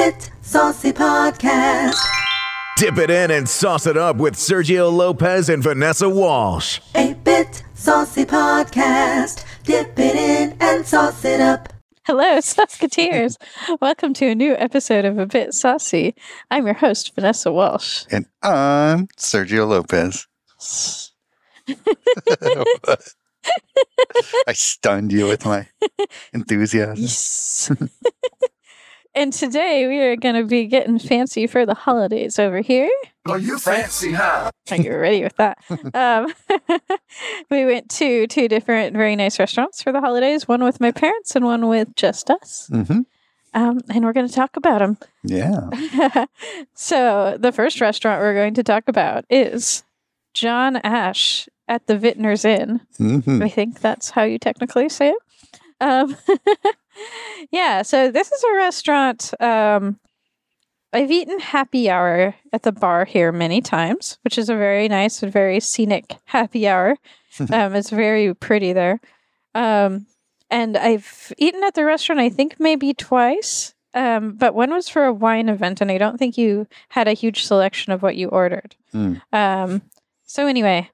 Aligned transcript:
Bit 0.00 0.30
Saucy 0.40 0.92
Podcast. 0.94 2.00
Dip 2.78 2.96
it 2.96 3.10
in 3.10 3.30
and 3.30 3.46
sauce 3.46 3.86
it 3.86 3.98
up 3.98 4.16
with 4.16 4.34
Sergio 4.34 4.90
Lopez 4.90 5.50
and 5.50 5.62
Vanessa 5.62 6.08
Walsh. 6.08 6.80
A 6.94 7.12
Bit 7.12 7.62
Saucy 7.74 8.24
Podcast. 8.24 9.44
Dip 9.64 9.98
it 9.98 10.16
in 10.16 10.56
and 10.58 10.86
sauce 10.86 11.22
it 11.26 11.42
up. 11.42 11.74
Hello, 12.06 12.24
Sausketeers. 12.38 13.36
Welcome 13.82 14.14
to 14.14 14.28
a 14.28 14.34
new 14.34 14.54
episode 14.56 15.04
of 15.04 15.18
A 15.18 15.26
Bit 15.26 15.52
Saucy. 15.52 16.14
I'm 16.50 16.64
your 16.64 16.76
host, 16.76 17.14
Vanessa 17.14 17.52
Walsh. 17.52 18.06
And 18.10 18.24
I'm 18.42 19.08
Sergio 19.18 19.68
Lopez. 19.68 20.26
I 24.48 24.54
stunned 24.54 25.12
you 25.12 25.26
with 25.28 25.44
my 25.44 25.68
enthusiasm. 26.32 27.02
Yes. 27.02 27.70
And 29.14 29.32
today 29.32 29.86
we 29.86 29.98
are 30.00 30.16
going 30.16 30.34
to 30.34 30.44
be 30.44 30.66
getting 30.66 30.98
fancy 30.98 31.46
for 31.46 31.66
the 31.66 31.74
holidays 31.74 32.38
over 32.38 32.60
here. 32.60 32.90
Are 33.26 33.38
you 33.38 33.58
fancy, 33.58 34.12
huh? 34.12 34.50
Are 34.70 34.76
you 34.76 34.96
ready 34.96 35.22
with 35.22 35.36
that? 35.36 35.58
um, 35.94 36.32
we 37.50 37.64
went 37.66 37.90
to 37.90 38.26
two 38.26 38.48
different 38.48 38.96
very 38.96 39.16
nice 39.16 39.38
restaurants 39.38 39.82
for 39.82 39.92
the 39.92 40.00
holidays 40.00 40.48
one 40.48 40.64
with 40.64 40.80
my 40.80 40.90
parents 40.90 41.36
and 41.36 41.44
one 41.44 41.66
with 41.68 41.94
just 41.96 42.30
us. 42.30 42.68
hmm 42.72 43.00
Um, 43.52 43.80
and 43.90 44.04
we're 44.04 44.12
going 44.12 44.28
to 44.28 44.34
talk 44.34 44.56
about 44.56 44.78
them. 44.78 44.96
Yeah. 45.24 45.68
so, 46.74 47.36
the 47.38 47.52
first 47.52 47.80
restaurant 47.80 48.20
we're 48.20 48.34
going 48.34 48.54
to 48.54 48.62
talk 48.62 48.84
about 48.86 49.24
is 49.28 49.82
John 50.34 50.76
Ash 50.76 51.48
at 51.68 51.86
the 51.86 51.98
Vintners 51.98 52.44
Inn. 52.44 52.80
hmm 52.96 53.42
I 53.42 53.48
think 53.48 53.80
that's 53.80 54.10
how 54.10 54.22
you 54.22 54.38
technically 54.38 54.88
say 54.88 55.10
it. 55.10 55.18
Um, 55.82 56.16
yeah, 57.50 57.82
so 57.82 58.10
this 58.10 58.30
is 58.32 58.44
a 58.44 58.56
restaurant. 58.56 59.32
Um, 59.40 59.98
I've 60.92 61.10
eaten 61.10 61.38
happy 61.38 61.88
hour 61.88 62.34
at 62.52 62.62
the 62.62 62.72
bar 62.72 63.04
here 63.04 63.30
many 63.30 63.60
times, 63.60 64.18
which 64.22 64.36
is 64.36 64.48
a 64.48 64.56
very 64.56 64.88
nice 64.88 65.22
and 65.22 65.32
very 65.32 65.60
scenic 65.60 66.16
happy 66.24 66.66
hour. 66.66 66.96
um, 67.52 67.74
it's 67.74 67.90
very 67.90 68.34
pretty 68.34 68.72
there. 68.72 69.00
Um, 69.54 70.06
and 70.50 70.76
I've 70.76 71.32
eaten 71.38 71.62
at 71.62 71.74
the 71.74 71.84
restaurant, 71.84 72.20
I 72.20 72.28
think 72.28 72.58
maybe 72.58 72.92
twice. 72.92 73.74
Um, 73.94 74.32
but 74.32 74.54
one 74.54 74.70
was 74.70 74.88
for 74.88 75.04
a 75.04 75.12
wine 75.12 75.48
event, 75.48 75.80
and 75.80 75.90
I 75.90 75.98
don't 75.98 76.18
think 76.18 76.38
you 76.38 76.66
had 76.90 77.08
a 77.08 77.12
huge 77.12 77.44
selection 77.44 77.92
of 77.92 78.02
what 78.02 78.16
you 78.16 78.28
ordered. 78.28 78.76
Mm. 78.94 79.20
Um, 79.32 79.82
so 80.24 80.46
anyway, 80.46 80.90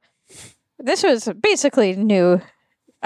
this 0.78 1.02
was 1.02 1.28
basically 1.40 1.94
new. 1.94 2.40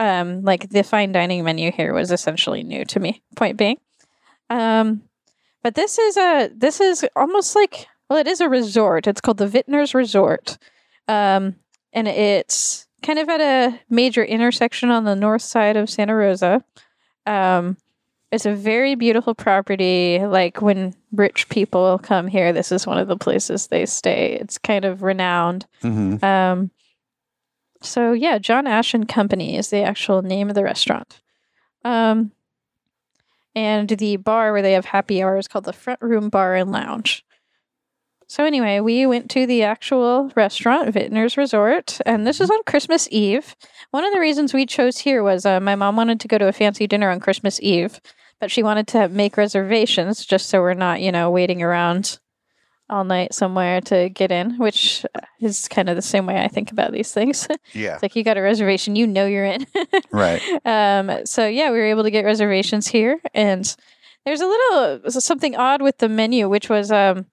Um, 0.01 0.43
like 0.43 0.71
the 0.71 0.83
fine 0.83 1.13
dining 1.13 1.45
menu 1.45 1.71
here 1.71 1.93
was 1.93 2.11
essentially 2.11 2.63
new 2.63 2.85
to 2.87 2.99
me. 2.99 3.23
Point 3.37 3.59
being, 3.59 3.77
um, 4.49 5.03
but 5.63 5.75
this 5.75 5.99
is 5.99 6.17
a 6.17 6.51
this 6.57 6.81
is 6.81 7.05
almost 7.15 7.55
like 7.55 7.87
well, 8.09 8.19
it 8.19 8.27
is 8.27 8.41
a 8.41 8.49
resort. 8.49 9.07
It's 9.07 9.21
called 9.21 9.37
the 9.39 9.47
Vintners 9.47 9.95
Resort, 9.95 10.57
um, 11.07 11.55
and 11.93 12.09
it's 12.09 12.87
kind 13.03 13.19
of 13.19 13.29
at 13.29 13.41
a 13.41 13.79
major 13.91 14.25
intersection 14.25 14.91
on 14.91 15.05
the 15.05 15.15
north 15.17 15.43
side 15.43 15.77
of 15.77 15.91
Santa 15.91 16.15
Rosa. 16.15 16.65
Um, 17.27 17.77
it's 18.33 18.47
a 18.47 18.55
very 18.55 18.95
beautiful 18.95 19.35
property. 19.35 20.19
Like 20.19 20.63
when 20.63 20.95
rich 21.13 21.49
people 21.49 21.99
come 21.99 22.27
here, 22.27 22.53
this 22.53 22.73
is 22.73 22.87
one 22.87 22.99
of 22.99 23.09
the 23.09 23.17
places 23.17 23.67
they 23.67 23.87
stay. 23.87 24.39
It's 24.41 24.57
kind 24.59 24.85
of 24.85 25.03
renowned. 25.03 25.67
hmm 25.83 26.17
Um, 26.25 26.71
so 27.81 28.13
yeah, 28.13 28.39
John 28.39 28.67
Ash 28.67 28.95
and 28.95 29.09
Company 29.09 29.57
is 29.57 29.71
the 29.71 29.83
actual 29.83 30.23
name 30.23 30.49
of 30.49 30.55
the 30.55 30.65
restaurant. 30.65 31.21
Um, 31.85 32.33
and 33.55 33.89
the 33.89 34.17
bar 34.17 34.53
where 34.53 34.63
they 34.63 34.73
have 34.73 34.85
happy 34.85 35.23
hour 35.23 35.37
is 35.37 35.49
called 35.49 35.65
the 35.65 35.73
Front 35.73 36.01
Room 36.03 36.29
Bar 36.29 36.55
and 36.55 36.71
Lounge. 36.71 37.25
So 38.29 38.45
anyway, 38.45 38.79
we 38.79 39.07
went 39.07 39.29
to 39.31 39.45
the 39.45 39.65
actual 39.65 40.31
restaurant, 40.37 40.95
Vintners 40.95 41.37
Resort, 41.37 41.99
and 42.07 42.25
this 42.25 42.39
was 42.39 42.49
on 42.49 42.63
Christmas 42.65 43.09
Eve. 43.11 43.57
One 43.91 44.05
of 44.05 44.13
the 44.13 44.21
reasons 44.21 44.55
we 44.55 44.67
chose 44.67 44.99
here 44.99 45.25
was 45.25 45.45
uh, 45.45 45.59
my 45.59 45.75
mom 45.75 45.97
wanted 45.97 46.21
to 46.21 46.29
go 46.29 46.39
to 46.39 46.47
a 46.47 46.53
fancy 46.53 46.87
dinner 46.87 47.11
on 47.11 47.19
Christmas 47.19 47.59
Eve, 47.61 48.01
but 48.39 48.53
she 48.53 48.63
wanted 48.63 48.87
to 48.89 49.09
make 49.09 49.37
reservations 49.37 50.25
just 50.25 50.49
so 50.49 50.61
we're 50.61 50.75
not, 50.75 51.01
you 51.01 51.11
know, 51.11 51.29
waiting 51.29 51.61
around 51.61 52.21
all 52.91 53.05
night 53.05 53.33
somewhere 53.33 53.81
to 53.83 54.09
get 54.11 54.31
in, 54.33 54.59
which 54.59 55.05
is 55.41 55.69
kind 55.69 55.89
of 55.89 55.97
the 55.97 56.03
same 56.03 56.27
way 56.27 56.43
I 56.43 56.49
think 56.49 56.71
about 56.73 56.93
these 56.93 57.13
things. 57.13 57.47
Yeah. 57.73 57.95
it's 57.95 58.03
like 58.03 58.17
you 58.17 58.25
got 58.25 58.37
a 58.37 58.43
reservation, 58.43 58.97
you 58.97 59.07
know 59.07 59.27
you're 59.27 59.45
in. 59.45 59.67
Right. 60.13 60.43
um, 60.65 61.25
so 61.25 61.47
yeah, 61.47 61.71
we 61.71 61.79
were 61.79 61.85
able 61.87 62.03
to 62.03 62.11
get 62.11 62.25
reservations 62.25 62.89
here, 62.89 63.21
and 63.33 63.65
there's 64.25 64.41
a 64.41 64.47
little 64.47 65.11
something 65.11 65.57
odd 65.57 65.83
with 65.83 65.99
the 65.99 66.09
menu, 66.09 66.49
which 66.49 66.69
was 66.69 66.91
um, 66.91 67.27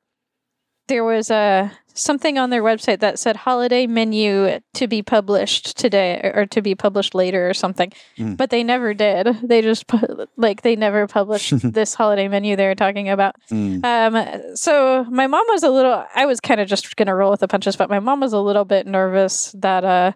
there 0.88 1.04
was 1.04 1.30
uh, 1.32 1.70
something 1.94 2.38
on 2.38 2.50
their 2.50 2.64
website 2.64 3.00
that 3.00 3.20
said 3.20 3.36
holiday 3.36 3.88
menu 3.88 4.60
to 4.74 4.88
be 4.88 5.02
published 5.02 5.78
today 5.78 6.20
or, 6.34 6.46
to 6.46 6.62
be 6.62 6.76
published 6.76 7.14
later 7.16 7.50
or 7.50 7.54
something, 7.54 7.92
Mm. 8.18 8.38
but 8.38 8.50
they 8.50 8.64
never 8.64 8.94
did. 8.94 9.28
They 9.44 9.62
just 9.62 9.88
pu- 9.88 10.26
like 10.38 10.62
they 10.62 10.76
never 10.76 11.08
published 11.08 11.54
this 11.74 11.94
holiday 11.94 12.28
menu 12.28 12.56
they 12.56 12.68
were 12.68 12.76
talking 12.76 13.10
about. 13.10 13.36
Mm. 13.52 13.84
Um, 13.84 14.56
so 14.56 15.06
my 15.10 15.28
mom 15.28 15.46
was 15.50 15.64
a 15.64 15.70
little, 15.70 16.06
I 16.16 16.26
was 16.26 16.40
kind 16.40 16.60
of 16.62 16.68
just 16.68 16.96
going 16.96 17.08
to 17.08 17.14
roll 17.16 17.32
with 17.32 17.40
the 17.42 17.48
punches, 17.48 17.76
but 17.76 17.90
my 17.90 18.00
mom 18.00 18.20
was 18.22 18.34
a 18.34 18.40
little 18.40 18.66
bit 18.66 18.88
nervous 18.88 19.54
that, 19.60 19.84
uh, 19.84 20.12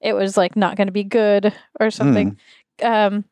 it 0.00 0.12
was 0.12 0.36
like 0.36 0.54
not 0.54 0.76
going 0.76 0.88
to 0.88 0.92
be 0.92 1.04
good 1.04 1.54
or 1.80 1.90
something. 1.90 2.36
Um, 2.82 3.24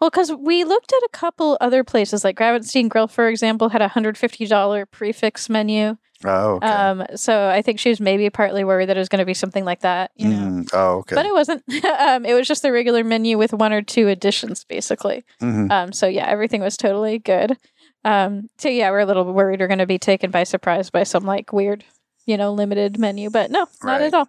well, 0.00 0.10
because 0.10 0.30
we 0.32 0.64
looked 0.64 0.92
at 0.92 1.02
a 1.04 1.08
couple 1.12 1.56
other 1.62 1.82
places, 1.82 2.24
like 2.24 2.36
Gravenstein 2.36 2.88
Grill, 2.90 3.06
for 3.08 3.28
example, 3.28 3.70
had 3.70 3.80
a 3.82 3.88
hundred 3.88 4.18
fifty 4.18 4.46
dollar 4.46 4.84
prix 4.86 5.12
fixe 5.12 5.48
menu. 5.48 5.96
Oh, 6.24 6.56
okay. 6.56 6.66
Um, 6.66 7.06
so 7.16 7.48
I 7.48 7.62
think 7.62 7.78
she 7.78 7.88
was 7.88 8.00
maybe 8.00 8.28
partly 8.28 8.62
worried 8.62 8.90
that 8.90 8.96
it 8.96 9.00
was 9.00 9.08
going 9.08 9.20
to 9.20 9.24
be 9.26 9.34
something 9.34 9.64
like 9.64 9.80
that, 9.80 10.10
you 10.16 10.28
know. 10.28 10.36
Mm. 10.36 10.70
Oh, 10.72 10.98
okay. 10.98 11.14
But 11.14 11.24
it 11.26 11.32
wasn't. 11.32 11.62
um, 11.84 12.26
it 12.26 12.34
was 12.34 12.46
just 12.46 12.62
the 12.62 12.72
regular 12.72 13.02
menu 13.04 13.38
with 13.38 13.54
one 13.54 13.72
or 13.72 13.80
two 13.82 14.08
additions, 14.08 14.64
basically. 14.64 15.24
hmm 15.40 15.70
Um, 15.70 15.92
so 15.92 16.06
yeah, 16.06 16.26
everything 16.26 16.60
was 16.60 16.76
totally 16.76 17.18
good. 17.18 17.56
Um, 18.04 18.50
so 18.58 18.68
yeah, 18.68 18.90
we're 18.90 19.00
a 19.00 19.06
little 19.06 19.32
worried 19.32 19.60
we're 19.60 19.66
going 19.66 19.78
to 19.78 19.86
be 19.86 19.98
taken 19.98 20.30
by 20.30 20.44
surprise 20.44 20.90
by 20.90 21.04
some 21.04 21.24
like 21.24 21.52
weird, 21.52 21.84
you 22.26 22.36
know, 22.36 22.52
limited 22.52 22.98
menu, 22.98 23.30
but 23.30 23.50
no, 23.50 23.66
not 23.82 24.00
at 24.02 24.14
all. 24.14 24.28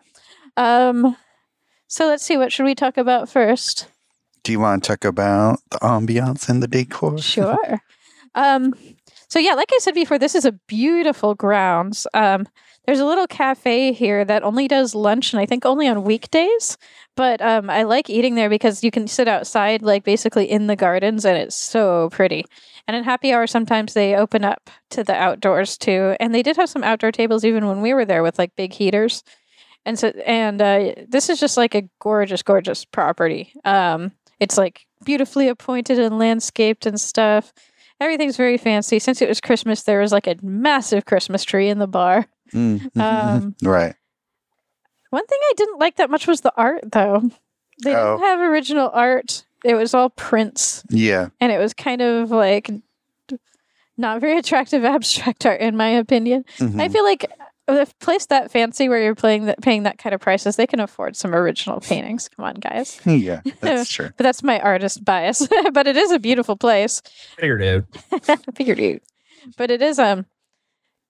Um, 0.57 1.15
so 1.87 2.07
let's 2.07 2.23
see, 2.23 2.37
what 2.37 2.51
should 2.51 2.65
we 2.65 2.75
talk 2.75 2.97
about 2.97 3.29
first? 3.29 3.87
Do 4.43 4.51
you 4.51 4.59
want 4.59 4.83
to 4.83 4.87
talk 4.87 5.05
about 5.05 5.59
the 5.69 5.77
ambiance 5.79 6.49
and 6.49 6.63
the 6.63 6.67
decor? 6.67 7.17
Sure. 7.19 7.81
um, 8.35 8.73
so 9.31 9.39
yeah, 9.39 9.53
like 9.53 9.69
I 9.73 9.77
said 9.77 9.95
before, 9.95 10.19
this 10.19 10.35
is 10.35 10.43
a 10.43 10.51
beautiful 10.51 11.35
grounds. 11.35 12.05
Um, 12.13 12.45
there's 12.85 12.99
a 12.99 13.05
little 13.05 13.27
cafe 13.27 13.93
here 13.93 14.25
that 14.25 14.43
only 14.43 14.67
does 14.67 14.93
lunch, 14.93 15.31
and 15.31 15.39
I 15.39 15.45
think 15.45 15.65
only 15.65 15.87
on 15.87 16.03
weekdays. 16.03 16.77
But 17.15 17.41
um, 17.41 17.69
I 17.69 17.83
like 17.83 18.09
eating 18.09 18.35
there 18.35 18.49
because 18.49 18.83
you 18.83 18.91
can 18.91 19.07
sit 19.07 19.29
outside, 19.29 19.83
like 19.83 20.03
basically 20.03 20.51
in 20.51 20.67
the 20.67 20.75
gardens, 20.75 21.23
and 21.23 21.37
it's 21.37 21.55
so 21.55 22.09
pretty. 22.11 22.43
And 22.89 22.97
in 22.97 23.05
happy 23.05 23.31
hour, 23.31 23.47
sometimes 23.47 23.93
they 23.93 24.15
open 24.15 24.43
up 24.43 24.69
to 24.89 25.01
the 25.01 25.15
outdoors 25.15 25.77
too. 25.77 26.13
And 26.19 26.35
they 26.35 26.43
did 26.43 26.57
have 26.57 26.67
some 26.67 26.83
outdoor 26.83 27.13
tables 27.13 27.45
even 27.45 27.67
when 27.67 27.79
we 27.79 27.93
were 27.93 28.03
there 28.03 28.23
with 28.23 28.37
like 28.37 28.57
big 28.57 28.73
heaters. 28.73 29.23
And 29.85 29.97
so, 29.97 30.09
and 30.25 30.61
uh, 30.61 30.93
this 31.07 31.29
is 31.29 31.39
just 31.39 31.55
like 31.55 31.73
a 31.73 31.87
gorgeous, 31.99 32.43
gorgeous 32.43 32.83
property. 32.83 33.53
Um, 33.63 34.11
it's 34.41 34.57
like 34.57 34.87
beautifully 35.05 35.47
appointed 35.47 35.99
and 35.99 36.19
landscaped 36.19 36.85
and 36.85 36.99
stuff. 36.99 37.53
Everything's 38.01 38.35
very 38.35 38.57
fancy. 38.57 38.99
Since 38.99 39.21
it 39.21 39.29
was 39.29 39.39
Christmas, 39.39 39.83
there 39.83 40.01
was 40.01 40.11
like 40.11 40.27
a 40.27 40.35
massive 40.41 41.05
Christmas 41.05 41.43
tree 41.45 41.69
in 41.69 41.77
the 41.79 41.87
bar. 41.87 42.25
Mm. 42.53 42.81
Um, 42.99 43.55
right. 43.63 43.95
One 45.11 45.25
thing 45.25 45.39
I 45.43 45.53
didn't 45.55 45.79
like 45.79 45.97
that 45.97 46.09
much 46.09 46.25
was 46.27 46.41
the 46.41 46.51
art, 46.57 46.83
though. 46.91 47.29
They 47.83 47.95
Oh. 47.95 48.17
didn't 48.17 48.27
have 48.29 48.39
original 48.39 48.89
art. 48.93 49.45
It 49.63 49.75
was 49.75 49.93
all 49.93 50.09
prints, 50.09 50.83
Yeah. 50.89 51.29
and 51.39 51.51
it 51.51 51.59
was 51.59 51.73
kind 51.73 52.01
of 52.01 52.31
like 52.31 52.69
not 53.97 54.19
very 54.21 54.37
attractive 54.39 54.83
abstract 54.83 55.45
art, 55.45 55.61
in 55.61 55.77
my 55.77 55.89
opinion. 55.89 56.43
I 56.59 56.63
Mhm. 56.63 56.91
feel 56.91 57.03
like 57.03 57.25
a 57.77 57.85
place 57.99 58.25
that 58.27 58.51
fancy 58.51 58.89
where 58.89 59.01
you're 59.01 59.15
playing 59.15 59.45
that, 59.45 59.61
paying 59.61 59.83
that 59.83 59.97
kind 59.97 60.13
of 60.13 60.21
prices, 60.21 60.55
they 60.55 60.67
can 60.67 60.79
afford 60.79 61.15
some 61.15 61.33
original 61.33 61.79
paintings. 61.81 62.29
Come 62.29 62.45
on, 62.45 62.55
guys. 62.55 62.99
Yeah. 63.05 63.41
That's 63.59 63.89
true. 63.97 64.09
But 64.17 64.23
that's 64.23 64.43
my 64.43 64.59
artist 64.59 65.03
bias. 65.05 65.47
but 65.73 65.87
it 65.87 65.97
is 65.97 66.11
a 66.11 66.19
beautiful 66.19 66.55
place. 66.55 67.01
Figured 67.37 67.61
out. 67.63 68.37
Figured 68.55 68.79
you. 68.79 68.99
But 69.57 69.71
it 69.71 69.81
is 69.81 69.99
um 69.99 70.25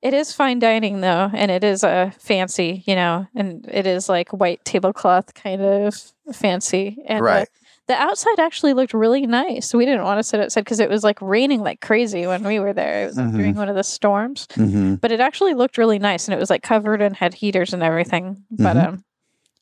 it 0.02 0.14
is 0.16 0.34
fine 0.34 0.58
dining 0.60 1.02
though, 1.02 1.30
and 1.34 1.52
it 1.52 1.64
is 1.64 1.84
uh 1.84 2.12
fancy, 2.18 2.84
you 2.88 2.96
know, 2.96 3.28
and 3.36 3.68
it 3.72 3.86
is 3.86 4.10
like 4.10 4.30
white 4.30 4.64
tablecloth 4.66 5.34
kind 5.36 5.62
of 5.62 5.96
fancy. 6.34 6.98
And 7.06 7.22
uh, 7.22 7.24
Right. 7.24 7.50
The 7.88 7.96
outside 7.96 8.40
actually 8.40 8.74
looked 8.74 8.94
really 8.94 9.26
nice. 9.28 9.74
We 9.74 9.86
didn't 9.86 10.04
want 10.04 10.20
to 10.20 10.24
sit 10.24 10.40
outside 10.40 10.62
because 10.62 10.80
it 10.80 10.90
was 10.90 11.04
like 11.04 11.22
raining 11.22 11.62
like 11.62 11.82
crazy 11.82 12.26
when 12.28 12.44
we 12.44 12.60
were 12.60 12.74
there. 12.74 13.04
It 13.04 13.06
was 13.08 13.18
like, 13.18 13.28
Mhm. 13.28 13.38
during 13.38 13.56
one 13.56 13.70
of 13.70 13.76
the 13.76 13.84
storms. 13.84 14.48
hmm 14.54 14.96
But 14.96 15.12
it 15.12 15.20
actually 15.20 15.54
looked 15.54 15.78
really 15.78 16.00
nice 16.00 16.28
and 16.28 16.34
it 16.36 16.40
was 16.40 16.50
like 16.50 16.64
covered 16.64 17.02
and 17.02 17.16
had 17.16 17.34
heaters 17.34 17.74
and 17.74 17.84
everything. 17.84 18.44
But 18.52 18.78
Mhm. 18.78 18.88
um 18.88 19.04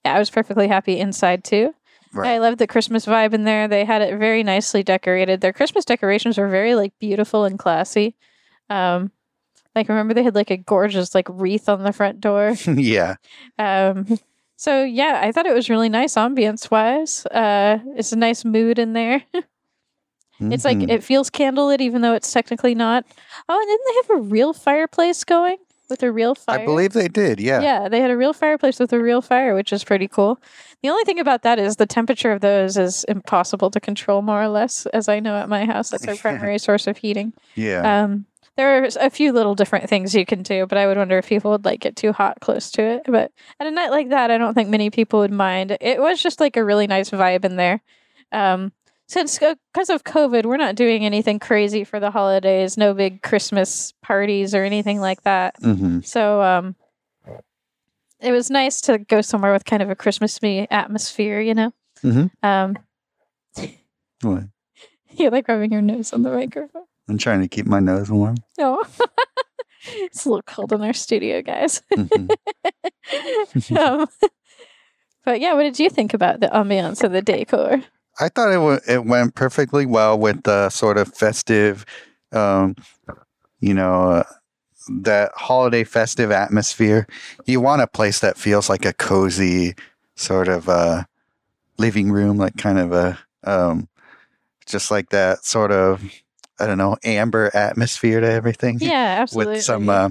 yeah, 0.05 0.15
I 0.15 0.19
was 0.19 0.29
perfectly 0.29 0.67
happy 0.67 0.99
inside 0.99 1.43
too. 1.43 1.73
Right. 2.13 2.31
I 2.31 2.37
loved 2.39 2.57
the 2.59 2.67
Christmas 2.67 3.05
vibe 3.05 3.33
in 3.33 3.43
there. 3.43 3.67
They 3.67 3.85
had 3.85 4.01
it 4.01 4.17
very 4.17 4.43
nicely 4.43 4.81
decorated. 4.83 5.41
Their 5.41 5.53
Christmas 5.53 5.85
decorations 5.85 6.37
were 6.37 6.47
very 6.49 6.73
like 6.75 6.93
beautiful 6.99 7.45
and 7.45 7.57
classy. 7.59 8.15
Um, 8.69 9.11
like 9.75 9.87
remember 9.89 10.13
they 10.13 10.23
had 10.23 10.35
like 10.35 10.49
a 10.51 10.57
gorgeous 10.57 11.13
like 11.13 11.27
wreath 11.29 11.69
on 11.69 11.83
the 11.83 11.93
front 11.93 12.19
door. 12.21 12.55
yeah. 12.67 13.15
Um, 13.57 14.05
so 14.59 14.83
yeah, 14.83 15.21
I 15.23 15.31
thought 15.31 15.45
it 15.47 15.53
was 15.53 15.69
really 15.69 15.87
nice 15.89 16.15
ambience 16.15 16.69
wise. 16.69 17.25
Uh, 17.27 17.79
it's 17.95 18.11
a 18.11 18.17
nice 18.17 18.43
mood 18.43 18.77
in 18.77 18.91
there. 18.93 19.23
It's 20.41 20.63
like 20.63 20.77
Mhm. 20.77 20.89
it 20.89 21.03
feels 21.03 21.29
candlelit, 21.29 21.81
even 21.81 22.01
though 22.01 22.13
it's 22.13 22.31
technically 22.31 22.73
not. 22.73 23.03
Oh, 23.49 23.59
and 23.59 23.67
didn't 23.67 23.85
they 23.87 23.95
have 24.15 24.21
a 24.21 24.29
real 24.29 24.53
fireplace 24.53 25.25
going 25.25 25.57
with 25.89 26.01
a 26.01 26.11
real 26.13 26.33
fire? 26.33 26.59
I 26.61 26.65
believe 26.65 26.93
they 26.93 27.09
did. 27.09 27.41
Yeah. 27.41 27.59
Yeah, 27.61 27.89
they 27.89 27.99
had 27.99 28.09
a 28.09 28.15
real 28.15 28.31
fireplace 28.31 28.79
with 28.79 28.93
a 28.93 29.01
real 29.01 29.21
fire, 29.21 29.53
which 29.53 29.73
is 29.73 29.83
pretty 29.83 30.07
cool. 30.07 30.39
The 30.81 30.87
only 30.89 31.03
thing 31.03 31.19
about 31.19 31.41
that 31.43 31.59
is 31.59 31.75
the 31.75 31.85
temperature 31.85 32.31
of 32.31 32.39
those 32.39 32.77
is 32.77 33.03
impossible 33.09 33.69
to 33.71 33.81
control, 33.81 34.21
more 34.21 34.41
or 34.41 34.47
less, 34.47 34.85
as 34.93 35.09
I 35.09 35.19
know 35.19 35.35
at 35.35 35.49
my 35.49 35.65
house. 35.65 35.89
That's 35.89 36.07
our 36.07 36.15
primary 36.15 36.57
source 36.67 36.87
of 36.87 36.95
heating. 36.97 37.33
Yeah. 37.55 38.03
Um, 38.03 38.25
there 38.59 38.83
are 38.83 38.89
a 38.99 39.09
few 39.09 39.31
little 39.31 39.55
different 39.55 39.87
things 39.89 40.13
you 40.13 40.25
can 40.25 40.43
do, 40.43 40.65
but 40.67 40.77
I 40.77 40.85
would 40.85 40.97
wonder 40.97 41.17
if 41.17 41.29
people 41.29 41.51
would 41.51 41.63
like 41.63 41.79
get 41.79 41.95
too 41.95 42.11
hot 42.11 42.41
close 42.41 42.69
to 42.71 42.81
it. 42.81 43.03
But 43.05 43.31
at 43.57 43.67
a 43.67 43.71
night 43.71 43.89
like 43.89 44.09
that, 44.09 44.31
I 44.31 44.37
don't 44.37 44.53
think 44.53 44.67
many 44.67 44.89
people 44.89 45.21
would 45.21 45.31
mind. 45.31 45.77
It 45.79 46.01
was 46.01 46.21
just 46.21 46.41
like 46.41 46.57
a 46.57 46.63
really 46.65 46.85
nice 46.85 47.09
vibe 47.09 47.45
in 47.45 47.55
there. 47.55 47.79
Um, 48.33 48.73
since 49.07 49.39
because 49.39 49.89
of 49.89 50.03
COVID, 50.03 50.43
we're 50.45 50.57
not 50.57 50.75
doing 50.75 51.05
anything 51.05 51.39
crazy 51.39 51.85
for 51.85 52.01
the 52.01 52.11
holidays. 52.11 52.75
No 52.75 52.93
big 52.93 53.21
Christmas 53.21 53.93
parties 54.01 54.53
or 54.53 54.65
anything 54.65 54.99
like 54.99 55.21
that. 55.23 55.55
hmm 55.61 56.01
So 56.01 56.41
um, 56.41 56.75
it 58.19 58.33
was 58.33 58.49
nice 58.51 58.81
to 58.81 58.97
go 58.97 59.21
somewhere 59.21 59.53
with 59.53 59.63
kind 59.63 59.81
of 59.81 59.89
a 59.89 59.95
Christmassy 59.95 60.67
atmosphere, 60.69 61.39
you 61.39 61.53
know. 61.53 61.71
Mhm. 62.03 62.29
Um, 62.43 62.77
What? 64.21 64.43
you 65.11 65.29
like 65.29 65.47
rubbing 65.47 65.71
your 65.71 65.81
nose 65.81 66.11
on 66.11 66.23
the 66.23 66.29
microphone. 66.31 66.83
I'm 67.09 67.17
trying 67.17 67.41
to 67.41 67.47
keep 67.47 67.65
my 67.65 67.79
nose 67.79 68.09
warm. 68.09 68.37
No. 68.57 68.83
it's 69.95 70.25
a 70.25 70.29
little 70.29 70.43
cold 70.43 70.71
in 70.73 70.81
our 70.81 70.93
studio, 70.93 71.41
guys. 71.41 71.81
Mhm. 71.93 72.29
um, 73.77 74.07
but 75.25 75.39
yeah, 75.41 75.53
what 75.53 75.63
did 75.63 75.79
you 75.79 75.89
think 75.89 76.13
about 76.13 76.39
the 76.39 76.47
ambiance 76.47 77.03
and 77.03 77.13
the 77.13 77.21
decor? 77.21 77.81
I 78.19 78.29
thought 78.29 78.49
it 78.49 78.55
w- 78.55 78.79
it 78.87 79.05
went 79.05 79.35
perfectly 79.35 79.85
well 79.85 80.17
with 80.19 80.43
the 80.43 80.69
sort 80.69 80.97
of 80.97 81.13
festive, 81.13 81.85
um, 82.31 82.75
you 83.59 83.73
know, 83.73 84.11
uh, 84.11 84.23
that 85.01 85.31
holiday 85.35 85.83
festive 85.83 86.31
atmosphere. 86.31 87.07
You 87.45 87.61
want 87.61 87.81
a 87.81 87.87
place 87.87 88.19
that 88.19 88.37
feels 88.37 88.69
like 88.69 88.85
a 88.85 88.93
cozy 88.93 89.75
sort 90.15 90.47
of 90.47 90.67
uh, 90.67 91.03
living 91.77 92.11
room, 92.11 92.37
like 92.37 92.57
kind 92.57 92.77
of 92.77 92.91
a 92.91 93.17
um, 93.45 93.87
just 94.65 94.91
like 94.91 95.09
that 95.09 95.45
sort 95.45 95.71
of 95.71 96.03
I 96.59 96.67
don't 96.67 96.77
know 96.77 96.97
amber 97.03 97.51
atmosphere 97.53 98.19
to 98.19 98.29
everything. 98.29 98.77
Yeah, 98.81 99.17
absolutely. 99.21 99.55
with 99.55 99.63
some 99.63 99.89
uh, 99.89 100.09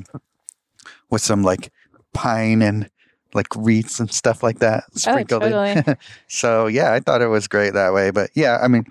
with 1.10 1.22
some 1.22 1.42
like 1.42 1.72
pine 2.12 2.62
and 2.62 2.88
like 3.34 3.48
wreaths 3.56 4.00
and 4.00 4.10
stuff 4.10 4.42
like 4.42 4.58
that 4.60 4.84
sprinkled 4.94 5.44
in. 5.44 5.52
Oh, 5.52 5.74
totally. 5.74 5.96
so 6.28 6.66
yeah, 6.66 6.92
I 6.92 7.00
thought 7.00 7.22
it 7.22 7.26
was 7.28 7.48
great 7.48 7.74
that 7.74 7.92
way. 7.92 8.10
But 8.10 8.30
yeah, 8.34 8.58
I 8.62 8.68
mean, 8.68 8.84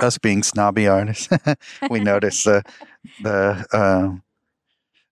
us 0.00 0.18
being 0.18 0.42
snobby 0.42 0.86
artists, 0.86 1.28
we 1.90 2.00
notice 2.00 2.44
the 2.44 2.62
the 3.22 3.66
um, 3.72 4.22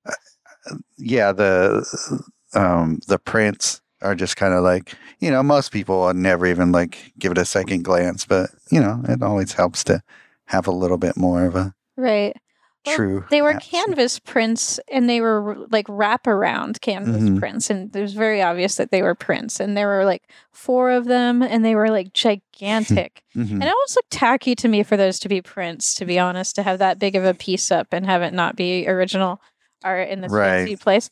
uh, 0.06 0.76
yeah 0.99 1.32
the 1.32 1.85
um, 2.55 3.00
the 3.08 3.19
prints 3.19 3.81
are 4.03 4.14
just 4.14 4.37
kind 4.37 4.53
of 4.53 4.62
like 4.62 4.94
you 5.20 5.31
know 5.31 5.43
most 5.43 5.73
people 5.73 6.03
would 6.03 6.17
never 6.17 6.47
even 6.47 6.73
like 6.73 7.12
give 7.19 7.32
it 7.32 7.38
a 7.38 7.44
second 7.44 7.85
glance, 7.85 8.25
but 8.25 8.50
you 8.70 8.81
know 8.81 9.03
it 9.08 9.23
always 9.23 9.53
helps 9.53 9.82
to 9.85 10.03
have 10.46 10.66
a 10.66 10.72
little 10.72 10.98
bit 10.98 11.16
more 11.16 11.44
of 11.44 11.54
a 11.56 11.75
right. 11.96 12.34
Well, 12.87 12.94
true. 12.94 13.25
They 13.31 13.43
were 13.43 13.50
atmosphere. 13.50 13.82
canvas 13.84 14.19
prints 14.20 14.78
and 14.93 15.10
they 15.10 15.20
were 15.20 15.66
like 15.72 15.88
wraparound 15.88 16.81
canvas 16.81 17.20
Mhm. 17.25 17.38
prints. 17.40 17.69
And 17.69 17.94
it 17.96 18.00
was 18.00 18.12
very 18.14 18.40
obvious 18.40 18.76
that 18.76 18.93
they 18.93 19.02
were 19.02 19.16
prints. 19.16 19.58
And 19.58 19.76
there 19.76 19.88
were 19.88 20.04
like 20.04 20.22
four 20.52 20.93
of 20.93 21.06
them 21.06 21.43
and 21.43 21.64
they 21.64 21.75
were 21.75 21.88
like 21.90 22.12
gigantic. 22.60 23.25
Mhm. 23.37 23.50
And 23.54 23.64
it 23.64 23.69
almost 23.69 23.96
looked 23.96 24.12
tacky 24.12 24.54
to 24.54 24.69
me 24.69 24.84
for 24.84 24.96
those 24.96 25.19
to 25.19 25.28
be 25.28 25.43
prints, 25.43 25.94
to 25.96 26.04
be 26.04 26.16
honest, 26.16 26.54
to 26.56 26.62
have 26.62 26.78
that 26.78 27.00
big 27.00 27.16
of 27.16 27.25
a 27.25 27.34
piece 27.34 27.72
up 27.72 27.88
and 27.90 28.06
have 28.06 28.22
it 28.22 28.32
not 28.32 28.54
be 28.54 28.87
original 28.88 29.40
art 29.82 30.08
in 30.08 30.20
this 30.20 30.31
Right. 30.31 30.58
fancy 30.58 30.76
place. 30.76 31.10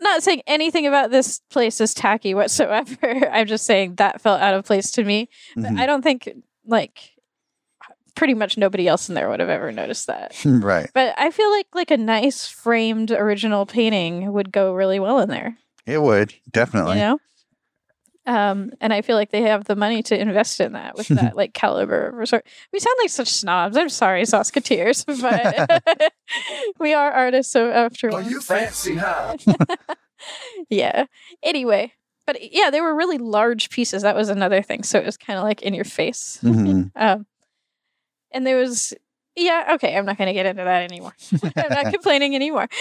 Not 0.00 0.24
saying 0.24 0.42
anything 0.48 0.84
about 0.84 1.12
this 1.12 1.40
place 1.48 1.80
is 1.80 1.94
tacky 1.94 2.34
whatsoever. 2.34 2.96
I'm 3.32 3.46
just 3.46 3.66
saying 3.66 3.94
that 3.96 4.20
felt 4.20 4.40
out 4.40 4.54
of 4.54 4.64
place 4.64 4.90
to 4.92 5.04
me. 5.04 5.28
But 5.54 5.64
Mhm. 5.74 5.78
I 5.78 5.86
don't 5.86 6.02
think 6.02 6.28
like 6.66 7.12
pretty 8.18 8.34
much 8.34 8.58
nobody 8.58 8.86
else 8.88 9.08
in 9.08 9.14
there 9.14 9.28
would 9.30 9.40
have 9.40 9.48
ever 9.48 9.72
noticed 9.72 10.08
that. 10.08 10.34
right. 10.44 10.90
But 10.92 11.14
I 11.16 11.30
feel 11.30 11.50
like 11.52 11.66
like 11.74 11.90
a 11.90 11.96
nice 11.96 12.46
framed 12.46 13.10
original 13.12 13.64
painting 13.64 14.32
would 14.32 14.52
go 14.52 14.74
really 14.74 14.98
well 14.98 15.20
in 15.20 15.28
there. 15.30 15.56
It 15.86 16.02
would 16.02 16.34
definitely. 16.50 16.96
You 16.98 17.02
know? 17.04 17.18
Um, 18.26 18.72
and 18.82 18.92
I 18.92 19.00
feel 19.00 19.16
like 19.16 19.30
they 19.30 19.42
have 19.42 19.64
the 19.64 19.74
money 19.76 20.02
to 20.02 20.20
invest 20.20 20.60
in 20.60 20.72
that 20.72 20.96
with 20.96 21.08
that 21.08 21.34
like 21.40 21.54
caliber 21.54 22.08
of 22.08 22.14
resort. 22.14 22.46
We 22.74 22.78
sound 22.78 22.96
like 23.00 23.08
such 23.08 23.28
snobs. 23.28 23.74
I'm 23.76 23.88
sorry, 23.88 24.26
Saskatoons, 24.26 25.04
but 25.20 26.12
we 26.78 26.92
are 26.92 27.10
artists. 27.10 27.50
So 27.50 27.70
after 27.70 28.10
all, 28.10 28.16
Oh, 28.16 28.20
you 28.20 28.42
fancy, 28.42 28.96
huh? 28.96 29.36
yeah. 30.68 31.06
Anyway, 31.42 31.92
but 32.26 32.52
yeah, 32.52 32.68
they 32.68 32.82
were 32.82 32.94
really 32.94 33.16
large 33.16 33.70
pieces. 33.70 34.02
That 34.02 34.16
was 34.16 34.28
another 34.28 34.60
thing. 34.60 34.82
So 34.82 34.98
it 34.98 35.06
was 35.06 35.16
kind 35.16 35.38
of 35.38 35.44
like 35.44 35.62
in 35.62 35.72
your 35.72 35.86
face. 35.86 36.38
Mhm. 36.42 36.90
Um, 36.96 37.24
and 38.32 38.46
there 38.46 38.56
was, 38.56 38.94
yeah, 39.36 39.72
okay, 39.74 39.96
I'm 39.96 40.04
not 40.06 40.18
going 40.18 40.26
to 40.28 40.32
get 40.34 40.46
into 40.46 40.64
that 40.64 40.82
anymore. 40.90 41.14
I'm 41.56 41.70
not 41.84 41.92
complaining 41.92 42.34
anymore. 42.34 42.68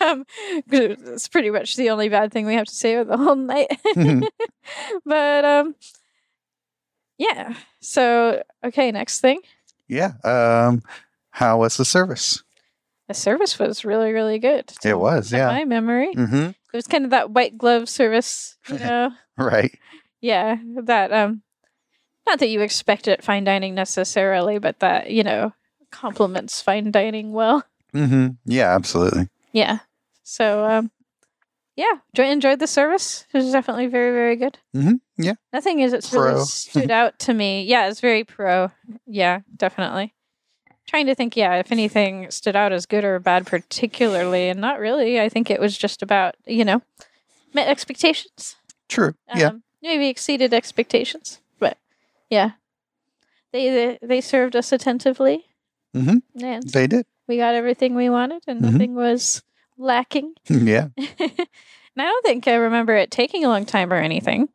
Um, 0.00 0.24
it's 0.70 1.26
pretty 1.26 1.50
much 1.50 1.74
the 1.74 1.90
only 1.90 2.08
bad 2.08 2.32
thing 2.32 2.46
we 2.46 2.54
have 2.54 2.66
to 2.66 2.74
say 2.74 2.94
about 2.94 3.08
the 3.16 3.22
whole 3.22 3.34
night. 3.34 3.66
Mhm. 3.96 4.26
but 5.04 5.44
um, 5.44 5.74
yeah. 7.18 7.54
So 7.80 8.42
okay, 8.64 8.92
next 8.92 9.20
thing. 9.20 9.40
yeah. 9.88 10.12
Um, 10.24 10.82
how 11.30 11.58
was 11.58 11.76
the 11.76 11.84
service? 11.84 12.42
The 13.08 13.14
service 13.14 13.58
was 13.58 13.84
really, 13.84 14.12
really 14.12 14.38
good. 14.38 14.72
It 14.84 14.98
was, 14.98 15.32
yeah. 15.32 15.48
My 15.48 15.64
memory. 15.64 16.14
Mm-hmm. 16.14 16.36
It 16.36 16.74
was 16.76 16.86
kind 16.86 17.04
of 17.04 17.10
that 17.10 17.30
white 17.30 17.56
glove 17.58 17.88
service, 17.88 18.56
you 18.68 18.78
know. 18.78 19.10
Right. 19.36 19.76
yeah, 20.20 20.56
that 20.84 21.12
um, 21.12 21.42
not 22.28 22.38
that 22.38 22.48
you 22.48 22.60
expect 22.60 23.08
it 23.08 23.24
fine 23.24 23.44
dining 23.44 23.74
necessarily, 23.74 24.58
but 24.58 24.78
that 24.80 25.10
you 25.10 25.22
know 25.24 25.52
complements 25.90 26.60
fine 26.60 26.90
dining 26.90 27.32
well. 27.32 27.64
Mm-hmm. 27.94 28.28
Yeah, 28.44 28.74
absolutely. 28.74 29.28
Yeah. 29.52 29.78
So 30.22 30.64
um 30.64 30.90
yeah, 31.76 32.00
enjoy- 32.12 32.30
enjoyed 32.32 32.58
the 32.58 32.66
service. 32.66 33.24
It 33.32 33.38
was 33.38 33.52
definitely 33.52 33.86
very, 33.86 34.10
very 34.12 34.34
good. 34.36 34.58
Mm-hmm. 34.74 34.94
yeah. 35.16 35.34
Nothing 35.52 35.78
is 35.78 35.92
it's 35.92 36.12
really 36.12 36.44
stood 36.44 36.90
out 36.90 37.18
to 37.20 37.32
me. 37.34 37.62
Yeah, 37.62 37.88
it's 37.88 38.00
very 38.00 38.24
pro. 38.24 38.72
Yeah, 39.06 39.40
definitely. 39.56 40.12
Trying 40.88 41.06
to 41.06 41.14
think, 41.14 41.36
yeah, 41.36 41.54
if 41.56 41.70
anything 41.70 42.30
stood 42.32 42.56
out 42.56 42.72
as 42.72 42.84
good 42.86 43.04
or 43.04 43.20
bad 43.20 43.46
particularly, 43.46 44.48
and 44.48 44.60
not 44.60 44.80
really. 44.80 45.20
I 45.20 45.28
think 45.28 45.50
it 45.50 45.60
was 45.60 45.78
just 45.78 46.02
about, 46.02 46.34
you 46.46 46.64
know, 46.64 46.82
met 47.54 47.68
expectations. 47.68 48.56
True. 48.88 49.14
yeah. 49.36 49.48
Um, 49.48 49.62
maybe 49.80 50.08
exceeded 50.08 50.52
expectations. 50.52 51.40
Yeah. 52.30 52.52
They 53.52 53.70
they, 53.70 53.98
they 54.02 54.20
served 54.20 54.54
us 54.56 54.72
attentively. 54.72 55.46
Mm-hmm. 55.96 56.44
And 56.44 56.62
They 56.68 56.86
did. 56.86 57.06
we 57.26 57.36
got 57.38 57.54
everything 57.54 57.94
we 57.94 58.10
wanted 58.10 58.42
and 58.46 58.60
Mhm. 58.60 58.72
nothing 58.72 58.94
was 58.94 59.42
lacking. 59.78 60.34
yeah. 60.48 60.88
and 60.96 61.48
I 61.98 62.04
don't 62.04 62.24
think 62.26 62.46
I 62.46 62.54
remember 62.54 62.94
it 62.94 63.10
taking 63.10 63.44
a 63.44 63.48
long 63.48 63.64
time 63.64 63.92
or 63.92 63.96
anything. 63.96 64.48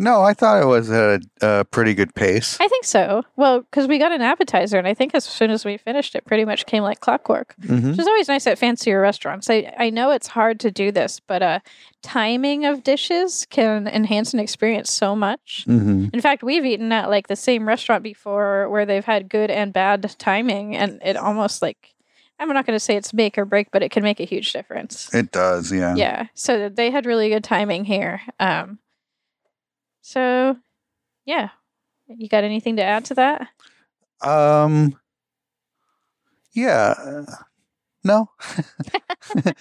No, 0.00 0.22
I 0.22 0.32
thought 0.32 0.62
it 0.62 0.66
was 0.66 0.90
a, 0.90 1.20
a 1.42 1.64
pretty 1.64 1.92
good 1.92 2.14
pace. 2.14 2.56
I 2.60 2.68
think 2.68 2.84
so. 2.84 3.24
Well, 3.34 3.62
because 3.62 3.88
we 3.88 3.98
got 3.98 4.12
an 4.12 4.22
appetizer, 4.22 4.78
and 4.78 4.86
I 4.86 4.94
think 4.94 5.12
as 5.14 5.24
soon 5.24 5.50
as 5.50 5.64
we 5.64 5.76
finished, 5.76 6.14
it 6.14 6.24
pretty 6.24 6.44
much 6.44 6.66
came 6.66 6.84
like 6.84 7.00
clockwork, 7.00 7.54
Mm-hmm. 7.60 7.90
which 7.90 7.98
is 7.98 8.06
always 8.06 8.28
nice 8.28 8.46
at 8.46 8.58
fancier 8.58 9.00
restaurants. 9.00 9.50
I, 9.50 9.74
I 9.76 9.90
know 9.90 10.12
it's 10.12 10.28
hard 10.28 10.60
to 10.60 10.70
do 10.70 10.92
this, 10.92 11.20
but 11.20 11.42
uh, 11.42 11.58
timing 12.02 12.64
of 12.64 12.84
dishes 12.84 13.46
can 13.50 13.88
enhance 13.88 14.32
an 14.32 14.38
experience 14.40 14.90
so 14.90 15.16
much. 15.16 15.64
Mm-hmm. 15.66 16.08
In 16.12 16.20
fact, 16.20 16.42
we've 16.44 16.64
eaten 16.64 16.92
at 16.92 17.10
like 17.10 17.26
the 17.26 17.36
same 17.36 17.66
restaurant 17.66 18.04
before 18.04 18.68
where 18.70 18.86
they've 18.86 19.04
had 19.04 19.28
good 19.28 19.50
and 19.50 19.72
bad 19.72 20.14
timing, 20.18 20.76
and 20.76 21.00
it 21.04 21.16
almost 21.16 21.60
like 21.60 21.94
I'm 22.38 22.48
not 22.52 22.66
going 22.66 22.76
to 22.76 22.80
say 22.80 22.94
it's 22.94 23.12
make 23.12 23.36
or 23.36 23.44
break, 23.44 23.72
but 23.72 23.82
it 23.82 23.90
can 23.90 24.04
make 24.04 24.20
a 24.20 24.24
huge 24.24 24.52
difference. 24.52 25.12
It 25.12 25.32
does. 25.32 25.72
Yeah. 25.72 25.96
yeah 25.96 26.26
so 26.34 26.68
they 26.68 26.92
had 26.92 27.04
really 27.04 27.28
good 27.30 27.42
timing 27.42 27.84
here 27.84 28.20
um 28.38 28.78
so 30.08 30.56
yeah 31.26 31.50
you 32.06 32.28
got 32.28 32.42
anything 32.44 32.76
to 32.76 32.82
add 32.82 33.04
to 33.04 33.14
that 33.14 33.48
Um. 34.22 34.98
Yeah. 36.52 36.94
uh, 36.98 37.24
No. 38.02 38.30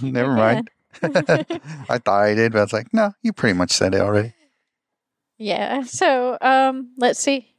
Never 0.02 0.34
mind. 0.34 0.68
I 1.02 1.98
thought 1.98 2.22
I 2.22 2.34
did, 2.34 2.52
but 2.52 2.58
I 2.58 2.62
was 2.62 2.72
like, 2.72 2.92
no, 2.92 3.12
you 3.22 3.32
pretty 3.32 3.56
much 3.56 3.70
said 3.70 3.94
it 3.94 4.00
already. 4.00 4.34
yeah 5.38 5.82
so 5.84 6.36
um 6.42 6.92
let's 6.98 7.18
see 7.20 7.54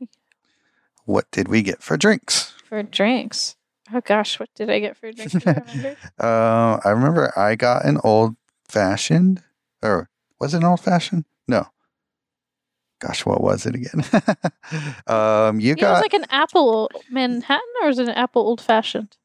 What 1.05 1.25
did 1.31 1.47
we 1.47 1.61
get 1.63 1.81
for 1.81 1.97
drinks? 1.97 2.53
for 2.67 2.83
drinks 2.83 3.55
Oh 3.93 3.99
gosh, 4.01 4.39
what 4.39 4.47
did 4.55 4.69
I 4.69 4.79
get 4.79 4.95
for 4.95 5.11
drinks? 5.11 5.33
drink? 5.33 5.57
Remember? 5.67 5.97
Uh, 6.19 6.79
I 6.85 6.89
remember 6.91 7.33
I 7.37 7.55
got 7.55 7.83
an 7.83 7.97
old 8.05 8.35
fashioned, 8.69 9.43
or 9.83 10.09
was 10.39 10.53
it 10.53 10.57
an 10.59 10.63
old 10.63 10.79
fashioned? 10.79 11.25
No. 11.45 11.67
Gosh, 13.01 13.25
what 13.25 13.41
was 13.41 13.65
it 13.65 13.75
again? 13.75 14.03
um, 15.07 15.59
you 15.59 15.75
yeah, 15.77 15.87
it 15.87 15.89
was 15.89 15.99
got 15.99 16.01
like 16.01 16.13
an 16.13 16.25
apple 16.29 16.89
Manhattan, 17.09 17.61
or 17.83 17.89
is 17.89 17.99
it 17.99 18.07
an 18.07 18.13
apple 18.15 18.43
old 18.43 18.61
fashioned? 18.61 19.17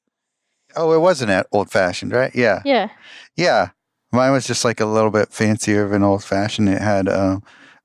oh, 0.79 0.93
it 0.93 0.99
wasn't 0.99 1.31
an 1.31 1.45
old 1.53 1.71
fashioned, 1.71 2.13
right? 2.13 2.35
Yeah, 2.35 2.61
Yeah. 2.65 2.89
yeah. 3.37 3.69
Mine 4.13 4.33
was 4.33 4.47
just 4.47 4.65
like 4.65 4.81
a 4.81 4.85
little 4.87 5.11
bit 5.11 5.33
fancier 5.33 5.85
of 5.85 5.93
an 5.93 6.03
old 6.03 6.23
fashioned. 6.23 6.69
It 6.69 6.83
had, 6.83 7.09
uh, 7.09 7.39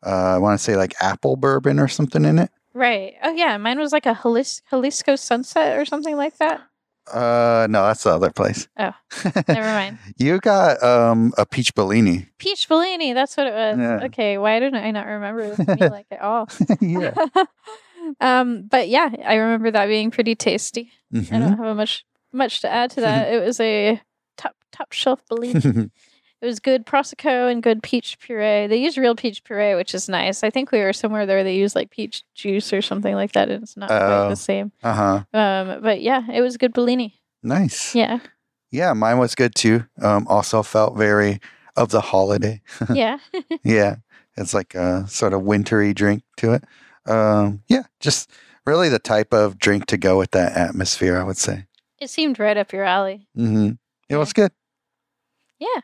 uh, 0.06 0.10
I 0.36 0.38
want 0.40 0.60
to 0.60 0.64
say 0.64 0.76
like 0.76 0.94
apple 1.00 1.36
bourbon 1.38 1.80
or 1.80 1.88
something 1.88 2.26
in 2.26 2.38
it. 2.40 2.52
Right. 2.74 3.14
Oh 3.24 3.32
yeah, 3.34 3.58
mine 3.58 3.80
was 3.80 3.92
like 3.94 4.06
a 4.06 4.14
Jalis- 4.16 4.62
Jalisco 4.70 5.16
Sunset 5.16 5.78
or 5.78 5.86
something 5.86 6.16
like 6.18 6.38
that. 6.38 6.62
Uh, 7.14 7.68
no, 7.70 7.84
that's 7.86 8.04
the 8.04 8.12
other 8.12 8.32
place. 8.32 8.68
Oh, 8.80 8.92
Never 9.48 9.62
mind. 9.62 9.98
you 10.18 10.40
got 10.40 10.82
um 10.84 11.34
a 11.38 11.46
peach 11.46 11.74
Bellini. 11.76 12.28
Peach 12.38 12.68
Bellini, 12.70 13.14
that's 13.14 13.36
what 13.38 13.48
it 13.48 13.54
was. 13.54 13.78
Yeah. 13.78 14.00
Okay, 14.06 14.38
why 14.38 14.60
didn't 14.60 14.84
I 14.84 14.92
not 14.92 15.06
remember 15.08 15.56
this 15.56 15.68
like 15.92 16.08
at 16.12 16.22
all? 16.22 16.48
yeah. 16.82 17.14
um, 18.20 18.64
but 18.70 18.88
yeah, 18.90 19.10
I 19.26 19.36
remember 19.36 19.72
that 19.72 19.88
being 19.88 20.12
pretty 20.12 20.36
tasty. 20.36 20.92
I 21.14 21.18
Mhm. 21.18 21.30
don't 21.40 21.58
have 21.66 21.76
much 21.76 22.06
much 22.34 22.62
to 22.62 22.70
add 22.70 22.92
to 22.92 23.02
that. 23.02 23.34
it 23.34 23.44
was 23.46 23.60
a 23.60 24.02
top 24.38 24.56
top 24.72 24.92
shelf 24.94 25.22
Bellini. 25.30 25.90
It 26.42 26.46
was 26.48 26.60
good 26.60 26.86
prosecco 26.88 27.52
and 27.52 27.62
good 27.62 27.84
peach 27.84 28.18
puree. 28.20 28.66
They 28.68 28.78
use 28.78 28.98
real 28.98 29.16
peach 29.16 29.44
puree, 29.44 29.76
which 29.76 29.94
is 29.94 30.10
nice. 30.10 30.44
I 30.44 30.50
think 30.50 30.72
we 30.72 30.80
were 30.80 30.92
somewhere 30.94 31.26
there 31.28 31.44
they 31.44 31.56
use 31.56 31.76
like 31.76 31.92
peach 31.92 32.24
juice 32.34 32.74
or 32.74 32.82
something 32.82 33.14
like 33.14 33.34
that, 33.34 33.50
and 33.50 33.62
it's 33.64 33.78
not 33.78 33.90
quite 33.90 34.26
Oh. 34.26 34.30
the 34.30 34.36
same. 34.36 34.72
uh 34.84 34.94
huh. 34.94 35.38
Um, 35.40 35.82
but 35.84 36.02
yeah, 36.02 36.24
it 36.32 36.42
was 36.42 36.58
good 36.58 36.74
Bellini. 36.74 37.22
Nice. 37.44 37.94
Yeah, 37.96 38.20
Yeah, 38.72 38.94
mine 38.94 39.18
was 39.20 39.36
good 39.36 39.54
too. 39.56 39.86
Um, 40.02 40.28
also 40.28 40.64
felt 40.64 40.98
very 40.98 41.40
of 41.76 41.90
the 41.90 42.02
holiday. 42.02 42.62
yeah. 42.94 43.18
yeah, 43.64 43.98
it's 44.36 44.54
like 44.54 44.74
a 44.76 45.08
sort 45.08 45.34
of 45.34 45.44
wintry 45.44 45.94
drink 45.94 46.24
to 46.38 46.54
it. 46.54 46.64
Um, 47.06 47.62
yeah, 47.68 47.84
just 48.00 48.30
really 48.66 48.90
the 48.90 49.00
type 49.00 49.34
of 49.34 49.58
drink 49.60 49.86
to 49.88 49.98
go 49.98 50.18
with 50.18 50.32
that 50.32 50.56
atmosphere. 50.58 51.20
I 51.20 51.24
would 51.24 51.38
say. 51.38 51.66
It 52.00 52.10
seemed 52.10 52.40
right 52.40 52.58
up 52.58 52.74
your 52.74 52.84
alley. 52.84 53.28
Mm-hmm. 53.38 53.72
It 54.10 54.16
was 54.18 54.34
good. 54.34 54.52
Yeah. 55.60 55.82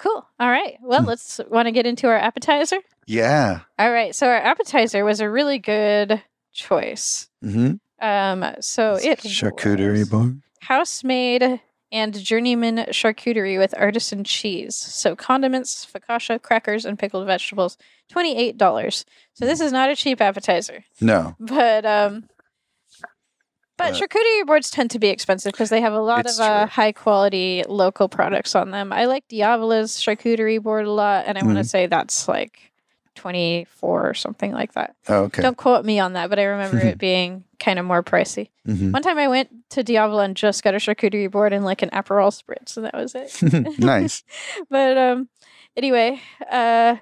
Cool. 0.00 0.26
All 0.40 0.48
right. 0.48 0.78
Well, 0.80 1.02
Hmm. 1.02 1.08
let's 1.08 1.40
want 1.50 1.66
to 1.66 1.72
get 1.72 1.84
into 1.84 2.08
our 2.08 2.16
appetizer. 2.16 2.78
Yeah. 3.06 3.60
All 3.78 3.92
right. 3.92 4.14
So 4.14 4.28
our 4.28 4.36
appetizer 4.36 5.04
was 5.04 5.20
a 5.20 5.28
really 5.28 5.58
good 5.58 6.22
choice. 6.52 7.28
hmm 7.42 7.72
Um, 8.00 8.44
so 8.60 8.94
it 8.94 9.20
charcuterie 9.20 10.08
board. 10.10 10.40
house 10.62 11.04
made 11.04 11.60
and 11.92 12.14
journeyman 12.18 12.76
charcuterie 12.92 13.58
with 13.58 13.74
artisan 13.76 14.24
cheese. 14.24 14.74
So 14.74 15.14
condiments, 15.14 15.86
focaccia, 15.86 16.40
crackers, 16.40 16.86
and 16.86 16.98
pickled 16.98 17.26
vegetables. 17.26 17.76
Twenty 18.08 18.38
eight 18.38 18.56
dollars. 18.56 19.04
So 19.34 19.44
this 19.44 19.60
is 19.60 19.70
not 19.70 19.90
a 19.90 19.96
cheap 19.96 20.20
appetizer, 20.22 20.84
No, 21.00 21.36
but 21.38 21.84
um. 21.84 22.24
But 23.80 23.94
Uh, 23.94 23.96
charcuterie 24.06 24.46
boards 24.46 24.70
tend 24.70 24.90
to 24.92 24.98
be 24.98 25.08
expensive 25.08 25.52
because 25.52 25.70
they 25.70 25.80
have 25.80 25.92
a 25.94 26.00
lot 26.00 26.26
of 26.26 26.38
uh, 26.38 26.66
high 26.66 26.92
quality 26.92 27.64
local 27.68 28.08
products 28.08 28.54
on 28.54 28.70
them. 28.70 28.92
I 28.92 29.06
like 29.06 29.26
Diavola's 29.28 29.92
charcuterie 29.96 30.62
board 30.62 30.86
a 30.86 30.90
lot, 30.92 31.24
and 31.26 31.38
I 31.38 31.42
want 31.42 31.58
to 31.58 31.64
say 31.64 31.86
that's 31.86 32.28
like 32.28 32.72
twenty 33.14 33.66
four 33.70 34.08
or 34.08 34.14
something 34.14 34.52
like 34.52 34.72
that. 34.74 34.94
Oh, 35.08 35.24
okay. 35.24 35.42
Don't 35.42 35.56
quote 35.56 35.84
me 35.84 35.98
on 35.98 36.12
that, 36.12 36.30
but 36.30 36.38
I 36.38 36.44
remember 36.44 36.78
it 36.78 36.98
being 37.08 37.44
kind 37.58 37.78
of 37.78 37.84
more 37.84 38.02
pricey. 38.02 38.48
hmm 38.66 38.92
One 38.92 39.02
time 39.02 39.18
I 39.18 39.28
went 39.28 39.48
to 39.70 39.82
Diavola 39.82 40.24
and 40.24 40.36
just 40.36 40.62
got 40.62 40.74
a 40.74 40.78
charcuterie 40.78 41.30
board 41.30 41.52
and 41.52 41.64
like 41.64 41.82
an 41.82 41.90
Aperol 41.90 42.30
spritz, 42.32 42.76
and 42.76 42.86
that 42.86 42.94
was 42.94 43.14
it. 43.14 43.32
nice. 43.78 44.22
but 44.70 44.96
um, 44.96 45.28
anyway, 45.76 46.20
uh, 46.50 46.96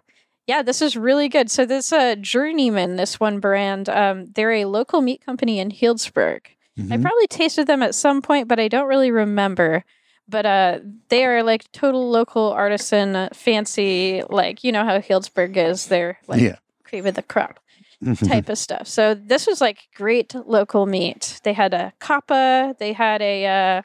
yeah, 0.46 0.62
this 0.62 0.80
is 0.80 0.96
really 0.96 1.28
good. 1.28 1.50
So 1.50 1.66
this 1.66 1.92
uh, 1.92 2.14
Journeyman, 2.16 2.96
this 2.96 3.20
one 3.20 3.38
brand, 3.38 3.88
um, 3.88 4.26
they're 4.34 4.52
a 4.52 4.64
local 4.64 5.00
meat 5.02 5.20
company 5.24 5.58
in 5.58 5.70
Healdsburg. 5.70 6.40
I 6.78 6.82
Mhm. 6.82 7.02
probably 7.02 7.26
tasted 7.26 7.66
them 7.66 7.82
at 7.82 7.94
some 7.94 8.22
point, 8.22 8.46
but 8.48 8.60
I 8.60 8.68
don't 8.68 8.86
really 8.88 9.10
remember. 9.10 9.84
But 10.28 10.46
uh, 10.46 10.78
they 11.08 11.24
are 11.24 11.42
like 11.42 11.70
total 11.72 12.08
local 12.10 12.52
artisan, 12.52 13.16
uh, 13.16 13.28
fancy, 13.32 14.22
like 14.28 14.62
you 14.62 14.70
know 14.72 14.84
how 14.84 14.98
Healdsburg 14.98 15.56
is. 15.56 15.86
They're 15.86 16.18
like 16.28 16.40
Yeah. 16.42 16.56
cream 16.84 17.06
of 17.06 17.14
the 17.14 17.22
crop 17.22 17.58
Mhm. 18.04 18.28
type 18.28 18.48
of 18.48 18.58
stuff. 18.58 18.86
So 18.86 19.14
this 19.14 19.46
was 19.46 19.60
like 19.60 19.88
great 19.96 20.34
local 20.34 20.86
meat. 20.86 21.40
They 21.44 21.52
had 21.54 21.74
a 21.74 21.92
coppa, 22.00 22.76
they 22.78 22.92
had 22.92 23.20
a 23.22 23.46
uh, 23.46 23.82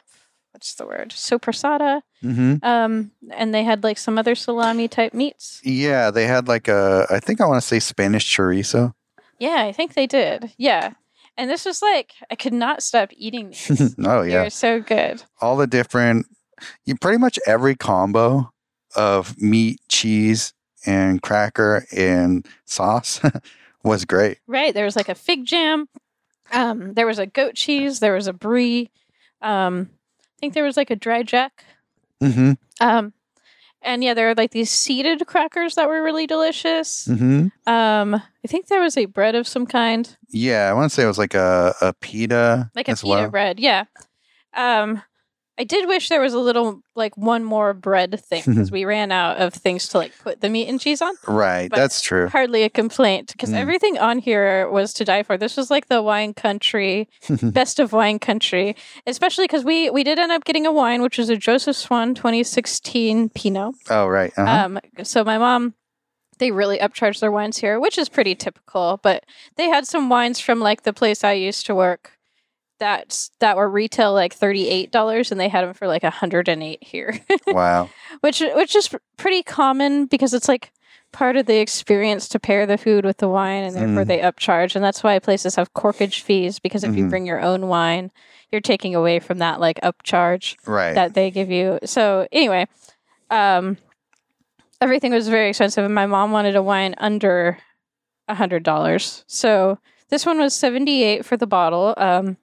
what's 0.51 0.75
the 0.75 0.85
word? 0.85 1.09
Sopressata, 1.11 2.01
Mhm. 2.23 2.63
um, 2.63 3.11
and 3.31 3.53
they 3.55 3.63
had 3.63 3.83
like 3.83 3.97
some 3.97 4.17
other 4.19 4.35
salami 4.35 4.87
type 4.87 5.13
meats. 5.15 5.61
Yeah, 5.63 6.11
they 6.11 6.27
had 6.27 6.47
like 6.47 6.67
a. 6.67 7.07
I 7.09 7.19
think 7.19 7.41
I 7.41 7.45
want 7.47 7.61
to 7.61 7.67
say 7.67 7.79
Spanish 7.79 8.37
chorizo. 8.37 8.93
Yeah, 9.39 9.63
I 9.63 9.71
think 9.71 9.93
they 9.93 10.05
did. 10.07 10.51
Yeah. 10.57 10.91
And 11.37 11.49
this 11.49 11.65
was 11.65 11.81
like 11.81 12.13
I 12.29 12.35
could 12.35 12.53
not 12.53 12.83
stop 12.83 13.09
eating 13.13 13.49
these. 13.67 13.95
oh 14.03 14.21
yeah, 14.21 14.41
they're 14.41 14.49
so 14.49 14.79
good. 14.79 15.23
all 15.41 15.57
the 15.57 15.67
different. 15.67 16.27
You 16.85 16.95
pretty 16.95 17.17
much 17.17 17.37
every 17.47 17.75
combo 17.75 18.51
of 18.95 19.37
meat, 19.41 19.79
cheese, 19.89 20.53
and 20.85 21.21
cracker 21.21 21.85
and 21.91 22.45
sauce 22.65 23.19
was 23.83 24.05
great. 24.05 24.37
Right. 24.47 24.73
There 24.73 24.85
was 24.85 24.95
like 24.95 25.09
a 25.09 25.15
fig 25.15 25.45
jam. 25.45 25.87
Um, 26.51 26.93
there 26.93 27.07
was 27.07 27.19
a 27.19 27.25
goat 27.25 27.55
cheese. 27.55 27.99
There 27.99 28.13
was 28.13 28.27
a 28.27 28.33
brie. 28.33 28.91
Um, 29.41 29.89
I 30.21 30.39
think 30.39 30.53
there 30.53 30.63
was 30.63 30.77
like 30.77 30.91
a 30.91 30.95
dry 30.95 31.23
jack. 31.23 31.65
hmm 32.21 32.51
Um, 32.79 33.13
and 33.83 34.03
yeah, 34.03 34.13
there 34.13 34.27
were 34.27 34.35
like 34.35 34.51
these 34.51 34.69
seeded 34.71 35.25
crackers 35.27 35.75
that 35.75 35.87
were 35.87 36.01
really 36.03 36.25
delicious. 36.27 37.05
hmm 37.05 37.47
Um, 37.67 38.15
I 38.15 38.47
think 38.47 38.67
there 38.67 38.81
was 38.81 38.97
a 38.97 39.05
bread 39.05 39.35
of 39.35 39.47
some 39.47 39.65
kind, 39.65 40.15
Yeah, 40.29 40.69
I 40.69 40.73
want 40.73 40.89
to 40.91 40.95
say 40.95 41.03
it 41.03 41.07
was 41.07 41.17
like 41.17 41.33
a 41.35 41.73
a 41.81 41.93
pita 41.93 42.69
like 42.75 42.87
a 42.89 42.95
pita 42.95 43.07
well. 43.07 43.29
bread. 43.29 43.59
Yeah. 43.59 43.85
Um, 44.53 45.01
I 45.63 45.65
did 45.65 45.87
wish 45.87 46.09
there 46.09 46.19
was 46.19 46.33
a 46.33 46.39
little 46.39 46.81
like 46.93 47.15
one 47.15 47.45
more 47.45 47.73
bread 47.73 48.19
thing 48.19 48.43
because 48.45 48.69
we 48.77 48.83
ran 48.83 49.13
out 49.13 49.37
of 49.37 49.53
things 49.53 49.87
to 49.89 49.97
like 49.97 50.11
put 50.19 50.41
the 50.41 50.49
meat 50.49 50.67
and 50.67 50.77
cheese 50.77 51.01
on. 51.01 51.13
Right, 51.25 51.69
But- 51.69 51.77
that's 51.77 52.01
true. 52.01 52.27
Hardly 52.27 52.63
a 52.63 52.69
complaint 52.69 53.31
because 53.31 53.51
Mm. 53.51 53.55
everything 53.59 53.97
on 53.97 54.17
here 54.19 54.69
was 54.69 54.91
to 54.95 55.05
die 55.05 55.23
for. 55.23 55.37
This 55.37 55.55
was 55.55 55.71
like 55.71 55.87
the 55.87 56.01
wine 56.01 56.33
country, 56.33 57.07
best 57.41 57.79
of 57.79 57.93
wine 57.93 58.19
country, 58.19 58.75
especially 59.07 59.45
because 59.45 59.63
we 59.63 59.89
we 59.89 60.03
did 60.03 60.19
end 60.19 60.33
up 60.33 60.43
getting 60.43 60.65
a 60.65 60.71
wine 60.73 61.01
which 61.01 61.17
was 61.17 61.29
a 61.29 61.37
Joseph 61.37 61.77
Swan 61.77 62.13
2016 62.13 63.29
Pinot. 63.29 63.73
oh 63.89 64.07
right. 64.07 64.33
Uh-huh. 64.37 64.65
Um, 64.65 64.79
so 65.03 65.23
my 65.23 65.37
mom, 65.37 65.75
they 66.39 66.51
really 66.51 66.77
upcharge 66.79 67.21
their 67.21 67.31
wines 67.31 67.57
here, 67.57 67.79
which 67.79 67.97
is 67.97 68.09
pretty 68.09 68.35
typical. 68.35 68.99
But 69.01 69.23
they 69.55 69.69
had 69.69 69.87
some 69.87 70.09
wines 70.09 70.41
from 70.41 70.59
like 70.59 70.83
the 70.83 70.91
place 70.93 71.23
I 71.23 71.33
used 71.33 71.65
to 71.67 71.73
work 71.75 72.11
that 72.79 73.29
that 73.39 73.55
were 73.57 73.69
retail 73.69 74.13
like 74.13 74.33
thirty 74.33 74.67
eight 74.69 74.91
dollars, 74.91 75.31
and 75.31 75.39
they 75.39 75.49
had 75.49 75.63
them 75.65 75.73
for 75.73 75.87
like 75.87 76.03
hundred 76.03 76.47
and 76.49 76.61
eight 76.63 76.83
here, 76.83 77.19
wow. 77.47 77.89
which 78.21 78.41
which 78.55 78.75
is 78.75 78.89
pretty 79.17 79.43
common 79.43 80.05
because 80.05 80.33
it's 80.33 80.47
like 80.47 80.71
part 81.11 81.37
of 81.37 81.45
the 81.45 81.59
experience 81.59 82.27
to 82.27 82.39
pair 82.39 82.65
the 82.65 82.77
food 82.77 83.05
with 83.05 83.17
the 83.17 83.29
wine, 83.29 83.63
and 83.63 83.75
therefore 83.75 84.03
Mm. 84.03 84.07
they 84.07 84.19
upcharge, 84.19 84.75
and 84.75 84.83
that's 84.83 85.03
why 85.03 85.19
places 85.19 85.55
have 85.55 85.73
corkage 85.73 86.21
fees 86.21 86.59
because 86.59 86.83
if 86.83 86.95
you 86.95 87.05
Mhm. 87.05 87.09
bring 87.09 87.25
your 87.27 87.39
own 87.39 87.67
wine, 87.67 88.11
you're 88.51 88.61
taking 88.61 88.95
away 88.95 89.19
from 89.19 89.37
that 89.37 89.59
like 89.59 89.79
upcharge 89.81 90.55
Right. 90.67 90.93
that 90.95 91.13
they 91.13 91.29
give 91.29 91.51
you. 91.51 91.77
So 91.85 92.27
anyway, 92.31 92.67
um, 93.29 93.77
everything 94.81 95.11
was 95.13 95.27
very 95.29 95.49
expensive, 95.49 95.85
and 95.85 95.93
my 95.95 96.05
mom 96.07 96.31
wanted 96.31 96.55
a 96.55 96.63
wine 96.63 96.95
under 96.97 97.59
a 98.27 98.35
hundred 98.35 98.63
dollars. 98.63 99.23
So 99.27 99.77
this 100.09 100.25
one 100.25 100.39
was 100.39 100.55
seventy 100.55 101.03
eight 101.03 101.25
for 101.25 101.37
the 101.37 101.47
bottle. 101.47 101.93
Um, 101.97 102.37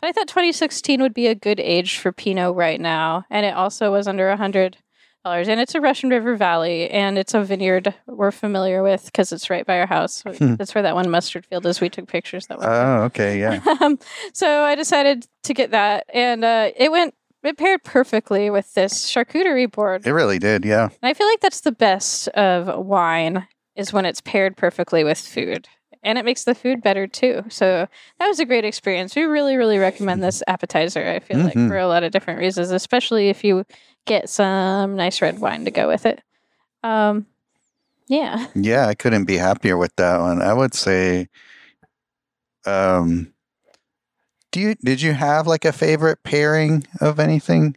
but 0.00 0.08
I 0.08 0.12
thought 0.12 0.28
2016 0.28 1.00
would 1.00 1.14
be 1.14 1.26
a 1.26 1.34
good 1.34 1.60
age 1.60 1.98
for 1.98 2.12
Pinot 2.12 2.54
right 2.54 2.80
now, 2.80 3.24
and 3.30 3.46
it 3.46 3.54
also 3.54 3.92
was 3.92 4.06
under 4.06 4.28
a 4.28 4.36
hundred 4.36 4.76
dollars. 5.24 5.48
And 5.48 5.58
it's 5.60 5.74
a 5.74 5.80
Russian 5.80 6.10
River 6.10 6.36
Valley, 6.36 6.88
and 6.90 7.18
it's 7.18 7.34
a 7.34 7.42
vineyard 7.42 7.94
we're 8.06 8.30
familiar 8.30 8.82
with 8.82 9.06
because 9.06 9.32
it's 9.32 9.50
right 9.50 9.66
by 9.66 9.80
our 9.80 9.86
house. 9.86 10.22
Hmm. 10.36 10.56
That's 10.56 10.74
where 10.74 10.82
that 10.82 10.94
one 10.94 11.10
mustard 11.10 11.46
field 11.46 11.64
is. 11.66 11.80
We 11.80 11.88
took 11.88 12.08
pictures 12.08 12.46
that 12.48 12.58
one. 12.58 12.68
oh, 12.68 13.02
okay. 13.04 13.40
Yeah. 13.40 13.60
um, 13.80 13.98
so 14.34 14.62
I 14.64 14.74
decided 14.74 15.26
to 15.44 15.54
get 15.54 15.70
that, 15.70 16.06
and 16.12 16.44
uh, 16.44 16.70
it 16.76 16.90
went. 16.92 17.14
It 17.42 17.56
paired 17.58 17.84
perfectly 17.84 18.50
with 18.50 18.74
this 18.74 19.08
charcuterie 19.08 19.70
board. 19.70 20.04
It 20.04 20.12
really 20.12 20.40
did. 20.40 20.64
Yeah. 20.64 20.84
And 20.84 21.08
I 21.08 21.14
feel 21.14 21.28
like 21.28 21.40
that's 21.40 21.60
the 21.60 21.70
best 21.70 22.26
of 22.28 22.84
wine 22.84 23.46
is 23.76 23.92
when 23.92 24.04
it's 24.04 24.20
paired 24.20 24.56
perfectly 24.56 25.04
with 25.04 25.18
food, 25.18 25.68
and 26.02 26.18
it 26.18 26.24
makes 26.24 26.44
the 26.44 26.54
food 26.54 26.82
better 26.82 27.06
too. 27.06 27.44
So 27.48 27.86
that 28.18 28.26
was 28.26 28.38
a 28.40 28.44
great 28.44 28.64
experience. 28.64 29.14
We 29.16 29.22
really, 29.22 29.56
really 29.56 29.78
recommend 29.78 30.22
this 30.22 30.42
appetizer. 30.46 31.06
I 31.06 31.20
feel 31.20 31.38
like 31.40 31.54
Mhm. 31.54 31.68
for 31.68 31.78
a 31.78 31.86
lot 31.88 32.02
of 32.04 32.12
different 32.12 32.40
reasons, 32.40 32.70
especially 32.70 33.28
if 33.28 33.42
you 33.44 33.64
get 34.06 34.28
some 34.28 34.96
nice 34.96 35.20
red 35.22 35.38
wine 35.40 35.64
to 35.64 35.70
go 35.70 35.88
with 35.88 36.06
it. 36.06 36.22
Um, 36.82 37.26
yeah. 38.08 38.46
Yeah, 38.54 38.86
I 38.86 38.94
couldn't 38.94 39.24
be 39.24 39.36
happier 39.36 39.76
with 39.76 39.94
that 39.96 40.20
one. 40.20 40.40
I 40.42 40.52
would 40.52 40.74
say 40.74 41.28
um 42.66 43.32
Do 44.52 44.60
you 44.60 44.74
did 44.76 45.02
you 45.02 45.12
have 45.12 45.46
like 45.46 45.64
a 45.64 45.72
favorite 45.72 46.22
pairing 46.22 46.86
of 47.00 47.18
anything? 47.20 47.76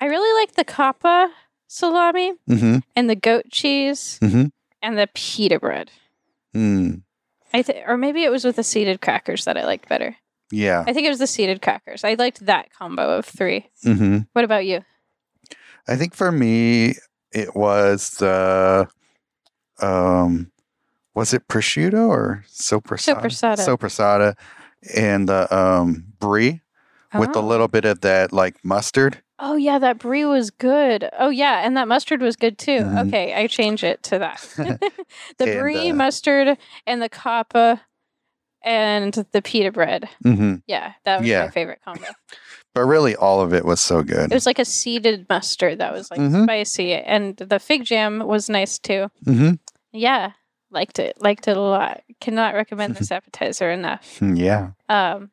I 0.00 0.06
really 0.06 0.40
like 0.40 0.54
the 0.54 0.64
coppa 0.64 1.28
salami 1.66 2.32
Mm-hmm. 2.48 2.78
and 2.96 3.10
the 3.10 3.16
goat 3.16 3.44
cheese 3.50 4.18
Mhm. 4.22 4.50
and 4.82 4.98
the 4.98 5.08
pita 5.14 5.58
bread. 5.60 5.90
Mm. 6.54 7.02
I 7.58 7.62
th- 7.62 7.84
or 7.86 7.96
maybe 7.96 8.22
it 8.24 8.30
was 8.30 8.44
with 8.44 8.56
the 8.56 8.62
seeded 8.64 9.00
crackers 9.00 9.44
that 9.44 9.56
I 9.56 9.64
liked 9.64 9.88
better. 9.88 10.16
Yeah. 10.50 10.84
I 10.86 10.92
think 10.92 11.06
it 11.06 11.10
was 11.10 11.18
the 11.18 11.26
seeded 11.26 11.60
crackers. 11.62 12.04
I 12.04 12.14
liked 12.14 12.46
that 12.46 12.72
combo 12.72 13.18
of 13.18 13.24
three. 13.26 13.68
Mm-hmm. 13.84 14.18
What 14.32 14.44
about 14.44 14.64
you? 14.66 14.82
I 15.86 15.96
think 15.96 16.14
for 16.14 16.30
me 16.32 16.94
it 17.32 17.54
was 17.54 18.10
the 18.18 18.88
um 19.80 20.50
was 21.14 21.34
it 21.34 21.48
prosciutto 21.48 22.08
or 22.08 22.44
sopressata? 22.48 23.22
Sopressata. 23.22 23.66
Sopressata 23.66 24.34
and 24.94 25.28
the 25.28 25.54
um 25.54 26.04
brie 26.20 26.60
with 27.18 27.34
a 27.34 27.38
Oh. 27.38 27.46
little 27.46 27.68
bit 27.68 27.84
of 27.84 28.00
that 28.02 28.32
like 28.32 28.56
mustard. 28.64 29.22
Oh 29.38 29.56
yeah, 29.56 29.78
that 29.78 29.98
brie 29.98 30.24
was 30.24 30.50
good. 30.50 31.08
Oh 31.18 31.30
yeah, 31.30 31.64
and 31.64 31.76
that 31.76 31.86
mustard 31.88 32.20
was 32.20 32.36
good 32.36 32.58
too. 32.58 32.80
Mhm. 32.80 33.06
Okay, 33.08 33.34
I 33.34 33.46
change 33.46 33.84
it 33.84 34.02
to 34.04 34.18
that. 34.18 34.40
the 35.38 35.44
And, 35.44 35.60
brie, 35.60 35.90
uh, 35.90 35.94
mustard, 35.94 36.58
and 36.86 37.00
the 37.00 37.08
coppa, 37.08 37.80
and 38.64 39.14
the 39.32 39.40
pita 39.42 39.70
bread. 39.72 40.08
Mm-hmm. 40.24 40.56
Yeah, 40.66 40.92
that 41.04 41.20
was 41.20 41.28
Yeah. 41.28 41.44
my 41.44 41.50
favorite 41.50 41.80
combo. 41.84 42.06
But 42.74 42.82
really 42.84 43.16
all 43.16 43.40
of 43.40 43.52
it 43.54 43.64
was 43.64 43.80
so 43.80 44.02
good. 44.04 44.30
It 44.30 44.34
was 44.34 44.46
like 44.46 44.58
a 44.60 44.64
seeded 44.64 45.26
mustard 45.28 45.78
that 45.78 45.92
was 45.92 46.10
like 46.12 46.20
Mhm. 46.20 46.44
spicy, 46.44 46.92
and 46.94 47.36
the 47.36 47.58
fig 47.58 47.84
jam 47.84 48.20
was 48.20 48.48
nice 48.48 48.78
too. 48.78 49.08
mm-hmm. 49.24 49.54
Yeah, 49.92 50.32
liked 50.70 50.98
it. 51.00 51.20
Liked 51.20 51.48
it 51.48 51.56
a 51.56 51.60
lot. 51.60 52.02
Cannot 52.20 52.54
recommend 52.54 52.94
this 52.94 53.10
appetizer 53.10 53.70
enough. 53.70 54.20
Yeah. 54.22 54.72
Um, 54.88 55.30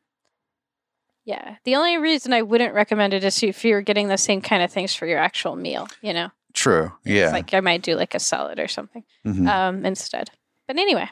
yeah, 1.26 1.56
the 1.64 1.76
only 1.76 1.98
reason 1.98 2.32
I 2.32 2.40
wouldn't 2.42 2.72
recommend 2.72 3.12
it 3.12 3.22
is 3.24 3.42
if 3.42 3.64
you're 3.64 3.82
getting 3.82 4.08
the 4.08 4.16
same 4.16 4.40
kind 4.40 4.62
of 4.62 4.70
things 4.72 4.94
for 4.94 5.06
your 5.06 5.18
actual 5.18 5.56
meal. 5.56 5.86
You 6.00 6.14
know, 6.14 6.30
True. 6.54 6.92
It's 7.04 7.14
Yeah. 7.14 7.30
like 7.32 7.52
I 7.52 7.60
might 7.60 7.82
do 7.82 7.94
like 7.96 8.14
a 8.14 8.18
salad 8.20 8.58
or 8.58 8.68
something 8.68 9.04
Mhm. 9.26 9.46
um, 9.46 9.84
instead. 9.84 10.30
But 10.66 10.78
anyway, 10.78 11.08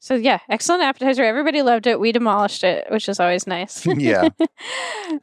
so 0.00 0.14
yeah, 0.16 0.40
excellent 0.48 0.82
appetizer. 0.82 1.22
Everybody 1.24 1.62
loved 1.62 1.86
it. 1.86 2.00
We 2.00 2.10
demolished 2.12 2.64
it, 2.64 2.90
which 2.90 3.08
is 3.08 3.20
always 3.20 3.46
nice. 3.46 3.86
yeah. 3.86 4.28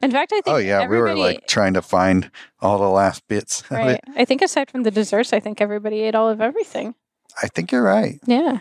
In 0.00 0.10
fact, 0.10 0.32
I 0.32 0.40
think 0.40 0.48
Oh 0.48 0.56
yeah, 0.56 0.86
we 0.88 0.96
were 0.96 1.14
like 1.14 1.46
trying 1.46 1.74
to 1.74 1.82
find 1.82 2.30
all 2.60 2.78
the 2.78 2.88
last 2.88 3.26
bits 3.28 3.62
right. 3.70 4.00
I 4.16 4.24
think 4.24 4.42
aside 4.42 4.70
from 4.70 4.82
the 4.84 4.90
desserts, 4.90 5.32
I 5.32 5.40
think 5.40 5.60
everybody 5.60 6.00
ate 6.00 6.14
all 6.14 6.28
of 6.30 6.40
everything. 6.40 6.94
I 7.42 7.48
think 7.48 7.70
you're 7.70 7.82
right. 7.82 8.18
Yeah. 8.26 8.60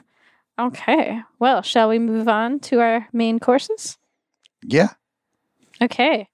Okay. 0.60 1.22
Well, 1.40 1.62
shall 1.62 1.90
we 1.90 1.98
move 1.98 2.28
on 2.28 2.60
to 2.62 2.82
our 2.82 3.08
main 3.14 3.40
courses? 3.40 3.98
Yeah. 4.64 4.90
Okay. 5.82 6.28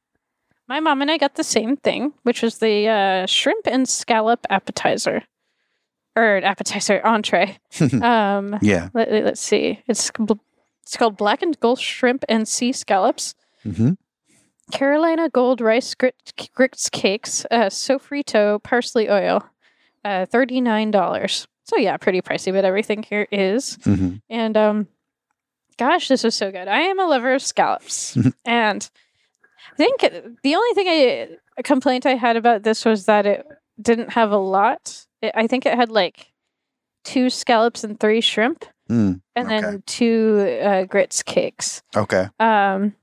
My 0.67 0.79
mom 0.81 1.01
and 1.01 1.09
I 1.09 1.17
got 1.17 1.35
the 1.35 1.43
same 1.43 1.77
thing, 1.77 2.13
which 2.23 2.41
was 2.41 2.57
the 2.57 2.87
uh, 2.87 3.25
shrimp 3.25 3.67
and 3.67 3.87
scallop 3.87 4.45
appetizer, 4.49 5.23
or 6.15 6.37
appetizer 6.43 7.01
entree. 7.05 7.57
um, 8.01 8.57
Yeah. 8.61 8.89
let, 8.93 9.07
us 9.09 9.39
see. 9.39 9.81
It's 9.87 10.11
it's 10.83 10.97
called 10.97 11.17
blackened 11.17 11.59
gold 11.61 11.79
shrimp 11.79 12.25
and 12.29 12.47
sea 12.47 12.71
scallops, 12.73 13.33
hmm 13.63 13.91
Carolina 14.69 15.29
gold 15.29 15.61
rice 15.61 15.95
grit, 15.95 16.33
grits 16.53 16.89
cakes, 16.89 17.45
uh, 17.49 17.67
sofrito 17.69 18.61
parsley 18.61 19.09
oil, 19.09 19.41
uh, 20.03 20.25
thirty 20.25 20.59
nine 20.59 20.91
dollars. 20.91 21.47
So 21.63 21.77
yeah, 21.77 21.95
pretty 21.95 22.21
pricey, 22.21 22.51
but 22.51 22.65
everything 22.65 23.03
here 23.03 23.27
is. 23.31 23.77
hmm 23.85 24.15
And 24.29 24.57
um 24.57 24.87
gosh, 25.77 26.09
this 26.09 26.25
was 26.25 26.35
so 26.35 26.51
good. 26.51 26.67
I 26.67 26.79
am 26.81 26.99
a 26.99 27.05
lover 27.07 27.33
of 27.33 27.41
scallops. 27.41 28.17
and 28.45 28.89
I 29.73 29.75
think 29.75 30.01
the 30.43 30.55
only 30.55 30.73
thing 30.73 30.87
I 30.87 31.37
a 31.57 31.63
complaint 31.63 32.05
I 32.05 32.15
had 32.15 32.35
about 32.37 32.63
this 32.63 32.85
was 32.85 33.05
that 33.05 33.25
it 33.25 33.45
didn't 33.81 34.11
have 34.13 34.31
a 34.31 34.37
lot. 34.37 35.05
It, 35.21 35.31
I 35.35 35.47
think 35.47 35.65
it 35.65 35.73
had 35.75 35.89
like 35.89 36.27
two 37.03 37.29
scallops 37.29 37.83
and 37.83 37.99
three 37.99 38.21
shrimp 38.21 38.65
Mm. 38.89 39.19
and 39.35 39.47
Okay. 39.47 39.59
then 39.61 39.83
two 39.85 40.59
uh, 40.63 40.83
grits 40.85 41.21
cakes. 41.21 41.83
Okay. 41.95 42.27
Um 42.39 42.95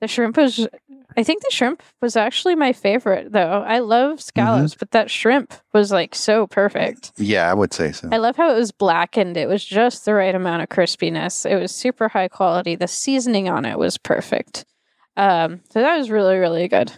the 0.00 0.06
shrimp 0.08 0.36
was 0.36 0.66
I 1.16 1.22
think 1.24 1.42
the 1.42 1.50
shrimp 1.50 1.82
was 2.00 2.16
actually 2.16 2.54
my 2.54 2.72
favorite 2.72 3.32
though. 3.32 3.62
I 3.66 3.80
love 3.80 4.20
scallops, 4.20 4.74
but 4.76 4.92
that 4.92 5.10
shrimp 5.10 5.52
was 5.74 5.90
like 5.92 6.14
so 6.14 6.46
perfect. 6.46 7.12
Yeah, 7.18 7.50
I 7.50 7.54
would 7.54 7.72
say 7.74 7.92
so. 7.92 8.08
I 8.12 8.16
love 8.18 8.36
how 8.36 8.50
it 8.52 8.56
was 8.58 8.70
blackened. 8.72 9.36
It 9.36 9.48
was 9.48 9.64
just 9.64 10.04
the 10.04 10.14
right 10.14 10.34
amount 10.34 10.62
of 10.62 10.68
crispiness. 10.70 11.44
It 11.50 11.56
was 11.60 11.72
super 11.74 12.08
high 12.08 12.28
quality. 12.28 12.76
The 12.76 12.88
seasoning 12.88 13.48
on 13.48 13.64
it 13.64 13.78
was 13.78 13.98
perfect. 13.98 14.64
Um, 15.16 15.60
so 15.70 15.80
that 15.80 15.96
was 15.96 16.10
really, 16.10 16.36
really 16.36 16.68
good. 16.68 16.92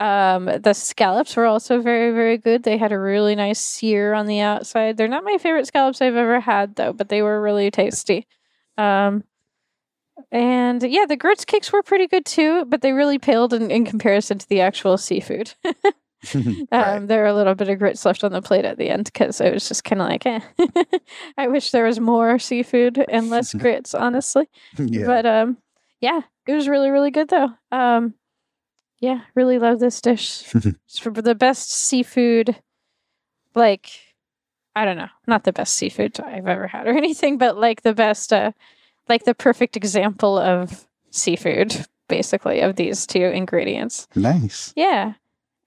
Um, 0.00 0.44
the 0.44 0.74
scallops 0.74 1.34
were 1.36 1.46
also 1.46 1.80
very, 1.80 2.12
very 2.12 2.38
good. 2.38 2.62
They 2.62 2.76
had 2.76 2.92
a 2.92 2.98
really 2.98 3.34
nice 3.34 3.58
sear 3.58 4.14
on 4.14 4.26
the 4.26 4.40
outside. 4.40 4.96
They're 4.96 5.08
not 5.08 5.24
my 5.24 5.38
favorite 5.38 5.66
scallops 5.66 6.00
I've 6.00 6.14
ever 6.14 6.38
had, 6.40 6.76
though, 6.76 6.92
but 6.92 7.08
they 7.08 7.20
were 7.22 7.42
really 7.42 7.70
tasty. 7.70 8.26
Um, 8.76 9.24
and 10.30 10.82
yeah, 10.82 11.06
the 11.06 11.16
grits 11.16 11.44
cakes 11.44 11.72
were 11.72 11.82
pretty 11.82 12.06
good 12.06 12.24
too, 12.26 12.64
but 12.66 12.80
they 12.80 12.92
really 12.92 13.18
paled 13.18 13.52
in, 13.52 13.70
in 13.70 13.84
comparison 13.84 14.38
to 14.38 14.48
the 14.48 14.60
actual 14.60 14.96
seafood. 14.96 15.54
Um, 16.34 16.66
Right. 16.70 17.06
There 17.06 17.20
were 17.22 17.28
a 17.28 17.34
little 17.34 17.54
bit 17.54 17.68
of 17.68 17.78
grits 17.78 18.04
left 18.04 18.24
on 18.24 18.32
the 18.32 18.42
plate 18.42 18.64
at 18.64 18.76
the 18.76 18.90
end 18.90 19.04
because 19.04 19.40
I 19.40 19.50
was 19.50 19.68
just 19.68 19.84
kind 19.84 20.02
of 20.02 20.08
like, 20.08 20.26
eh. 20.26 20.40
I 21.38 21.46
wish 21.48 21.70
there 21.70 21.84
was 21.84 22.00
more 22.00 22.38
seafood 22.38 23.04
and 23.08 23.30
less 23.30 23.54
grits, 23.54 23.94
honestly. 23.94 24.48
yeah. 24.76 25.06
But 25.06 25.26
um, 25.26 25.58
yeah, 26.00 26.22
it 26.48 26.54
was 26.54 26.66
really, 26.66 26.90
really 26.90 27.10
good 27.10 27.28
though. 27.28 27.50
Um, 27.70 28.14
yeah, 28.98 29.20
really 29.34 29.58
love 29.58 29.78
this 29.78 30.00
dish. 30.00 30.42
it's 30.54 30.98
for 30.98 31.10
the 31.10 31.34
best 31.34 31.70
seafood, 31.70 32.56
like 33.54 33.90
I 34.74 34.84
don't 34.84 34.96
know, 34.96 35.10
not 35.26 35.44
the 35.44 35.52
best 35.52 35.74
seafood 35.74 36.18
I've 36.18 36.46
ever 36.46 36.66
had 36.66 36.86
or 36.86 36.90
anything, 36.96 37.36
but 37.36 37.58
like 37.58 37.82
the 37.82 37.94
best, 37.94 38.32
uh, 38.32 38.52
like 39.08 39.24
the 39.24 39.34
perfect 39.34 39.76
example 39.76 40.38
of 40.38 40.86
seafood, 41.10 41.86
basically, 42.08 42.60
of 42.60 42.76
these 42.76 43.06
two 43.06 43.24
ingredients. 43.24 44.08
nice. 44.16 44.72
Yeah. 44.74 45.12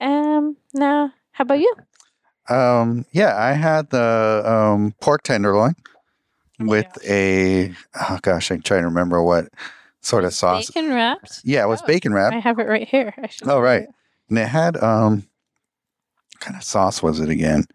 Um. 0.01 0.57
Now, 0.73 1.13
how 1.31 1.43
about 1.43 1.59
you? 1.59 1.75
Um, 2.49 3.05
yeah, 3.11 3.37
I 3.37 3.53
had 3.53 3.91
the 3.91 4.41
um, 4.43 4.95
pork 4.99 5.21
tenderloin 5.21 5.75
Oh 6.59 6.65
with 6.65 6.87
a 7.07 7.71
oh 7.93 8.17
gosh, 8.23 8.49
I'm 8.49 8.63
trying 8.63 8.81
to 8.81 8.87
remember 8.87 9.21
what 9.21 9.49
sort 10.01 10.23
of 10.25 10.33
sauce. 10.33 10.67
Bacon 10.69 10.93
wrapped. 10.93 11.41
Yeah, 11.43 11.63
it 11.63 11.67
was 11.67 11.81
Oh, 11.81 11.87
bacon 11.87 12.13
wrap, 12.13 12.33
I 12.33 12.39
have 12.39 12.59
it 12.59 12.67
right 12.67 12.87
here. 12.87 13.13
Oh, 13.45 13.59
right. 13.59 13.87
and 14.29 14.37
it 14.37 14.47
had 14.47 14.77
um, 14.81 15.23
what 16.33 16.39
kind 16.39 16.57
of 16.57 16.63
sauce 16.63 17.01
was 17.03 17.19
it 17.19 17.29
again? 17.29 17.65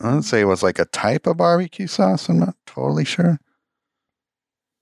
I 0.00 0.14
would 0.14 0.24
say 0.24 0.40
it 0.40 0.44
was 0.46 0.62
like 0.62 0.78
a 0.78 0.84
type 0.86 1.26
of 1.26 1.38
barbecue 1.38 1.86
sauce. 1.86 2.28
I'm 2.28 2.38
not 2.38 2.54
totally 2.66 3.04
sure. 3.04 3.38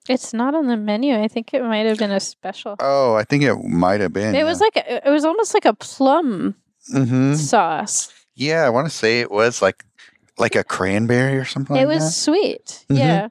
It's 0.08 0.34
not 0.34 0.54
on 0.54 0.66
the 0.66 0.76
menu. 0.76 1.14
I 1.18 1.28
think 1.28 1.54
it 1.54 1.62
might 1.62 1.86
have 1.86 1.98
been 1.98 2.10
a 2.10 2.20
special. 2.20 2.76
Oh, 2.78 3.14
I 3.14 3.24
think 3.24 3.42
it 3.42 3.54
might 3.56 4.00
have 4.00 4.12
been. 4.12 4.34
It 4.34 4.44
was 4.44 4.60
like 4.60 4.76
a, 4.76 5.06
it 5.06 5.10
was 5.10 5.24
almost 5.24 5.54
like 5.54 5.64
a 5.64 5.72
plum 5.74 6.54
hmm 6.92 7.34
sauce. 7.34 8.12
Yeah, 8.34 8.66
I 8.66 8.68
want 8.70 8.86
to 8.86 8.94
say 8.94 9.20
it 9.20 9.30
was 9.30 9.62
like 9.62 9.84
like 10.36 10.56
a 10.56 10.64
cranberry 10.64 11.38
or 11.38 11.44
something. 11.44 11.76
it 11.76 11.86
like 11.86 11.94
was 11.94 12.04
that. 12.04 12.10
sweet. 12.10 12.84
Mhm. 12.90 12.98
Yeah. 12.98 13.28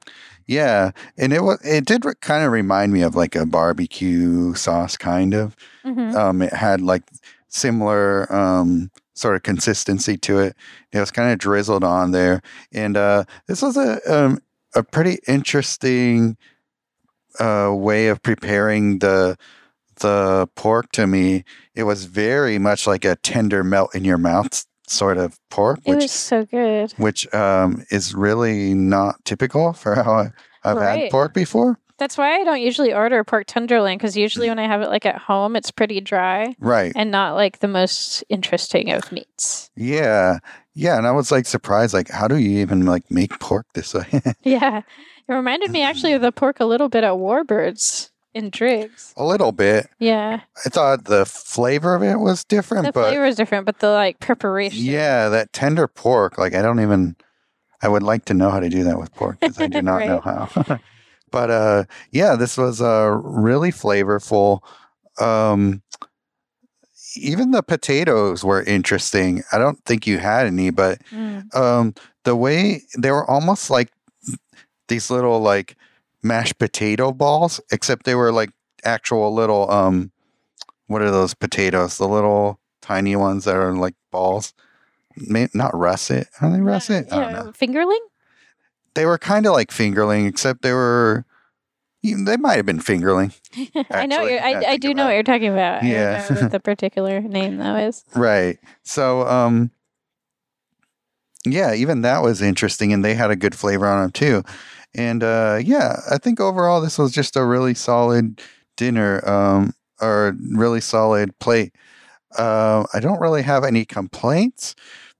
Yeah, 0.47 0.91
and 1.17 1.31
it 1.33 1.41
was 1.43 1.59
it 1.63 1.85
did 1.85 2.05
re- 2.05 2.13
kind 2.21 2.43
of 2.45 2.51
remind 2.51 2.91
me 2.93 3.01
of 3.01 3.15
like 3.15 3.35
a 3.35 3.45
barbecue 3.45 4.53
sauce 4.55 4.97
kind 4.97 5.33
of. 5.33 5.55
hmm 5.83 6.15
Um, 6.15 6.41
it 6.41 6.53
had 6.53 6.81
like 6.81 7.03
similar 7.47 8.31
um 8.33 8.91
sort 9.15 9.35
of 9.35 9.43
consistency 9.43 10.17
to 10.17 10.39
it. 10.39 10.55
It 10.91 10.99
was 10.99 11.11
kind 11.11 11.31
of 11.31 11.39
drizzled 11.39 11.83
on 11.83 12.11
there, 12.11 12.41
and 12.73 12.97
uh, 12.97 13.25
this 13.47 13.61
was 13.61 13.77
a 13.77 13.99
um, 14.11 14.39
a 14.75 14.83
pretty 14.83 15.19
interesting 15.27 16.37
uh 17.39 17.71
way 17.73 18.07
of 18.07 18.21
preparing 18.21 18.99
the 18.99 19.37
the 20.01 20.47
pork 20.55 20.91
to 20.93 21.07
me. 21.07 21.43
It 21.75 21.83
was 21.83 22.05
very 22.05 22.59
much 22.59 22.87
like 22.87 23.05
a 23.05 23.15
tender 23.17 23.63
melt 23.63 23.95
in 23.95 24.05
your 24.05 24.17
mouth 24.17 24.65
sort 24.87 25.17
of 25.17 25.39
pork, 25.49 25.79
It 25.85 25.89
which 25.91 26.01
was 26.03 26.11
so 26.11 26.45
good. 26.45 26.91
which 26.97 27.31
um, 27.33 27.83
is 27.89 28.13
really 28.13 28.73
not 28.73 29.23
typical 29.25 29.73
for 29.73 29.95
how 29.95 30.11
I, 30.13 30.31
I've 30.63 30.77
Right. 30.77 31.03
had 31.03 31.11
pork 31.11 31.33
before. 31.33 31.79
That's 31.99 32.17
why 32.17 32.39
I 32.39 32.43
don't 32.43 32.59
usually 32.61 32.91
order 32.93 33.23
pork 33.23 33.45
tenderloin 33.47 33.97
because 33.97 34.17
usually 34.17 34.49
when 34.49 34.59
I 34.59 34.67
have 34.67 34.81
it 34.81 34.89
like 34.89 35.05
at 35.05 35.17
home, 35.17 35.55
it's 35.55 35.71
pretty 35.71 36.01
dry 36.01 36.55
Right. 36.59 36.91
and 36.95 37.11
not 37.11 37.35
like 37.35 37.59
the 37.59 37.67
most 37.67 38.23
interesting 38.29 38.91
of 38.91 39.09
meats. 39.11 39.69
Yeah. 39.75 40.39
Yeah. 40.73 40.97
And 40.97 41.05
I 41.07 41.11
was 41.11 41.31
like 41.31 41.45
surprised, 41.45 41.93
like, 41.93 42.09
how 42.09 42.27
do 42.27 42.37
you 42.37 42.59
even 42.59 42.85
like 42.85 43.09
make 43.11 43.39
pork 43.39 43.67
this 43.73 43.93
way? 43.93 44.05
Yeah. 44.43 44.81
It 45.25 45.31
reminded 45.33 45.71
me 45.71 45.81
actually 45.83 46.11
of 46.13 46.21
the 46.21 46.33
pork 46.33 46.59
a 46.59 46.65
little 46.65 46.89
bit 46.89 47.05
at 47.05 47.13
Warbirds 47.13 48.09
in 48.33 48.49
Driggs. 48.49 49.13
a 49.17 49.23
little 49.25 49.51
bit. 49.51 49.87
Yeah. 49.99 50.41
I 50.65 50.69
thought 50.69 51.05
the 51.05 51.25
flavor 51.25 51.93
of 51.95 52.03
it 52.03 52.17
was 52.19 52.43
different, 52.43 52.85
The 52.87 52.91
but 52.91 53.09
flavor 53.09 53.25
is 53.25 53.35
different, 53.35 53.65
but 53.65 53.79
the 53.79 53.89
like 53.91 54.19
preparation. 54.19 54.83
yeah, 54.83 55.29
that 55.29 55.53
tender 55.53 55.87
pork, 55.87 56.37
like, 56.37 56.53
I 56.55 56.61
don't 56.61 56.79
even, 56.79 57.15
I 57.81 57.87
would 57.89 58.03
like 58.03 58.25
to 58.25 58.33
know 58.33 58.49
how 58.49 58.59
to 58.59 58.69
do 58.69 58.83
that 58.85 58.97
with 58.99 59.13
pork 59.13 59.39
because 59.39 59.59
I 59.59 59.67
do 59.67 59.81
not 59.91 60.05
know 60.07 60.19
how. 60.19 60.49
But 61.31 61.49
uh, 61.49 61.83
yeah, 62.11 62.35
this 62.35 62.57
was 62.59 62.79
uh, 62.79 63.09
really 63.23 63.71
flavorful. 63.71 64.59
Um, 65.19 65.81
even 67.15 67.49
the 67.51 67.63
potatoes 67.63 68.43
were 68.43 68.61
interesting. 68.63 69.43
I 69.51 69.57
don't 69.57 69.83
think 69.85 70.05
you 70.05 70.19
had 70.19 70.45
any, 70.47 70.69
but 70.69 70.99
Mm. 71.11 71.53
um, 71.55 71.93
the 72.23 72.35
way 72.35 72.83
they 72.97 73.09
were 73.11 73.29
almost 73.29 73.69
like 73.69 73.89
these 74.87 75.09
little 75.09 75.39
like 75.39 75.75
mashed 76.23 76.57
potato 76.57 77.11
balls, 77.11 77.59
except 77.71 78.05
they 78.05 78.15
were 78.15 78.31
like 78.31 78.49
actual 78.83 79.33
little 79.33 79.69
um, 79.69 80.11
what 80.87 81.01
are 81.01 81.11
those 81.11 81.33
potatoes? 81.33 81.97
The 81.97 82.07
little 82.07 82.59
tiny 82.81 83.15
ones 83.15 83.45
that 83.45 83.55
are 83.55 83.73
like 83.75 83.95
balls. 84.11 84.53
May, 85.15 85.47
not 85.53 85.75
russet. 85.77 86.27
Are 86.41 86.49
they 86.49 86.59
russet? 86.59 87.07
I 87.11 87.19
don't 87.19 87.31
Yeah, 87.31 87.43
know. 87.43 87.51
fingerling. 87.51 87.99
They 88.95 89.05
were 89.05 89.17
kind 89.17 89.45
of 89.45 89.53
like 89.53 89.69
fingerling, 89.69 90.27
except 90.27 90.61
they 90.61 90.73
were. 90.73 91.25
They 92.03 92.35
might 92.35 92.55
have 92.55 92.65
been 92.65 92.79
fingerling. 92.79 93.33
I 93.91 94.05
know. 94.07 94.23
You're, 94.23 94.41
I, 94.41 94.63
I 94.71 94.77
do 94.77 94.93
know 94.93 95.05
what 95.05 95.13
you're 95.13 95.23
talking 95.23 95.51
about. 95.51 95.83
Yeah. 95.83 96.15
I 96.15 96.27
don't 96.27 96.35
know 96.35 96.41
what 96.43 96.51
the 96.51 96.59
particular 96.71 97.21
name 97.21 97.57
though 97.57 97.77
is. 97.77 98.03
Right. 98.13 98.59
So, 98.83 99.25
um, 99.27 99.71
yeah, 101.45 101.73
even 101.73 102.01
that 102.01 102.21
was 102.23 102.41
interesting, 102.41 102.91
and 102.91 103.05
they 103.05 103.13
had 103.13 103.31
a 103.31 103.35
good 103.35 103.55
flavor 103.55 103.87
on 103.87 104.01
them 104.01 104.11
too. 104.11 104.43
And 104.95 105.23
uh, 105.23 105.59
yeah, 105.63 106.01
I 106.09 106.17
think 106.17 106.39
overall 106.39 106.81
this 106.81 106.97
was 106.97 107.11
just 107.11 107.35
a 107.35 107.45
really 107.45 107.73
solid 107.73 108.41
dinner, 108.77 109.27
um, 109.27 109.73
or 110.01 110.35
really 110.51 110.81
solid 110.81 111.37
plate. 111.39 111.73
Uh, 112.37 112.85
I 112.93 112.99
don't 112.99 113.19
really 113.19 113.43
have 113.43 113.63
any 113.63 113.85
complaints, 113.85 114.75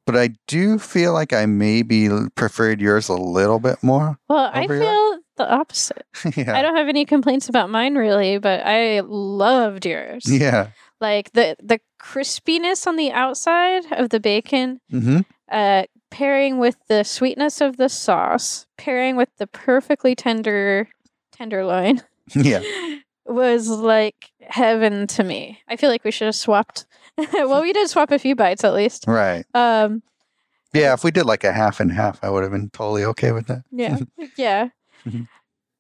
but 0.05 0.15
I 0.17 0.29
do 0.47 0.79
feel 0.79 1.13
like 1.13 1.33
I 1.33 1.45
maybe 1.45 2.09
preferred 2.35 2.81
yours 2.81 3.09
a 3.09 3.13
little 3.13 3.59
bit 3.59 3.81
more. 3.83 4.17
Well, 4.27 4.49
I 4.51 4.67
feel 4.67 4.81
yours? 4.81 5.19
the 5.37 5.51
opposite. 5.51 6.05
yeah. 6.35 6.57
I 6.57 6.61
don't 6.61 6.75
have 6.75 6.89
any 6.89 7.05
complaints 7.05 7.49
about 7.49 7.69
mine 7.69 7.95
really, 7.95 8.37
but 8.37 8.65
I 8.65 9.01
loved 9.01 9.85
yours. 9.85 10.25
Yeah. 10.27 10.69
Like 10.99 11.31
the 11.33 11.55
the 11.61 11.79
crispiness 12.01 12.87
on 12.87 12.95
the 12.95 13.11
outside 13.11 13.83
of 13.91 14.09
the 14.09 14.19
bacon, 14.19 14.79
hmm 14.89 15.21
uh, 15.51 15.83
pairing 16.13 16.59
with 16.59 16.77
the 16.87 17.03
sweetness 17.03 17.59
of 17.59 17.77
the 17.77 17.89
sauce, 17.89 18.67
pairing 18.77 19.15
with 19.15 19.29
the 19.39 19.47
perfectly 19.47 20.15
tender 20.15 20.87
tenderloin, 21.31 22.01
Yeah. 22.35 22.61
was 23.25 23.67
like 23.67 24.31
heaven 24.41 25.07
to 25.07 25.23
me. 25.23 25.59
I 25.67 25.75
feel 25.75 25.89
like 25.89 26.03
we 26.03 26.11
should 26.11 26.25
have 26.25 26.35
swapped. 26.35 26.85
well, 27.33 27.61
we 27.61 27.73
did 27.73 27.89
swap 27.89 28.11
a 28.11 28.19
few 28.19 28.35
bites 28.35 28.63
at 28.63 28.73
least. 28.73 29.05
Right. 29.07 29.43
Um, 29.53 30.03
Yeah. 30.73 30.93
If 30.93 31.03
we 31.03 31.11
did 31.11 31.25
like 31.25 31.43
a 31.43 31.51
half 31.51 31.79
and 31.79 31.91
half, 31.91 32.23
I 32.23 32.29
would 32.29 32.43
have 32.43 32.51
been 32.51 32.69
totally 32.69 33.03
okay 33.05 33.31
with 33.31 33.47
that. 33.47 33.63
yeah, 33.71 33.97
yeah, 34.37 34.69
Mhm. 35.05 35.27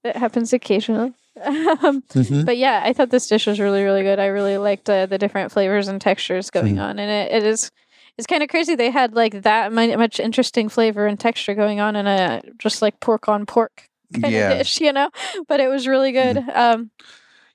that 0.03 0.15
happens 0.17 0.51
occasionally. 0.53 1.13
um, 1.43 2.01
Mhm. 2.13 2.45
but 2.45 2.57
yeah, 2.57 2.81
I 2.83 2.93
thought 2.93 3.09
this 3.09 3.27
dish 3.27 3.45
was 3.47 3.59
really, 3.59 3.83
really 3.83 4.03
good. 4.03 4.19
I 4.19 4.27
really 4.27 4.57
liked 4.57 4.89
uh, 4.89 5.05
the 5.07 5.17
different 5.17 5.51
flavors 5.51 5.87
and 5.87 5.99
textures 6.01 6.49
going 6.51 6.75
Mhm. 6.75 6.81
on, 6.81 6.99
and 6.99 7.09
it, 7.11 7.43
it 7.43 7.43
is. 7.47 7.71
It's 8.17 8.27
kind 8.27 8.43
of 8.43 8.49
crazy 8.49 8.75
they 8.75 8.91
had 8.91 9.13
like 9.15 9.41
that 9.41 9.71
much 9.73 10.19
interesting 10.19 10.69
flavor 10.69 11.07
and 11.07 11.19
texture 11.19 11.55
going 11.55 11.79
on 11.79 11.95
in 11.95 12.05
a 12.07 12.41
just 12.59 12.81
like 12.81 12.99
pork 12.99 13.27
on 13.27 13.45
pork 13.45 13.89
kind 14.21 14.31
Yeah. 14.33 14.51
of 14.51 14.57
dish, 14.59 14.79
you 14.81 14.93
know. 14.93 15.09
But 15.47 15.59
it 15.59 15.67
was 15.67 15.87
really 15.87 16.11
good. 16.11 16.37
Um, 16.53 16.91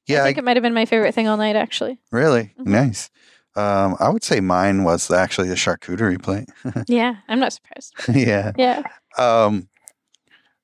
Yeah. 0.07 0.19
I 0.19 0.21
I 0.23 0.25
think 0.25 0.39
it 0.39 0.45
might 0.45 0.57
have 0.57 0.63
been 0.63 0.75
my 0.75 0.87
favorite 0.87 1.15
thing 1.15 1.29
all 1.29 1.37
night, 1.37 1.55
actually. 1.57 1.99
Really 2.11 2.55
Mhm. 2.59 2.67
nice. 2.67 3.11
Um, 3.55 3.97
I 4.01 4.09
would 4.09 4.25
say 4.25 4.41
mine 4.41 4.85
was 4.85 5.11
actually 5.11 5.49
the 5.49 5.55
charcuterie 5.55 6.21
plate. 6.23 6.49
Yeah, 6.89 7.17
I'm 7.29 7.39
not 7.41 7.53
surprised. 7.53 7.95
yeah. 8.15 8.53
Yeah. 8.57 8.83
Um, 9.17 9.69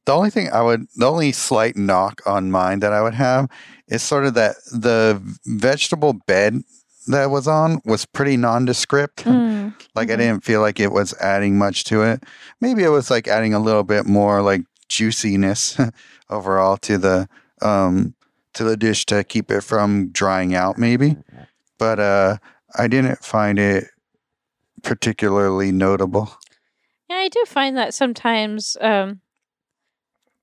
the 0.07 0.13
only 0.13 0.31
thing 0.31 0.51
I 0.53 0.61
would, 0.63 0.87
the 0.97 1.07
only 1.11 1.33
slight 1.33 1.77
knock 1.77 2.21
on 2.27 2.51
mine 2.51 2.81
that 2.81 2.93
I 2.93 3.01
would 3.03 3.15
have 3.15 3.49
is 3.89 4.03
sort 4.03 4.27
of 4.27 4.35
that 4.35 4.57
the 4.73 5.21
vegetable 5.47 6.13
bed 6.27 6.63
that 7.09 7.31
was 7.31 7.47
on 7.49 7.81
was 7.85 8.05
pretty 8.07 8.37
nondescript. 8.37 9.25
Mm, 9.25 9.75
Like 9.95 10.11
I 10.11 10.15
mhm. 10.15 10.19
didn't 10.19 10.45
feel 10.45 10.61
like 10.61 10.81
it 10.81 10.93
was 10.93 11.15
adding 11.21 11.59
much 11.59 11.85
to 11.85 12.03
it. 12.03 12.23
Maybe 12.61 12.83
it 12.83 12.89
was 12.89 13.11
like 13.11 13.29
adding 13.29 13.55
a 13.55 13.59
little 13.61 13.85
bit 13.85 14.07
more 14.07 14.43
like 14.43 14.63
juiciness 14.89 15.79
overall 16.31 16.77
to 16.79 16.99
the 16.99 17.29
um 17.63 18.15
to 18.55 18.65
the 18.65 18.77
dish 18.77 19.05
to 19.07 19.25
keep 19.25 19.51
it 19.51 19.63
from 19.63 20.09
drying 20.11 20.55
out 20.55 20.79
maybe. 20.79 21.17
But 21.79 21.99
uh 22.01 22.37
I 22.77 22.89
didn't 22.89 23.25
find 23.25 23.59
it 23.59 23.85
particularly 24.83 25.73
notable. 25.73 26.37
Yeah, 27.09 27.17
I 27.17 27.29
do 27.29 27.45
find 27.47 27.77
that 27.77 27.95
sometimes 27.95 28.77
um, 28.81 29.21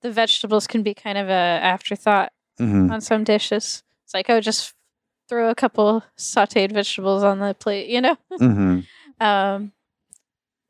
the 0.02 0.12
vegetables 0.12 0.67
can 0.67 0.84
be 0.84 0.93
kind 0.93 1.17
of 1.17 1.28
a 1.30 1.32
afterthought 1.32 2.32
hmm 2.58 2.91
on 2.91 3.02
some 3.02 3.24
dishes. 3.24 3.84
It's 4.04 4.13
like, 4.13 4.30
oh, 4.30 4.41
just 4.41 4.74
throw 5.32 5.50
a 5.50 5.56
couple 5.56 6.04
sautéed 6.17 6.74
vegetables 6.74 7.24
on 7.24 7.39
the 7.39 7.54
plate, 7.56 7.88
you 7.89 8.02
know? 8.02 8.17
hmm 8.38 8.82
Um, 9.22 9.72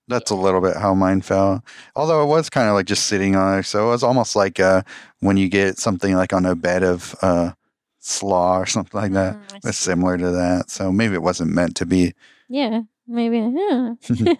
That's 0.08 0.30
a 0.30 0.36
little 0.36 0.62
bit 0.62 0.78
how 0.78 0.94
mine 0.94 1.22
fell. 1.22 1.64
Although 1.96 2.22
it 2.24 2.28
was 2.28 2.50
kind 2.50 2.68
of 2.70 2.76
like 2.76 2.86
just 2.86 3.08
sitting 3.08 3.36
on 3.36 3.60
it. 3.60 3.64
So 3.66 3.88
it 3.88 3.90
was 3.90 4.04
almost 4.04 4.36
like 4.36 4.60
uh 4.60 4.84
when 5.20 5.38
you 5.38 5.50
get 5.50 5.78
something 5.80 6.16
like 6.16 6.34
on 6.34 6.46
a 6.46 6.56
bed 6.56 6.84
of 6.84 7.16
uh 7.22 7.52
slaw 8.00 8.60
or 8.60 8.66
something 8.66 9.00
like 9.00 9.14
that. 9.14 9.36
mm, 9.38 9.60
It's 9.66 9.78
similar 9.78 10.18
to 10.18 10.30
that. 10.32 10.70
So 10.70 10.92
maybe 10.92 11.14
it 11.16 11.22
wasn't 11.24 11.52
meant 11.54 11.76
to 11.78 11.86
be. 11.86 12.14
yeah, 12.50 12.82
maybe. 13.08 13.40
Yeah. 13.40 13.96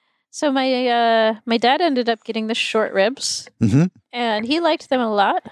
so 0.30 0.50
my 0.52 0.88
uh, 0.88 1.34
my 1.46 1.58
dad 1.58 1.80
ended 1.80 2.08
up 2.08 2.24
getting 2.24 2.46
the 2.48 2.54
short 2.54 2.92
ribs, 2.92 3.48
hmm 3.60 3.84
and 4.12 4.46
he 4.46 4.60
liked 4.60 4.88
them 4.88 5.00
a 5.00 5.12
lot. 5.12 5.42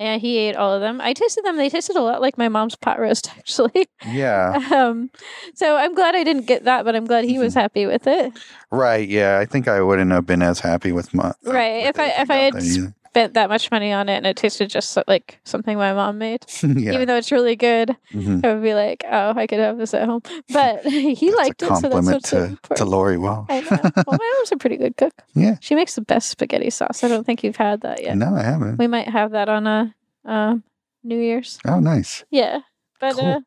And 0.00 0.20
he 0.22 0.38
ate 0.38 0.56
all 0.56 0.72
of 0.72 0.80
them. 0.80 0.98
I 1.02 1.12
tasted 1.12 1.44
them; 1.44 1.56
they 1.58 1.68
tasted 1.68 1.94
a 1.94 2.00
lot 2.00 2.22
like 2.22 2.38
my 2.38 2.48
mom's 2.48 2.74
pot 2.74 2.98
roast, 2.98 3.30
actually. 3.38 3.86
Yeah. 4.06 4.58
um, 4.74 5.10
so 5.54 5.76
I'm 5.76 5.94
glad 5.94 6.14
I 6.16 6.24
didn't 6.24 6.46
get 6.46 6.64
that, 6.64 6.86
but 6.86 6.96
I'm 6.96 7.04
glad 7.04 7.24
he 7.26 7.38
was 7.38 7.52
happy 7.54 7.84
with 7.84 8.06
it. 8.06 8.32
Right. 8.70 9.06
Yeah. 9.06 9.38
I 9.38 9.44
think 9.44 9.68
I 9.68 9.82
wouldn't 9.82 10.10
have 10.10 10.24
been 10.24 10.40
as 10.42 10.58
happy 10.60 10.90
with 10.92 11.12
my 11.12 11.32
Right, 11.44 11.84
with 11.86 11.96
if 11.96 12.00
I- 12.00 12.22
if 12.22 12.30
I 12.30 12.34
had 12.36 12.54
that 12.54 12.62
s- 12.62 12.78
either. 12.78 12.94
Spent 13.10 13.34
that 13.34 13.48
much 13.48 13.72
money 13.72 13.92
on 13.92 14.08
it, 14.08 14.16
and 14.18 14.26
it 14.26 14.36
tasted 14.36 14.70
just 14.70 14.96
like 15.08 15.40
something 15.44 15.76
my 15.76 15.92
mom 15.92 16.18
made. 16.18 16.46
yeah. 16.62 16.92
Even 16.92 17.08
though 17.08 17.16
it's 17.16 17.32
really 17.32 17.56
good, 17.56 17.96
Mhm. 18.12 18.44
I 18.44 18.54
would 18.54 18.62
be 18.62 18.72
like, 18.72 19.04
"Oh, 19.10 19.32
I 19.36 19.48
could 19.48 19.58
have 19.58 19.78
this 19.78 19.94
at 19.94 20.06
home." 20.06 20.22
But 20.52 20.84
he 20.86 21.32
liked 21.32 21.60
it, 21.60 21.66
so 21.66 21.70
that's 21.70 21.80
compliment 21.82 22.14
what's 22.14 22.30
to, 22.30 22.58
to. 22.76 22.84
Lori 22.84 23.18
Well. 23.18 23.46
I 23.48 23.60
know. 23.62 23.68
Well, 23.82 24.04
my 24.18 24.34
mom's 24.36 24.52
a 24.52 24.56
pretty 24.56 24.76
good 24.76 24.96
cook. 24.96 25.12
Yeah. 25.34 25.56
She 25.60 25.74
makes 25.74 25.96
the 25.96 26.02
best 26.02 26.28
spaghetti 26.30 26.70
sauce. 26.70 27.02
I 27.02 27.08
don't 27.08 27.24
think 27.26 27.42
you've 27.42 27.56
had 27.56 27.80
that 27.80 28.00
yet. 28.02 28.16
No, 28.16 28.32
I 28.34 28.42
haven't. 28.44 28.76
We 28.78 28.86
might 28.86 29.08
have 29.08 29.32
that 29.32 29.48
on 29.48 29.66
a 29.66 29.92
um, 30.24 30.62
New 31.02 31.18
Year's. 31.18 31.58
Oh, 31.66 31.80
nice. 31.80 32.24
Yeah, 32.30 32.60
but 33.00 33.16
Cool. 33.16 33.26
uh, 33.28 33.40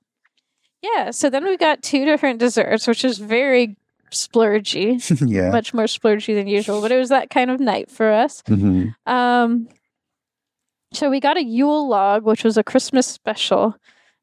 yeah. 0.82 1.12
So 1.12 1.30
then 1.30 1.46
we've 1.46 1.58
got 1.60 1.82
two 1.82 2.04
different 2.04 2.40
desserts, 2.40 2.86
which 2.86 3.06
is 3.06 3.18
very 3.18 3.78
splurgy, 4.14 5.00
yeah. 5.28 5.50
much 5.52 5.74
more 5.74 5.86
splurgy 5.86 6.34
than 6.36 6.48
usual. 6.48 6.82
But 6.82 6.92
it 6.92 6.98
was 6.98 7.10
that 7.10 7.30
kind 7.30 7.52
of 7.52 7.60
night 7.60 7.92
for 7.92 8.12
us. 8.12 8.42
hmm 8.48 8.88
Um, 9.06 9.68
so 10.94 11.10
we 11.10 11.20
got 11.20 11.38
a 11.38 11.44
Yule 11.44 11.88
log, 11.90 12.24
which 12.24 12.44
was 12.44 12.58
a 12.58 12.64
Christmas 12.64 13.08
special. 13.08 13.76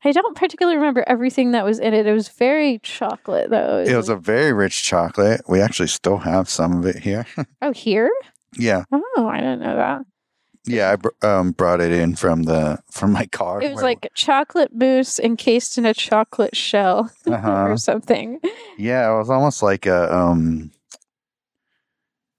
I 0.04 0.12
don't 0.12 0.36
particularly 0.36 0.78
remember 0.78 1.04
everything 1.06 1.50
that 1.50 1.64
was 1.64 1.78
in 1.78 1.92
it. 1.92 2.06
It 2.06 2.12
was 2.12 2.28
very 2.28 2.78
chocolate, 2.78 3.50
though. 3.50 3.84
It 3.86 3.94
was 3.96 4.08
a 4.08 4.16
very 4.16 4.52
rich 4.52 4.82
chocolate. 4.82 5.42
We 5.46 5.60
actually 5.60 5.88
still 5.88 6.16
have 6.18 6.48
some 6.48 6.78
of 6.78 6.86
it 6.86 6.96
here. 6.96 7.26
oh 7.62 7.72
here. 7.72 8.10
yeah. 8.56 8.84
Oh, 8.92 9.28
I 9.28 9.36
didn't 9.38 9.60
know 9.60 9.76
that. 9.76 10.02
Yeah. 10.66 10.92
I 10.92 10.96
br- 10.96 11.08
um, 11.26 11.52
brought 11.52 11.80
it 11.80 11.92
in 11.92 12.16
from 12.16 12.42
the 12.44 12.78
from 12.90 13.12
my 13.12 13.26
car. 13.26 13.62
It 13.62 13.72
was 13.72 13.82
like 13.82 14.10
chocolate 14.14 14.74
mousse 14.74 15.18
encased 15.18 15.78
in 15.78 15.86
a 15.86 15.94
chocolate 15.94 16.56
shell 16.56 17.10
uh-huh. 17.26 17.66
or 17.68 17.76
something. 17.76 18.40
Yeah, 18.78 19.12
it 19.12 19.18
was 19.18 19.30
almost 19.30 19.62
like 19.62 19.86
a 19.86 20.14
um 20.14 20.70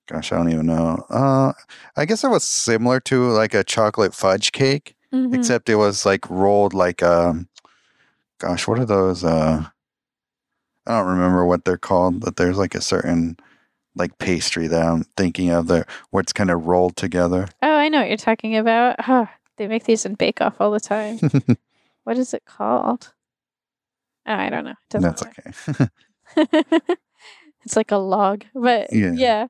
gosh, 0.07 0.31
I 0.31 0.37
don't 0.37 0.51
even 0.51 0.65
know. 0.67 1.03
Uh 1.09 1.53
I 1.95 2.05
guess 2.05 2.23
it 2.23 2.29
was 2.29 2.43
similar 2.43 2.99
to 3.01 3.29
like 3.31 3.53
a 3.53 3.63
chocolate 3.63 4.13
fudge 4.13 4.51
cake, 4.51 4.95
Mhm. 5.13 5.33
except 5.35 5.69
it 5.69 5.75
was 5.75 6.05
like 6.05 6.29
rolled 6.29 6.73
like 6.73 7.01
um 7.03 7.47
gosh, 8.39 8.67
what 8.67 8.79
are 8.79 8.85
those 8.85 9.23
uh 9.23 9.65
I 10.87 10.97
don't 10.99 11.09
remember 11.09 11.45
what 11.45 11.63
they're 11.65 11.77
called, 11.77 12.19
but 12.21 12.37
there's 12.37 12.57
like 12.57 12.75
a 12.75 12.81
certain 12.81 13.37
like 13.95 14.17
pastry 14.17 14.67
that 14.67 14.81
I'm 14.85 15.03
thinking 15.17 15.49
of 15.49 15.67
there 15.67 15.85
where 16.11 16.21
it's 16.21 16.33
kind 16.33 16.49
of 16.49 16.65
rolled 16.67 16.95
together. 16.95 17.47
Oh, 17.61 17.73
I 17.75 17.89
know 17.89 17.99
what 17.99 18.07
you're 18.07 18.17
talking 18.17 18.55
about. 18.55 18.95
Ah, 18.99 19.31
they 19.57 19.67
make 19.67 19.83
these 19.83 20.05
in 20.05 20.15
Bake 20.15 20.41
Off 20.41 20.59
all 20.59 20.71
the 20.71 20.79
time. 20.79 21.19
what 22.03 22.17
is 22.17 22.33
it 22.33 22.43
called? 22.45 23.13
Oh, 24.25 24.33
I 24.33 24.49
don't 24.49 24.63
know. 24.65 24.71
It 24.71 24.77
doesn't 24.89 25.15
That's 25.15 25.25
matter. 25.77 25.89
okay. 26.37 26.95
it's 27.65 27.75
like 27.75 27.91
a 27.91 27.97
log, 27.97 28.45
but 28.53 28.93
Yeah. 28.93 29.11
yeah. 29.13 29.47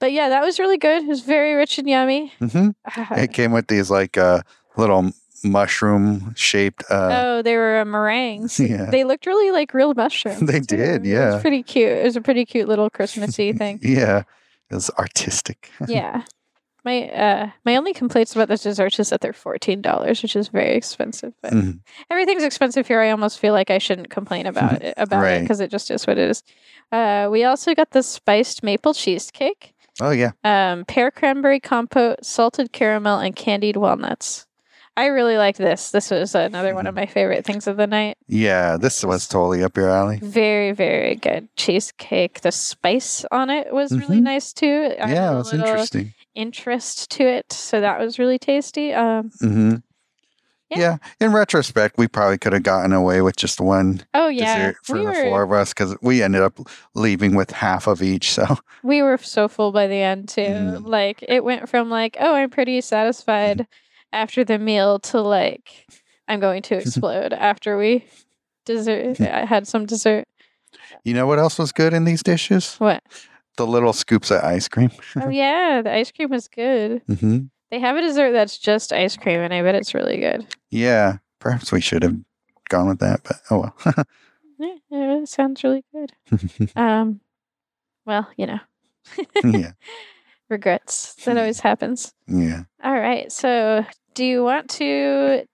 But 0.00 0.12
yeah, 0.12 0.28
that 0.30 0.42
was 0.42 0.58
really 0.58 0.78
good. 0.78 1.04
It 1.04 1.08
was 1.08 1.20
very 1.20 1.54
rich 1.54 1.78
and 1.78 1.88
yummy. 1.88 2.32
hmm 2.38 2.70
Ah, 2.96 3.14
It 3.16 3.32
came 3.32 3.52
with 3.52 3.68
these 3.68 3.90
like 3.90 4.18
uh 4.18 4.42
little 4.76 5.12
mushroom 5.44 6.34
shaped 6.36 6.84
uh 6.90 7.10
oh, 7.12 7.42
they 7.42 7.56
were 7.56 7.80
uh, 7.80 7.84
meringues. 7.84 8.58
yeah. 8.60 8.86
They 8.90 9.04
looked 9.04 9.26
really 9.26 9.50
like 9.50 9.74
real 9.74 9.94
mushrooms. 9.94 10.40
They 10.50 10.60
too. 10.60 10.76
did, 10.76 11.06
It 11.06 11.10
yeah. 11.10 11.34
was 11.34 11.42
pretty 11.42 11.62
cute. 11.62 11.88
It 11.92 12.04
was 12.04 12.16
a 12.16 12.20
pretty 12.20 12.44
cute 12.44 12.68
little 12.68 12.90
Christmassy 12.96 13.52
thing. 13.52 13.78
Yeah. 13.82 14.22
It 14.70 14.74
was 14.74 14.90
artistic. 14.98 15.70
Yeah. 15.88 16.22
My 16.84 17.08
uh 17.10 17.50
my 17.64 17.76
only 17.76 17.92
complaints 17.94 18.34
about 18.34 18.48
the 18.48 18.56
desserts 18.56 18.98
is 18.98 19.10
that 19.10 19.20
they're 19.20 19.32
fourteen 19.32 19.82
dollars, 19.82 20.20
which 20.22 20.34
is 20.34 20.48
very 20.48 20.74
expensive. 20.74 21.32
But 21.40 21.52
Mhm. 21.52 21.78
everything's 22.10 22.42
expensive 22.42 22.88
here. 22.88 23.00
I 23.00 23.10
almost 23.10 23.38
feel 23.38 23.52
like 23.52 23.70
I 23.70 23.78
shouldn't 23.78 24.10
complain 24.10 24.46
about 24.46 24.82
it 24.82 24.94
about 24.96 25.24
it 25.24 25.42
because 25.42 25.60
it 25.60 25.70
just 25.70 25.90
is 25.92 26.06
what 26.08 26.18
it 26.18 26.28
is. 26.30 26.42
Uh, 26.90 27.28
we 27.30 27.44
also 27.44 27.74
got 27.74 27.90
the 27.92 28.02
spiced 28.02 28.62
maple 28.64 28.94
cheesecake, 28.94 29.74
Oh 30.00 30.10
yeah. 30.10 30.32
um, 30.42 30.84
pear 30.84 31.10
cranberry 31.12 31.60
compote, 31.60 32.24
salted 32.24 32.72
caramel, 32.72 33.20
and 33.20 33.36
candied 33.36 33.76
walnuts. 33.76 34.46
I 34.96 35.06
really 35.06 35.38
liked 35.38 35.56
this. 35.58 35.90
This 35.90 36.10
was 36.10 36.34
another 36.34 36.74
one 36.74 36.86
of 36.86 36.94
my 36.94 37.06
favorite 37.06 37.46
things 37.46 37.66
of 37.66 37.78
the 37.78 37.86
night. 37.86 38.18
Yeah, 38.28 38.76
this 38.76 39.02
was 39.02 39.26
totally 39.26 39.64
up 39.64 39.76
your 39.76 39.88
alley. 39.88 40.18
Very, 40.22 40.72
very 40.72 41.14
good 41.14 41.48
cheesecake. 41.56 42.42
The 42.42 42.52
spice 42.52 43.24
on 43.32 43.48
it 43.48 43.72
was 43.72 43.92
really 43.92 44.18
Mhm. 44.18 44.24
nice 44.24 44.52
too. 44.52 44.94
I 45.00 45.12
Yeah, 45.12 45.32
it 45.32 45.36
was 45.36 45.54
interesting. 45.54 46.12
Interest 46.34 47.10
to 47.12 47.24
it, 47.24 47.52
so 47.52 47.80
that 47.80 47.98
was 47.98 48.18
really 48.18 48.38
tasty. 48.38 48.92
Um, 48.92 49.30
mm-hmm. 49.42 49.76
Yeah. 50.70 50.78
Yeah. 50.78 50.96
In 51.20 51.32
retrospect, 51.32 51.96
we 51.98 52.06
probably 52.08 52.38
could 52.38 52.52
have 52.54 52.62
gotten 52.62 52.92
away 52.92 53.20
with 53.22 53.36
just 53.36 53.60
one 53.60 54.02
oh 54.14 54.28
yeah, 54.28 54.72
for 54.82 54.94
we 54.94 55.00
the 55.00 55.04
were 55.06 55.14
four 55.24 55.42
of 55.42 55.52
us 55.52 55.70
because 55.70 55.96
we 56.02 56.22
ended 56.22 56.42
up 56.42 56.58
leaving 56.94 57.34
with 57.34 57.50
half 57.50 57.86
of 57.86 58.02
each. 58.02 58.32
So 58.32 58.58
we 58.82 59.00
were 59.02 59.18
so 59.18 59.48
full 59.48 59.72
by 59.72 59.86
the 59.86 59.96
end 59.96 60.28
too. 60.28 60.40
Mm. 60.42 60.86
Like 60.86 61.22
it 61.26 61.44
went 61.44 61.68
from 61.68 61.88
like, 61.90 62.16
oh, 62.20 62.34
I'm 62.34 62.50
pretty 62.50 62.80
satisfied 62.82 63.66
after 64.12 64.44
the 64.44 64.58
meal 64.58 64.98
to 65.00 65.20
like, 65.20 65.86
I'm 66.28 66.40
going 66.40 66.62
to 66.62 66.76
explode 66.78 67.32
after 67.32 67.76
we 67.78 68.06
dessert. 68.64 69.20
I 69.20 69.44
had 69.44 69.66
some 69.66 69.86
dessert. 69.86 70.26
you 71.04 71.14
know 71.14 71.26
what 71.26 71.38
else 71.38 71.58
was 71.58 71.72
good 71.72 71.92
in 71.92 72.04
these 72.04 72.22
dishes? 72.22 72.76
What? 72.76 73.02
The 73.56 73.66
little 73.66 73.92
scoops 73.92 74.30
of 74.30 74.42
ice 74.42 74.68
cream. 74.68 74.90
Oh 75.16 75.28
yeah, 75.30 75.82
the 75.82 75.92
ice 75.92 76.10
cream 76.10 76.30
was 76.30 76.48
good. 76.48 77.02
Mm-hmm. 77.06 77.38
They 77.70 77.78
have 77.80 77.96
a 77.96 78.02
dessert 78.02 78.32
that's 78.32 78.58
just 78.58 78.92
ice 78.92 79.16
cream, 79.16 79.40
and 79.40 79.52
I 79.52 79.62
bet 79.62 79.74
it's 79.74 79.94
really 79.94 80.18
good. 80.18 80.46
Yeah. 80.70 81.18
Perhaps 81.38 81.72
we 81.72 81.80
should 81.80 82.02
have 82.02 82.16
gone 82.68 82.88
with 82.88 83.00
that, 83.00 83.20
but 83.24 83.36
oh 83.50 83.58
well. 83.58 84.04
Yeah, 84.90 85.16
it 85.16 85.28
sounds 85.28 85.64
really 85.64 85.84
good. 85.92 86.12
Um, 86.76 87.20
well, 88.06 88.28
you 88.36 88.46
know, 88.46 88.60
yeah. 89.42 89.72
Regrets. 90.48 91.14
That 91.24 91.38
always 91.38 91.60
happens. 91.60 92.12
Yeah. 92.26 92.64
All 92.84 92.98
right. 92.98 93.30
So, 93.32 93.84
do 94.14 94.24
you 94.24 94.44
want 94.44 94.68
to? 94.70 95.46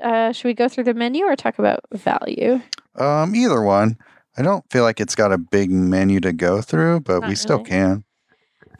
Uh, 0.00 0.32
should 0.32 0.48
we 0.48 0.54
go 0.54 0.68
through 0.68 0.84
the 0.84 0.94
menu 0.94 1.24
or 1.24 1.36
talk 1.36 1.58
about 1.58 1.80
value? 1.92 2.60
Um, 2.96 3.34
either 3.36 3.62
one. 3.62 3.98
I 4.36 4.42
don't 4.42 4.64
feel 4.70 4.82
like 4.84 5.00
it's 5.00 5.14
got 5.14 5.32
a 5.32 5.38
big 5.38 5.70
menu 5.70 6.20
to 6.20 6.32
go 6.32 6.62
through, 6.62 7.00
but 7.00 7.20
we 7.22 7.28
Not 7.28 7.38
still 7.38 7.58
really. 7.58 7.70
can. 7.70 8.04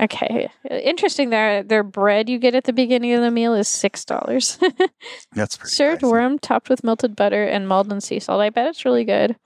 Okay. 0.01 0.49
Interesting. 0.71 1.29
Their 1.31 1.63
their 1.63 1.83
bread 1.83 2.29
you 2.31 2.39
get 2.39 2.55
at 2.55 2.65
the 2.65 2.73
beginning 2.73 3.13
of 3.13 3.21
the 3.21 3.31
meal 3.31 3.55
is 3.55 3.69
six 3.69 4.05
dollars. 4.05 4.59
That's 5.35 5.57
pretty 5.57 5.75
Served 5.75 6.03
pricey. 6.03 6.11
worm 6.11 6.39
topped 6.39 6.71
with 6.71 6.83
melted 6.83 7.15
butter 7.15 7.45
and 7.45 7.69
Maldon 7.69 8.01
sea 8.01 8.19
salt. 8.19 8.41
I 8.41 8.49
bet 8.51 8.67
it's 8.69 8.85
really 8.87 9.05
good. 9.05 9.37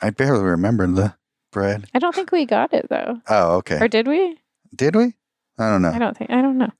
I 0.00 0.10
barely 0.10 0.44
remember 0.44 0.86
the 0.86 1.14
bread. 1.52 1.86
I 1.92 1.98
don't 1.98 2.14
think 2.14 2.32
we 2.32 2.46
got 2.46 2.72
it 2.72 2.88
though, 2.88 3.20
Oh, 3.28 3.56
okay. 3.56 3.78
or 3.80 3.88
did 3.88 4.08
we? 4.08 4.38
Did 4.74 4.96
we? 4.96 5.14
I 5.58 5.68
don't 5.70 5.82
know. 5.82 5.90
I 5.90 5.98
don't 5.98 6.16
think. 6.16 6.30
I 6.30 6.40
don't 6.42 6.58
know. 6.58 6.70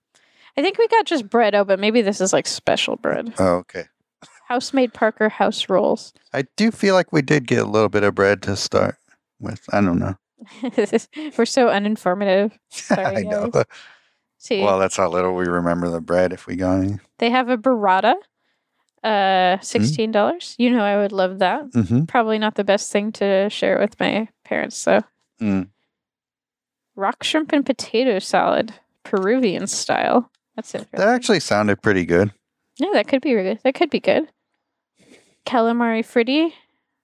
I 0.57 0.63
think 0.63 0.79
we 0.79 0.89
got 0.89 1.07
just 1.07 1.29
bread. 1.29 1.55
Oh, 1.55 1.65
but 1.65 1.79
maybe 1.79 2.03
this 2.03 2.21
is 2.21 2.33
like 2.33 2.47
special 2.47 2.97
bread. 2.97 3.33
Oh, 3.39 3.57
okay. 3.57 3.85
House 4.47 4.73
made 4.73 4.95
Parker 4.95 5.29
house 5.29 5.69
rolls. 5.69 6.13
I 6.33 6.45
do 6.57 6.71
feel 6.71 6.95
like 6.95 7.13
we 7.13 7.21
did 7.23 7.47
get 7.47 7.59
a 7.61 7.65
little 7.69 7.89
bit 7.91 8.03
of 8.03 8.15
bread 8.15 8.43
to 8.43 8.57
start 8.57 8.97
with. 9.41 9.63
I 9.73 9.81
don't 9.81 9.99
know. 9.99 10.15
We're 11.37 11.45
so 11.47 11.67
uninformative. 11.67 12.53
Sorry, 12.71 13.17
I 13.19 13.23
know. 13.23 13.49
guys. 13.49 13.65
See, 14.39 14.63
Well, 14.63 14.79
that's 14.79 14.97
how 14.97 15.09
little 15.11 15.35
we 15.35 15.47
remember 15.47 15.91
the 15.91 16.01
bread 16.01 16.33
if 16.33 16.47
we 16.47 16.57
got 16.57 16.81
any. 16.81 16.99
they 17.19 17.29
have 17.31 17.49
a 17.51 17.59
burrata. 17.59 18.15
Uh, 19.05 19.59
sixteen 19.61 20.11
dollars. 20.11 20.55
You 20.59 20.71
know, 20.71 20.83
I 20.83 20.97
would 20.97 21.13
love 21.13 21.39
that. 21.39 21.71
Mm-hmm. 21.71 22.05
Probably 22.07 22.39
not 22.39 22.57
the 22.57 22.65
best 22.65 22.91
thing 22.91 23.13
to 23.13 23.49
share 23.49 23.79
with 23.79 23.99
my 24.01 24.29
parents, 24.45 24.83
though. 24.85 25.03
Mm. 25.41 25.69
Rock 26.99 27.23
shrimp 27.23 27.53
and 27.53 27.65
potato 27.65 28.19
salad, 28.19 28.75
Peruvian 29.05 29.69
style. 29.69 30.31
That's 30.57 30.75
interesting. 30.75 30.99
That 30.99 31.09
actually 31.09 31.39
sounded 31.41 31.81
pretty 31.81 32.05
good. 32.05 32.33
yeah, 32.77 32.91
that 32.93 33.07
could 33.07 33.23
be 33.23 33.31
good. 33.35 33.61
That 33.63 33.75
could 33.77 33.89
be 33.91 34.01
good. 34.01 34.29
Calamari 35.47 36.01
fritti. 36.05 36.53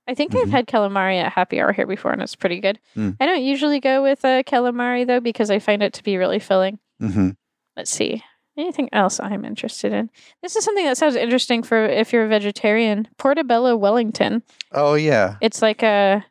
I 0.07 0.15
think 0.15 0.35
I've 0.35 0.49
Mhm. 0.49 0.51
had 0.51 0.67
calamari 0.67 1.17
at 1.23 1.33
happy 1.33 1.61
hour 1.61 1.73
here 1.73 1.87
before, 1.87 2.11
and 2.13 2.21
it's 2.21 2.35
pretty 2.35 2.61
good. 2.61 2.79
Mm. 2.97 3.17
I 3.21 3.25
don't 3.27 3.43
usually 3.43 3.81
go 3.81 4.03
with 4.03 4.25
uh, 4.25 4.43
calamari 4.43 5.07
though 5.07 5.21
because 5.21 5.51
I 5.51 5.59
find 5.59 5.83
it 5.83 5.93
to 5.95 6.03
be 6.03 6.17
really 6.19 6.39
filling. 6.41 6.79
Mm-hmm. 7.01 7.31
Let's 7.77 7.91
see. 7.91 8.23
Anything 8.57 8.89
else 8.93 9.19
I'm 9.19 9.45
interested 9.45 9.93
in? 9.93 10.11
This 10.43 10.57
is 10.57 10.65
something 10.65 10.85
that 10.85 10.97
sounds 10.99 11.17
interesting 11.17 11.63
for 11.63 11.85
if 11.87 12.13
you're 12.13 12.25
a 12.25 12.29
vegetarian. 12.29 13.09
Portobello 13.17 13.77
Wellington. 13.77 14.43
Oh 14.73 14.95
yeah. 14.95 15.37
It's 15.41 15.63
like 15.63 15.83
a 15.83 16.25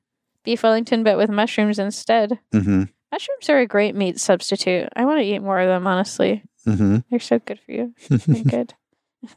beef 0.44 0.64
Wellington, 0.64 1.04
but 1.04 1.18
with 1.18 1.30
mushrooms 1.30 1.80
instead. 1.80 2.40
Mm-hmm. 2.54 2.84
Mushrooms 3.14 3.48
are 3.50 3.60
a 3.60 3.68
great 3.68 3.94
meat 3.94 4.20
substitute. 4.20 4.90
I 4.96 5.06
want 5.06 5.20
to 5.20 5.24
eat 5.24 5.38
more 5.40 5.60
of 5.60 5.68
them, 5.68 5.86
honestly. 5.86 6.42
Mm-hmm. 6.68 6.98
They're 7.12 7.20
so 7.20 7.38
good 7.38 7.60
for 7.64 7.72
you. 7.72 7.94
They're 8.10 8.44
good. 8.44 8.74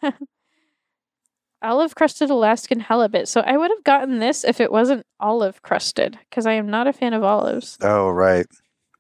olive 1.63 1.95
crusted 1.95 2.31
Alaskan 2.31 2.81
halibut. 2.81 3.29
So 3.29 3.41
I 3.43 3.57
would 3.57 3.71
have 3.71 3.85
gotten 3.85 4.19
this 4.19 4.45
if 4.45 4.61
it 4.61 4.73
wasn't 4.73 5.05
olive 5.21 5.61
crusted, 5.63 6.19
because 6.31 6.47
I 6.47 6.53
am 6.53 6.71
not 6.71 6.87
a 6.87 6.93
fan 6.93 7.13
of 7.13 7.23
olives. 7.23 7.77
oh 7.83 8.09
right. 8.11 8.47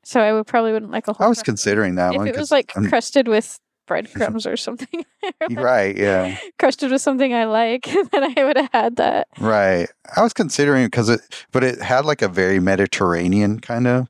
So 0.05 0.21
I 0.21 0.33
would 0.33 0.47
probably 0.47 0.73
wouldn't 0.73 0.93
like 0.93 1.09
a 1.09 1.13
whole. 1.15 1.25
I 1.25 1.29
was 1.29 1.39
crust- 1.39 1.47
considering 1.47 1.95
that 1.97 2.13
if 2.13 2.19
one. 2.19 2.29
it 2.29 2.33
'cause 2.33 2.41
was 2.41 2.51
like 2.53 2.73
I'm- 2.77 2.89
crusted 2.89 3.29
with 3.29 3.59
breadcrumbs 3.87 4.47
or 4.49 4.57
something. 4.57 5.05
like, 5.23 5.59
right. 5.59 5.97
Yeah. 5.97 6.37
crusted 6.59 6.91
with 6.91 7.01
something 7.01 7.33
I 7.33 7.45
like, 7.45 7.85
then 8.13 8.35
I 8.37 8.45
would 8.45 8.57
have 8.59 8.71
had 8.73 8.97
that. 8.97 9.29
Right. 9.41 9.89
I 10.17 10.23
was 10.23 10.33
considering 10.33 10.87
because 10.87 11.09
it, 11.09 11.21
but 11.53 11.65
it 11.65 11.81
had 11.81 12.05
like 12.05 12.21
a 12.21 12.29
very 12.29 12.61
Mediterranean 12.61 13.59
kind 13.61 13.87
of 13.87 14.09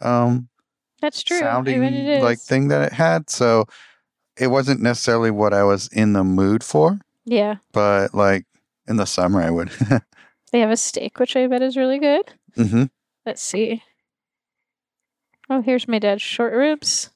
um 0.00 0.48
That's 1.00 1.22
true. 1.22 1.38
Sounding 1.38 1.82
it 1.82 1.94
is. 1.94 2.22
like 2.22 2.38
thing 2.38 2.68
that 2.68 2.82
it 2.82 2.92
had. 2.92 3.30
So 3.30 3.66
it 4.38 4.48
wasn't 4.48 4.82
necessarily 4.82 5.30
what 5.30 5.54
I 5.54 5.64
was 5.64 5.88
in 5.88 6.12
the 6.12 6.24
mood 6.24 6.62
for, 6.62 7.00
Yeah, 7.24 7.56
but 7.72 8.14
like 8.14 8.44
in 8.86 8.96
the 8.96 9.06
summer 9.06 9.40
I 9.42 9.50
would. 9.50 9.70
they 10.52 10.60
have 10.60 10.70
a 10.70 10.76
steak, 10.76 11.18
which 11.18 11.36
I 11.36 11.46
bet 11.46 11.62
is 11.62 11.76
really 11.76 11.98
good. 11.98 12.32
hmm 12.54 12.84
Let's 13.24 13.42
see. 13.42 13.82
Oh, 15.50 15.62
here's 15.62 15.88
my 15.88 15.98
dad's 15.98 16.22
short 16.22 16.52
ribs. 16.52 17.10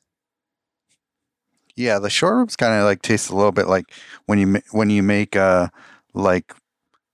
Yeah, 1.76 1.98
the 1.98 2.10
short 2.10 2.36
ribs 2.36 2.56
kind 2.56 2.74
of 2.74 2.84
like 2.84 3.02
taste 3.02 3.30
a 3.30 3.36
little 3.36 3.52
bit 3.52 3.66
like 3.66 3.86
when 4.26 4.38
you 4.38 4.60
when 4.72 4.90
you 4.90 5.02
make 5.02 5.36
uh 5.36 5.68
like 6.14 6.52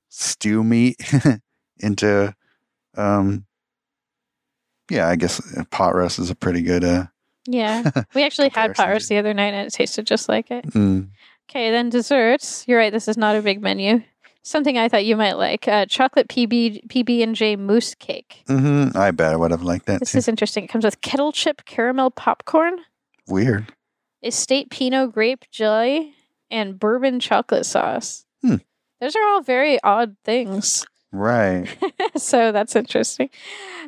stew 0.08 0.64
meat 0.64 0.96
into 1.80 2.34
um 2.96 3.44
yeah, 4.90 5.08
I 5.08 5.16
guess 5.16 5.40
uh, 5.56 5.64
pot 5.70 5.94
roast 5.94 6.18
is 6.18 6.30
a 6.30 6.34
pretty 6.34 6.62
good 6.62 6.84
uh 6.84 7.06
Yeah, 7.46 7.90
we 8.14 8.22
actually 8.24 8.48
had 8.50 8.74
pot 8.74 8.88
roast 8.88 9.08
the 9.08 9.18
other 9.18 9.34
night, 9.34 9.54
and 9.54 9.66
it 9.66 9.72
tasted 9.72 10.06
just 10.06 10.28
like 10.28 10.50
it. 10.50 10.64
mm, 10.66 11.08
Okay, 11.50 11.70
then 11.70 11.90
desserts. 11.90 12.64
You're 12.66 12.78
right. 12.78 12.92
This 12.92 13.06
is 13.08 13.16
not 13.16 13.36
a 13.36 13.42
big 13.42 13.60
menu. 13.62 14.02
Something 14.42 14.78
I 14.78 14.88
thought 14.88 15.04
you 15.04 15.16
might 15.16 15.34
like: 15.38 15.66
uh, 15.68 15.86
chocolate 15.86 16.28
PB 16.28 16.86
PB 16.88 17.22
and 17.22 17.34
J 17.34 17.56
mousse 17.56 17.94
cake. 17.94 18.42
hmm 18.46 18.88
I 18.94 19.10
bet 19.10 19.32
I 19.32 19.36
would 19.36 19.50
have 19.50 19.62
liked 19.62 19.86
that 19.86 20.00
This 20.00 20.12
too. 20.12 20.18
is 20.18 20.28
interesting. 20.28 20.64
It 20.64 20.68
comes 20.68 20.84
with 20.84 21.00
kettle 21.00 21.32
chip 21.32 21.64
caramel 21.64 22.10
popcorn, 22.10 22.78
Weird. 23.28 23.72
estate 24.22 24.70
pinot 24.70 25.12
grape 25.12 25.44
jelly, 25.50 26.14
and 26.50 26.78
bourbon 26.78 27.18
chocolate 27.20 27.66
sauce. 27.66 28.24
Hmm. 28.42 28.56
Those 29.00 29.16
are 29.16 29.24
all 29.24 29.42
very 29.42 29.82
odd 29.82 30.16
things. 30.24 30.86
Right. 31.12 31.66
so 32.16 32.52
that's 32.52 32.76
interesting. 32.76 33.30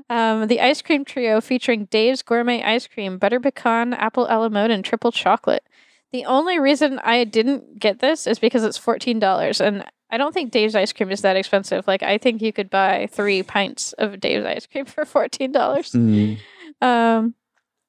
Um, 0.09 0.47
the 0.47 0.61
ice 0.61 0.83
cream 0.83 1.05
trio 1.05 1.41
featuring 1.41 1.87
Dave's 1.87 2.23
gourmet 2.23 2.63
ice 2.63 2.87
cream, 2.87 3.19
butter 3.19 3.41
pecan, 3.41 3.93
apple 3.95 4.27
a 4.29 4.39
la 4.39 4.49
mode, 4.49 4.71
and 4.71 4.85
triple 4.85 5.13
chocolate. 5.13 5.65
The 6.13 6.25
only 6.25 6.59
reason 6.59 6.99
I 7.01 7.25
didn't 7.25 7.79
get 7.79 7.99
this 7.99 8.27
is 8.27 8.39
because 8.39 8.65
it's 8.65 8.79
fourteen 8.79 9.19
dollars, 9.19 9.61
and 9.61 9.85
I 10.11 10.17
don't 10.17 10.33
think 10.33 10.53
Dave's 10.53 10.75
ice 10.75 10.93
cream 10.93 11.11
is 11.11 11.21
that 11.21 11.37
expensive. 11.37 11.87
Like 11.87 12.03
I 12.03 12.17
think 12.17 12.41
you 12.41 12.53
could 12.53 12.71
buy 12.71 13.09
three 13.11 13.43
pints 13.43 13.93
of 13.95 14.19
Dave's 14.21 14.47
ice 14.47 14.67
cream 14.67 14.85
for 14.87 15.05
fourteen 15.05 15.53
dollars. 15.53 15.93
Mm, 15.93 16.39
Um, 16.81 17.35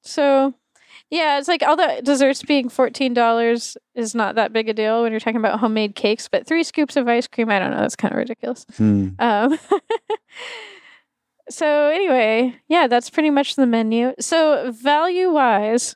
so 0.01 0.53
yeah, 1.09 1.39
it's 1.39 1.47
like 1.47 1.63
all 1.63 1.75
the 1.75 2.01
desserts 2.03 2.43
being 2.43 2.69
fourteen 2.69 3.13
dollars 3.13 3.77
is 3.95 4.13
not 4.13 4.35
that 4.35 4.53
big 4.53 4.69
a 4.69 4.73
deal 4.73 5.01
when 5.01 5.11
you're 5.11 5.19
talking 5.19 5.37
about 5.39 5.59
homemade 5.59 5.95
cakes. 5.95 6.27
But 6.27 6.45
three 6.45 6.63
scoops 6.63 6.95
of 6.95 7.07
ice 7.07 7.27
cream, 7.27 7.49
I 7.49 7.59
don't 7.59 7.71
know, 7.71 7.79
that's 7.81 7.95
kind 7.95 8.13
of 8.13 8.17
ridiculous. 8.17 8.65
mm. 8.77 9.19
Um, 9.19 9.57
so 11.49 11.89
anyway, 11.89 12.55
yeah, 12.67 12.87
that's 12.87 13.09
pretty 13.09 13.29
much 13.29 13.55
the 13.55 13.65
menu. 13.65 14.13
So 14.19 14.71
value 14.71 15.31
wise, 15.31 15.95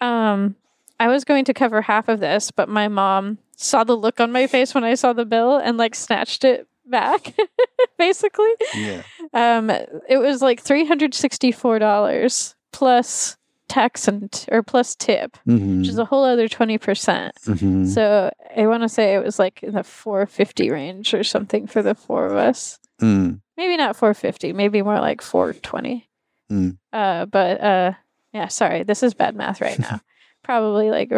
um, 0.00 0.56
I 1.00 1.08
was 1.08 1.24
going 1.24 1.44
to 1.46 1.54
cover 1.54 1.82
half 1.82 2.08
of 2.08 2.20
this, 2.20 2.50
but 2.50 2.68
my 2.68 2.88
mom 2.88 3.38
saw 3.56 3.84
the 3.84 3.96
look 3.96 4.20
on 4.20 4.32
my 4.32 4.46
face 4.46 4.74
when 4.74 4.84
I 4.84 4.94
saw 4.94 5.12
the 5.12 5.24
bill 5.24 5.56
and 5.56 5.76
like 5.78 5.94
snatched 5.94 6.44
it 6.44 6.68
back, 6.86 7.34
basically. 7.98 8.52
Yeah. 8.74 9.02
Um, 9.32 9.70
it 9.70 10.18
was 10.18 10.42
like 10.42 10.60
three 10.60 10.84
hundred 10.84 11.14
sixty-four 11.14 11.78
dollars 11.78 12.54
plus 12.72 13.36
tax 13.68 14.06
and 14.08 14.46
or 14.52 14.62
plus 14.62 14.94
tip, 14.94 15.36
Mhm. 15.46 15.78
which 15.78 15.88
is 15.88 15.98
a 15.98 16.04
whole 16.04 16.24
other 16.24 16.48
twenty 16.48 16.78
percent. 16.78 17.34
Mhm. 17.46 17.86
So 17.88 18.30
I 18.56 18.66
want 18.66 18.82
to 18.82 18.88
say 18.88 19.14
it 19.14 19.24
was 19.24 19.38
like 19.38 19.62
in 19.62 19.74
the 19.74 19.82
four 19.84 20.26
fifty 20.26 20.70
range 20.70 21.14
or 21.14 21.24
something 21.24 21.66
for 21.66 21.82
the 21.82 21.94
four 21.94 22.26
of 22.26 22.36
us. 22.36 22.78
Mm. 23.00 23.40
Maybe 23.56 23.76
not 23.76 23.96
four 23.96 24.14
fifty, 24.14 24.52
maybe 24.52 24.82
more 24.82 25.00
like 25.00 25.22
four 25.22 25.52
twenty. 25.54 26.08
Mm. 26.52 26.76
Uh, 26.92 27.24
but 27.26 27.60
uh, 27.60 27.92
yeah, 28.32 28.48
sorry, 28.48 28.82
this 28.82 29.02
is 29.02 29.14
bad 29.14 29.34
math 29.34 29.60
right 29.60 29.78
now. 29.78 30.00
Probably 30.44 30.90
like 30.90 31.10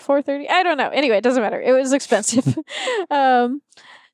four 0.00 0.20
thirty. 0.22 0.48
I 0.48 0.62
don't 0.62 0.76
know. 0.76 0.90
Anyway, 0.90 1.16
it 1.16 1.24
doesn't 1.24 1.42
matter. 1.42 1.60
It 1.60 1.72
was 1.72 1.92
expensive. 1.92 2.58
um, 3.10 3.62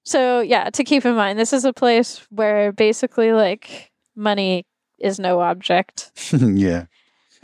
so 0.05 0.41
yeah, 0.41 0.71
to 0.71 0.85
keep 0.85 1.05
in 1.05 1.17
mind, 1.17 1.37
this 1.39 1.53
is 1.53 1.65
a 1.65 1.73
place 1.73 2.25
where 2.31 2.71
basically 2.71 3.33
like 3.33 3.91
money 4.15 4.65
is 4.99 5.19
no 5.19 5.41
object. 5.41 6.13
yeah. 6.33 6.87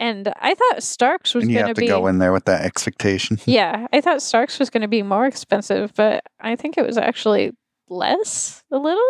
And 0.02 0.32
I 0.40 0.54
thought 0.54 0.82
Starks 0.82 1.32
was 1.32 1.44
And 1.44 1.52
you 1.52 1.58
going 1.58 1.68
have 1.68 1.76
to 1.76 1.80
to 1.80 1.84
be 1.84 1.86
go 1.86 2.08
in 2.08 2.18
there 2.18 2.32
with 2.32 2.46
that 2.46 2.62
expectation. 2.64 3.38
yeah, 3.46 3.86
I 3.92 4.00
thought 4.00 4.20
Starks 4.20 4.58
was 4.58 4.68
going 4.68 4.80
to 4.80 4.88
be 4.88 5.00
more 5.04 5.26
expensive, 5.26 5.92
but 5.94 6.24
I 6.40 6.56
think 6.56 6.76
it 6.76 6.84
was 6.84 6.98
actually 6.98 7.52
less 7.88 8.64
a 8.72 8.78
little. 8.78 9.00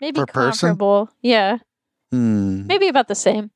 Maybe 0.00 0.14
Per 0.20 0.26
person? 0.26 0.78
Yeah, 1.20 1.58
Hmm. 2.12 2.64
maybe 2.68 2.86
about 2.86 3.08
the 3.08 3.16
same. 3.16 3.50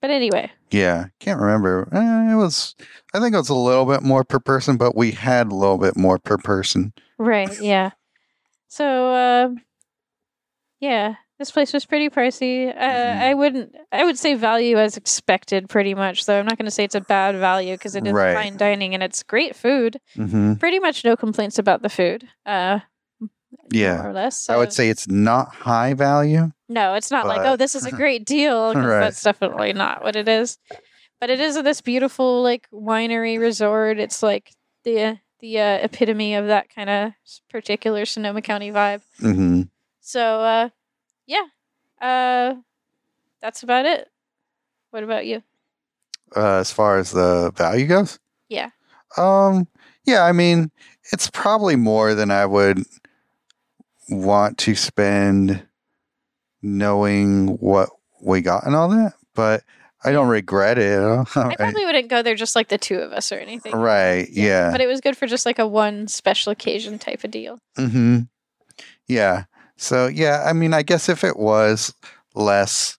But 0.00 0.08
anyway, 0.10 0.50
Yeah, 0.70 1.08
can't 1.20 1.38
remember. 1.38 1.90
Eh, 1.92 2.32
it 2.32 2.36
was, 2.36 2.74
I 3.12 3.20
think 3.20 3.34
it 3.34 3.38
was 3.38 3.50
a 3.50 3.54
little 3.54 3.84
bit 3.84 4.02
more 4.02 4.24
per 4.24 4.40
person, 4.40 4.78
but 4.78 4.96
we 4.96 5.10
had 5.10 5.52
a 5.52 5.54
little 5.54 5.76
bit 5.76 5.94
more 5.94 6.18
per 6.18 6.38
person. 6.38 6.94
right, 7.18 7.60
yeah. 7.60 7.90
So, 8.68 9.12
uh, 9.12 9.48
yeah, 10.80 11.16
this 11.42 11.50
place 11.50 11.72
was 11.72 11.84
pretty 11.84 12.08
pricey. 12.08 12.70
Uh, 12.70 12.78
Mhm. 12.80 13.20
I 13.20 13.34
wouldn't, 13.34 13.74
I 13.90 14.04
would 14.04 14.16
say 14.16 14.34
value 14.34 14.78
as 14.78 14.96
expected, 14.96 15.68
pretty 15.68 15.92
much. 15.92 16.24
Though 16.24 16.38
I'm 16.38 16.46
not 16.46 16.56
going 16.56 16.66
to 16.66 16.70
say 16.70 16.84
it's 16.84 16.94
a 16.94 17.00
bad 17.00 17.34
value 17.34 17.74
because 17.74 17.96
it 17.96 18.06
is 18.06 18.12
Right. 18.12 18.32
fine 18.34 18.56
dining 18.56 18.94
and 18.94 19.02
it's 19.02 19.24
great 19.24 19.56
food. 19.56 20.00
hmm 20.14 20.54
Pretty 20.54 20.78
much 20.78 21.04
no 21.04 21.16
complaints 21.16 21.58
about 21.58 21.82
the 21.82 21.88
food. 21.88 22.28
Uh, 22.46 22.78
more 23.20 23.28
Yeah, 23.72 24.06
or 24.06 24.12
less. 24.12 24.48
I 24.48 24.56
would 24.56 24.72
say 24.72 24.88
it's 24.88 25.08
not 25.08 25.52
high 25.52 25.94
value. 25.94 26.52
No, 26.68 26.94
it's 26.94 27.10
not 27.10 27.26
like, 27.26 27.40
oh, 27.44 27.56
this 27.56 27.74
is 27.74 27.86
a 27.86 27.90
great 28.02 28.24
deal. 28.24 28.72
Right. 28.74 29.00
That's 29.00 29.22
definitely 29.24 29.72
not 29.72 30.04
what 30.04 30.14
it 30.14 30.28
is. 30.28 30.58
But 31.20 31.28
it 31.28 31.40
is 31.40 31.60
this 31.60 31.80
beautiful 31.80 32.40
like 32.40 32.68
winery 32.72 33.36
resort. 33.40 33.98
It's 33.98 34.22
like 34.22 34.52
the 34.84 35.18
the 35.40 35.58
uh, 35.58 35.78
epitome 35.82 36.36
of 36.36 36.46
that 36.46 36.68
kind 36.72 36.88
of 36.88 37.12
particular 37.50 38.04
Sonoma 38.06 38.42
County 38.42 38.70
vibe. 38.70 39.02
hmm 39.18 39.62
So 40.00 40.40
uh, 40.40 40.68
yeah, 41.32 41.46
uh, 42.06 42.54
that's 43.40 43.62
about 43.62 43.86
it. 43.86 44.08
What 44.90 45.02
about 45.04 45.26
you? 45.26 45.42
Uh, 46.36 46.56
as 46.58 46.72
far 46.72 46.98
as 46.98 47.10
the 47.12 47.50
value 47.56 47.86
goes, 47.86 48.18
Yeah. 48.48 48.70
um, 49.16 49.66
yeah, 50.04 50.22
I 50.24 50.32
mean, 50.32 50.70
it's 51.12 51.28
probably 51.30 51.76
more 51.76 52.14
than 52.14 52.30
I 52.30 52.46
would 52.46 52.84
want 54.08 54.58
to 54.58 54.74
spend 54.74 55.66
knowing 56.62 57.48
what 57.58 57.90
we 58.20 58.40
got 58.40 58.64
and 58.66 58.74
all 58.74 58.88
that, 58.88 59.14
but 59.34 59.62
I 60.04 60.12
don't 60.12 60.28
regret 60.28 60.78
it. 60.78 60.98
I 61.36 61.54
probably 61.56 61.84
wouldn't 61.84 62.08
go 62.08 62.22
there 62.22 62.34
just 62.34 62.56
like 62.56 62.68
the 62.68 62.78
two 62.78 62.98
of 62.98 63.12
us 63.12 63.30
or 63.32 63.36
anything. 63.36 63.72
right? 63.72 64.26
Yeah. 64.30 64.70
But 64.70 64.80
it 64.80 64.86
was 64.86 65.00
good 65.00 65.16
for 65.16 65.26
just 65.26 65.46
like 65.46 65.58
a 65.58 65.66
one 65.66 66.08
special 66.08 66.50
occasion 66.52 66.98
type 66.98 67.24
of 67.24 67.30
deal. 67.30 67.58
Mm 67.78 67.90
hmm. 67.90 68.18
Yeah. 69.06 69.44
So 69.82 70.06
yeah, 70.06 70.44
I 70.46 70.52
mean, 70.52 70.72
I 70.74 70.82
guess 70.82 71.08
if 71.08 71.24
it 71.24 71.36
was 71.36 71.92
less 72.36 72.98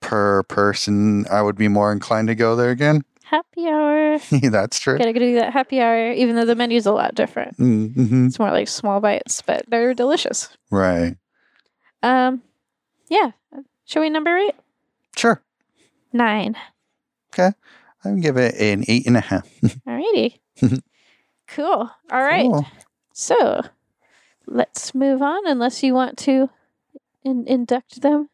per 0.00 0.42
person, 0.44 1.26
I 1.30 1.42
would 1.42 1.56
be 1.56 1.68
more 1.68 1.92
inclined 1.92 2.28
to 2.28 2.34
go 2.34 2.56
there 2.56 2.70
again. 2.70 3.02
Happy 3.24 3.68
hour. 3.68 4.18
That's 4.42 4.78
true. 4.78 4.96
Gotta 4.96 5.12
go 5.12 5.18
do 5.20 5.34
that 5.34 5.52
happy 5.52 5.80
hour, 5.82 6.10
even 6.12 6.34
though 6.34 6.46
the 6.46 6.54
menu's 6.54 6.86
a 6.86 6.92
lot 6.92 7.14
different. 7.14 7.56
hmm 7.56 8.26
It's 8.26 8.38
more 8.38 8.50
like 8.50 8.68
small 8.68 9.00
bites, 9.00 9.42
but 9.42 9.66
they're 9.68 9.92
delicious. 9.92 10.48
Right. 10.70 11.16
Um, 12.02 12.40
yeah. 13.10 13.32
Should 13.84 14.00
we 14.00 14.08
number 14.08 14.34
it? 14.38 14.56
Sure. 15.14 15.42
Nine. 16.14 16.56
Okay. 17.34 17.48
I 18.02 18.08
can 18.08 18.20
give 18.20 18.38
it 18.38 18.54
an 18.54 18.84
eight 18.88 19.06
and 19.06 19.16
a 19.18 19.20
half. 19.20 19.46
Alrighty. 19.86 20.38
cool. 21.48 21.90
All 22.10 22.22
right. 22.22 22.46
Cool. 22.50 22.66
So 23.12 23.60
let's 24.50 24.94
move 24.94 25.22
on, 25.22 25.46
unless 25.46 25.82
you 25.82 25.94
want 25.94 26.18
to 26.18 26.50
in- 27.24 27.46
induct 27.46 28.02
them. 28.02 28.28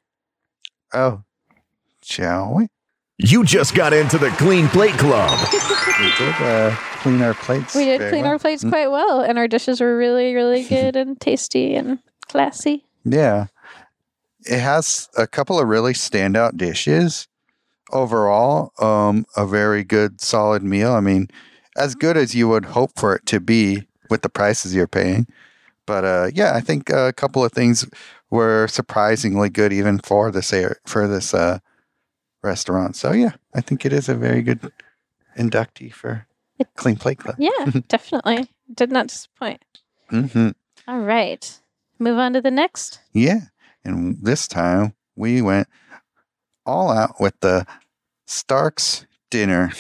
Oh, 0.92 1.22
shall 2.02 2.54
we? 2.54 2.68
You 3.18 3.44
just 3.44 3.74
got 3.74 3.92
into 3.92 4.18
the 4.18 4.30
Clean 4.30 4.68
Plate 4.68 4.94
Club. 4.98 5.38
We 6.00 6.10
did 6.18 6.34
uh, 6.42 6.74
clean 7.02 7.22
our 7.22 7.34
plates. 7.34 7.72
We 7.76 7.84
did 7.84 8.00
clean 8.10 8.22
well. 8.22 8.32
our 8.32 8.38
plates 8.40 8.64
Mm. 8.64 8.70
quite 8.70 8.88
well, 8.90 9.20
and 9.20 9.38
our 9.38 9.46
dishes 9.46 9.80
were 9.80 9.96
really, 9.96 10.34
really 10.34 10.64
good 10.68 10.96
and 10.96 11.18
tasty 11.20 11.76
and 11.76 12.00
classy. 12.28 12.84
Yeah. 13.04 13.46
It 14.44 14.58
has 14.58 15.08
a 15.16 15.28
couple 15.28 15.60
of 15.60 15.68
really 15.68 15.92
standout 15.92 16.56
dishes. 16.56 17.28
Overall, 17.92 18.72
um, 18.80 19.24
a 19.36 19.46
very 19.46 19.84
good, 19.84 20.20
solid 20.20 20.64
meal. 20.64 20.92
I 20.94 21.00
mean, 21.00 21.28
as 21.76 21.94
good 21.94 22.16
as 22.16 22.34
you 22.34 22.48
would 22.48 22.64
hope 22.64 22.90
for 22.98 23.14
it 23.14 23.24
to 23.26 23.38
be 23.38 23.86
with 24.10 24.22
the 24.22 24.28
prices 24.28 24.74
you're 24.74 24.88
paying. 24.88 25.28
But 25.86 26.04
uh, 26.04 26.30
yeah, 26.34 26.54
I 26.54 26.60
think 26.60 26.90
a 26.90 27.12
couple 27.12 27.44
of 27.44 27.52
things 27.52 27.86
were 28.30 28.66
surprisingly 28.68 29.50
good 29.50 29.72
even 29.72 29.98
for 29.98 30.30
this 30.30 30.52
air, 30.52 30.76
for 30.86 31.06
this 31.06 31.34
uh, 31.34 31.58
restaurant. 32.42 32.96
So 32.96 33.12
yeah, 33.12 33.32
I 33.54 33.60
think 33.60 33.84
it 33.84 33.92
is 33.92 34.08
a 34.08 34.14
very 34.14 34.42
good 34.42 34.72
inductee 35.36 35.92
for 35.92 36.26
Clean 36.76 36.96
Plate 36.96 37.18
Club. 37.18 37.36
Yeah, 37.38 37.50
definitely. 37.88 38.48
Did 38.72 38.90
not 38.90 39.08
disappoint. 39.08 39.62
hmm 40.08 40.50
All 40.88 41.00
right. 41.00 41.60
Move 41.98 42.18
on 42.18 42.32
to 42.32 42.40
the 42.40 42.50
next. 42.50 43.00
Yeah. 43.12 43.40
And 43.84 44.18
this 44.22 44.48
time 44.48 44.94
we 45.16 45.42
went 45.42 45.68
all 46.64 46.90
out 46.90 47.20
with 47.20 47.38
the 47.40 47.66
Starks 48.26 49.06
dinner 49.30 49.72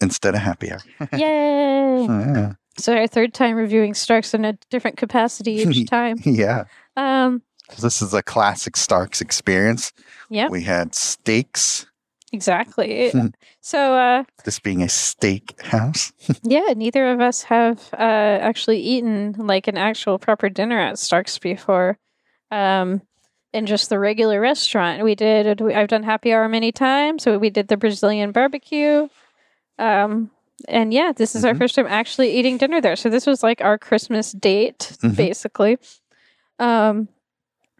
instead 0.00 0.34
of 0.34 0.40
happy 0.40 0.72
hour. 0.72 0.80
Yay! 1.12 2.06
yeah. 2.06 2.52
So 2.80 2.96
our 2.96 3.06
third 3.06 3.34
time 3.34 3.56
reviewing 3.56 3.94
Starks 3.94 4.34
in 4.34 4.44
a 4.44 4.54
different 4.70 4.96
capacity 4.96 5.52
each 5.52 5.86
time. 5.90 6.16
yeah. 6.24 6.64
Um, 6.96 7.42
This 7.80 8.02
is 8.02 8.12
a 8.14 8.22
classic 8.22 8.76
Starks 8.76 9.20
experience. 9.20 9.92
yeah, 10.28 10.48
We 10.48 10.62
had 10.62 10.94
steaks, 10.94 11.86
exactly. 12.32 13.12
so 13.60 13.94
uh, 13.94 14.24
this 14.44 14.58
being 14.58 14.82
a 14.82 14.88
steak 14.88 15.60
house. 15.62 16.12
yeah, 16.42 16.72
neither 16.76 17.10
of 17.12 17.20
us 17.20 17.42
have 17.44 17.88
uh, 17.92 17.96
actually 18.40 18.80
eaten 18.80 19.34
like 19.38 19.68
an 19.68 19.76
actual 19.76 20.18
proper 20.18 20.48
dinner 20.48 20.78
at 20.78 20.98
Starks 20.98 21.38
before. 21.38 21.98
Um, 22.50 23.02
in 23.52 23.66
just 23.66 23.88
the 23.88 23.98
regular 23.98 24.40
restaurant, 24.40 25.02
we 25.02 25.14
did. 25.16 25.60
I've 25.60 25.88
done 25.88 26.04
happy 26.04 26.32
hour 26.32 26.48
many 26.48 26.70
times. 26.72 27.24
So 27.24 27.36
we 27.38 27.50
did 27.50 27.66
the 27.68 27.76
Brazilian 27.76 28.30
barbecue. 28.32 29.08
Um, 29.78 30.30
and 30.68 30.92
yeah, 30.92 31.12
this 31.14 31.34
is 31.34 31.44
our 31.44 31.54
Mhm. 31.54 31.58
first 31.58 31.74
time 31.74 31.86
actually 31.88 32.30
eating 32.36 32.58
dinner 32.58 32.80
there. 32.80 32.96
So 32.96 33.08
this 33.10 33.26
was 33.26 33.42
like 33.42 33.60
our 33.60 33.78
Christmas 33.78 34.32
date, 34.32 34.96
Mhm. 35.02 35.16
basically. 35.16 35.78
Um, 36.58 37.08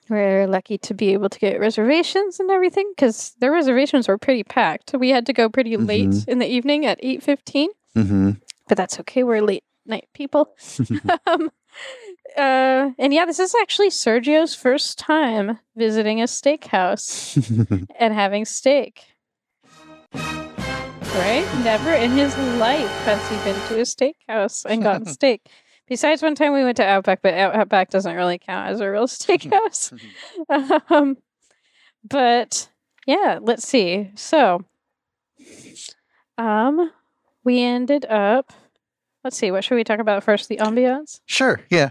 we're 0.09 0.47
lucky 0.47 0.79
to 0.79 0.95
be 0.95 1.13
able 1.13 1.29
to 1.29 1.39
get 1.39 1.61
reservations 1.61 2.41
and 2.41 2.51
everything 2.51 2.91
because 2.97 3.35
their 3.39 3.53
reservations 3.53 4.09
were 4.09 4.19
pretty 4.19 4.43
packed. 4.43 4.93
We 4.99 5.11
had 5.11 5.27
to 5.27 5.33
go 5.33 5.49
pretty 5.49 5.77
late 5.77 6.09
Mhm. 6.09 6.29
in 6.29 6.39
the 6.41 6.47
evening 6.49 6.85
at 6.87 6.99
eight 7.03 7.23
fifteen, 7.23 7.71
hmm 7.95 8.33
but 8.69 8.77
that's 8.77 8.99
okay. 9.01 9.23
We're 9.25 9.43
late 9.43 9.65
night 9.87 10.09
people. 10.15 10.55
um, 11.27 11.51
uh, 12.37 12.91
and 12.99 13.13
yeah, 13.13 13.25
this 13.25 13.39
is 13.39 13.55
actually 13.61 13.91
Sergio's 13.91 14.55
first 14.55 14.99
time 14.99 15.59
visiting 15.77 16.21
a 16.21 16.25
steakhouse 16.27 17.37
and 17.99 18.15
having 18.15 18.45
steak. 18.45 19.10
Right? 21.15 21.45
Never 21.65 21.93
in 21.93 22.13
his 22.13 22.37
life 22.59 22.89
has 23.05 23.29
he 23.29 23.37
been 23.39 23.61
to 23.69 23.81
a 23.81 23.83
steakhouse 23.83 24.65
and 24.65 24.83
gotten 24.83 25.07
steak. 25.13 25.49
Besides 25.89 26.23
one 26.23 26.37
time 26.37 26.53
we 26.53 26.63
went 26.63 26.77
to 26.77 26.85
Outback, 26.85 27.21
but 27.21 27.35
Outback 27.35 27.91
doesn't 27.91 28.15
really 28.15 28.39
count 28.39 28.69
as 28.69 28.81
a 28.81 28.89
real 28.89 29.07
steakhouse. 29.09 29.93
um, 30.91 31.17
but 32.09 32.69
yeah, 33.07 33.41
let's 33.43 33.67
see. 33.67 34.13
So, 34.15 34.65
um, 36.39 36.91
we 37.45 37.61
ended 37.61 38.07
up. 38.07 38.53
Let's 39.25 39.37
see. 39.37 39.51
What 39.51 39.65
should 39.65 39.75
we 39.75 39.85
talk 39.85 39.99
about 39.99 40.23
first? 40.23 40.49
The 40.49 40.59
ambiance. 40.59 41.21
sure. 41.27 41.61
Yeah. 41.71 41.91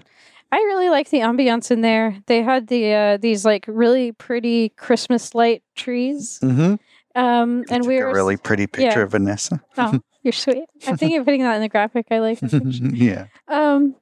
I 0.51 0.57
really 0.57 0.89
like 0.89 1.09
the 1.09 1.19
ambiance 1.19 1.69
in 1.69 1.81
there. 1.81 2.17
They 2.25 2.41
had 2.41 2.67
the 2.67 2.93
uh, 2.93 3.17
these 3.17 3.45
like 3.45 3.65
really 3.67 4.13
pretty 4.13 4.69
Christmas 4.69 5.35
light 5.35 5.61
trees. 5.75 6.39
hmm 6.41 6.75
Um, 7.15 7.63
and 7.69 7.85
we're 7.85 8.07
a 8.07 8.13
really 8.13 8.37
pretty 8.37 8.67
picture 8.67 9.01
of 9.03 9.11
Vanessa. 9.11 9.61
Oh, 9.77 9.99
you're 10.23 10.31
sweet. 10.31 10.65
I'm 10.87 10.95
thinking 10.97 11.19
of 11.19 11.25
putting 11.25 11.41
that 11.43 11.55
in 11.55 11.61
the 11.61 11.69
graphic. 11.69 12.07
I 12.11 12.19
like. 12.19 12.39
yeah. 12.41 13.27
Um, 13.47 13.95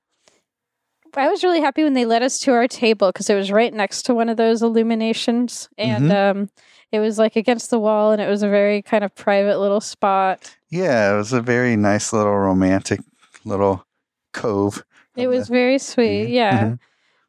I 1.16 1.30
was 1.30 1.44
really 1.44 1.62
happy 1.62 1.84
when 1.84 1.94
they 1.94 2.06
led 2.06 2.22
us 2.22 2.38
to 2.40 2.52
our 2.52 2.68
table 2.68 3.10
because 3.12 3.30
it 3.30 3.36
was 3.36 3.52
right 3.52 3.74
next 3.74 4.04
to 4.04 4.14
one 4.14 4.30
of 4.30 4.38
those 4.38 4.62
illuminations, 4.62 5.68
and 5.78 6.12
um, 6.12 6.50
it 6.92 7.00
was 7.00 7.18
like 7.18 7.36
against 7.36 7.70
the 7.72 7.80
wall, 7.80 8.12
and 8.12 8.22
it 8.22 8.30
was 8.30 8.44
a 8.44 8.50
very 8.50 8.82
kind 8.82 9.04
of 9.04 9.16
private 9.16 9.58
little 9.60 9.82
spot. 9.82 10.56
Yeah, 10.70 11.14
it 11.14 11.18
was 11.18 11.34
a 11.34 11.42
very 11.42 11.76
nice 11.76 12.12
little 12.14 12.36
romantic 12.38 13.00
little 13.46 13.86
cove. 14.34 14.84
It 15.16 15.28
was 15.28 15.48
the- 15.48 15.54
very 15.54 15.80
sweet. 15.80 16.28
Yeah. 16.30 16.64
Mhm. 16.72 16.80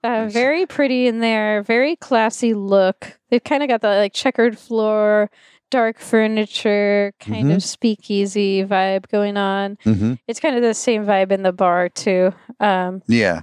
Uh, 0.04 0.26
very 0.28 0.64
pretty 0.66 1.06
in 1.08 1.18
there, 1.20 1.62
very 1.62 1.96
classy 1.96 2.54
look. 2.54 3.18
They've 3.30 3.42
kind 3.42 3.62
of 3.64 3.68
got 3.68 3.80
the 3.80 3.88
like 3.88 4.12
checkered 4.12 4.56
floor, 4.58 5.28
dark 5.70 5.98
furniture, 5.98 7.12
kind 7.20 7.52
of 7.52 7.62
speakeasy 7.62 8.64
vibe 8.64 9.08
going 9.08 9.36
on. 9.36 9.76
Mhm. 9.84 10.18
It's 10.26 10.40
kind 10.40 10.56
of 10.56 10.62
the 10.62 10.74
same 10.74 11.04
vibe 11.04 11.30
in 11.32 11.42
the 11.42 11.52
bar 11.52 11.88
too. 11.88 12.32
Um, 12.60 13.02
Yeah. 13.06 13.42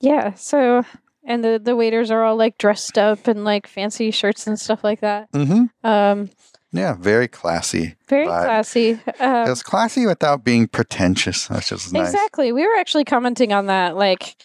yeah. 0.00 0.34
So, 0.34 0.84
and 1.24 1.42
the 1.42 1.60
the 1.62 1.74
waiters 1.76 2.10
are 2.10 2.22
all 2.24 2.36
like 2.36 2.58
dressed 2.58 2.98
up 2.98 3.26
in 3.28 3.44
like 3.44 3.66
fancy 3.66 4.10
shirts 4.10 4.46
and 4.46 4.58
stuff 4.60 4.84
like 4.84 5.00
that. 5.00 5.28
hmm 5.32 5.64
Um, 5.82 6.30
Yeah, 6.72 6.94
very 6.98 7.28
classy. 7.28 7.94
very 8.08 8.26
Vibe. 8.26 8.44
classy. 8.44 8.90
It 9.06 9.20
Um, 9.20 9.48
was 9.48 9.62
classy 9.62 10.04
without 10.06 10.44
being 10.44 10.66
pretentious. 10.68 11.48
That's 11.48 11.68
just 11.70 11.92
nice. 11.92 12.08
Exactly. 12.08 12.52
We 12.52 12.66
were 12.66 12.76
actually 12.78 13.04
commenting 13.04 13.52
on 13.52 13.66
that. 13.66 13.96
Like, 13.96 14.36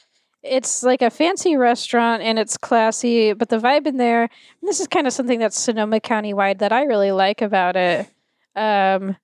it's 0.44 0.84
like 0.84 1.02
a 1.02 1.10
fancy 1.10 1.56
restaurant 1.56 2.22
and 2.24 2.40
it's 2.40 2.58
classy, 2.58 3.34
but 3.34 3.50
the 3.50 3.58
vibe 3.60 3.86
in 3.88 3.98
there, 3.98 4.30
this 4.62 4.80
is 4.80 4.88
kind 4.88 5.08
of 5.08 5.14
something 5.14 5.40
that's 5.40 5.60
Sonoma 5.60 6.00
County 6.00 6.34
wide 6.34 6.60
that 6.60 6.72
I 6.72 6.84
really 6.84 7.12
like 7.12 7.42
about 7.42 7.76
it, 7.76 8.08
um, 8.56 9.16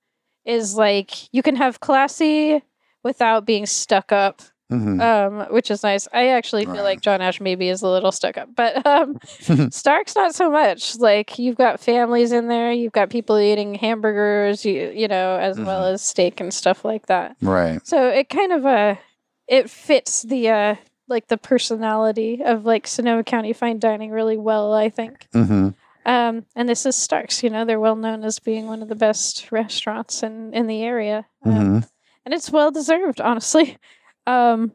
is 0.45 0.75
like 0.75 1.33
you 1.33 1.41
can 1.43 1.55
have 1.55 1.79
classy 1.79 2.61
without 3.03 3.45
being 3.45 3.65
stuck 3.65 4.11
up, 4.11 4.41
Mhm. 4.71 5.01
um, 5.01 5.53
which 5.53 5.71
is 5.71 5.81
nice. 5.81 6.07
I 6.13 6.27
actually 6.27 6.65
feel 6.65 6.75
Right. 6.75 6.83
like 6.83 7.01
John 7.01 7.21
Ash 7.21 7.39
maybe 7.39 7.69
is 7.69 7.81
a 7.81 7.87
little 7.87 8.11
stuck 8.11 8.37
up, 8.37 8.49
but 8.55 8.85
um, 8.85 9.17
Stark's 9.71 10.15
not 10.15 10.35
so 10.35 10.49
much. 10.51 10.97
Like 10.97 11.39
you've 11.39 11.55
got 11.57 11.79
families 11.79 12.31
in 12.33 12.47
there, 12.47 12.71
you've 12.73 12.91
got 12.91 13.09
people 13.09 13.37
eating 13.39 13.75
hamburgers, 13.75 14.65
you 14.65 14.91
you 14.93 15.07
know, 15.07 15.37
as 15.37 15.57
well 15.59 15.85
as 15.85 16.01
steak 16.01 16.39
and 16.41 16.53
stuff 16.53 16.83
like 16.85 17.05
that. 17.07 17.37
Right. 17.41 17.85
So 17.87 18.09
it 18.09 18.29
kind 18.29 18.51
of 18.51 18.65
uh 18.65 18.95
it 19.47 19.69
fits 19.69 20.23
the 20.23 20.49
uh 20.49 20.75
like 21.07 21.27
the 21.27 21.37
personality 21.37 22.41
of 22.43 22.65
like 22.65 22.87
Sonoma 22.87 23.23
County 23.23 23.53
fine 23.53 23.79
dining 23.79 24.11
really 24.11 24.37
well, 24.37 24.73
I 24.73 24.89
think. 24.89 25.27
hmm 25.33 25.69
Um 26.05 26.45
and 26.55 26.67
this 26.69 26.85
is 26.85 26.95
Starks, 26.95 27.43
you 27.43 27.49
know, 27.49 27.65
they're 27.65 27.79
well 27.79 27.95
known 27.95 28.23
as 28.23 28.39
being 28.39 28.67
one 28.67 28.81
of 28.81 28.87
the 28.89 28.95
best 28.95 29.51
restaurants 29.51 30.23
in 30.23 30.53
in 30.53 30.67
the 30.67 30.81
area. 30.83 31.25
Um, 31.45 31.53
hmm 31.53 31.79
and 32.25 32.33
it's 32.33 32.51
well 32.51 32.71
deserved, 32.71 33.21
honestly. 33.21 33.77
Um 34.25 34.73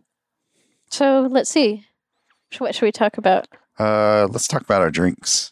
so 0.90 1.28
let's 1.30 1.50
see. 1.50 1.86
What 2.58 2.74
should 2.74 2.84
we 2.86 2.92
talk 2.92 3.16
about? 3.18 3.46
Uh, 3.78 4.26
let's 4.30 4.46
talk 4.46 4.60
about 4.62 4.82
our 4.82 4.90
drinks. 4.90 5.50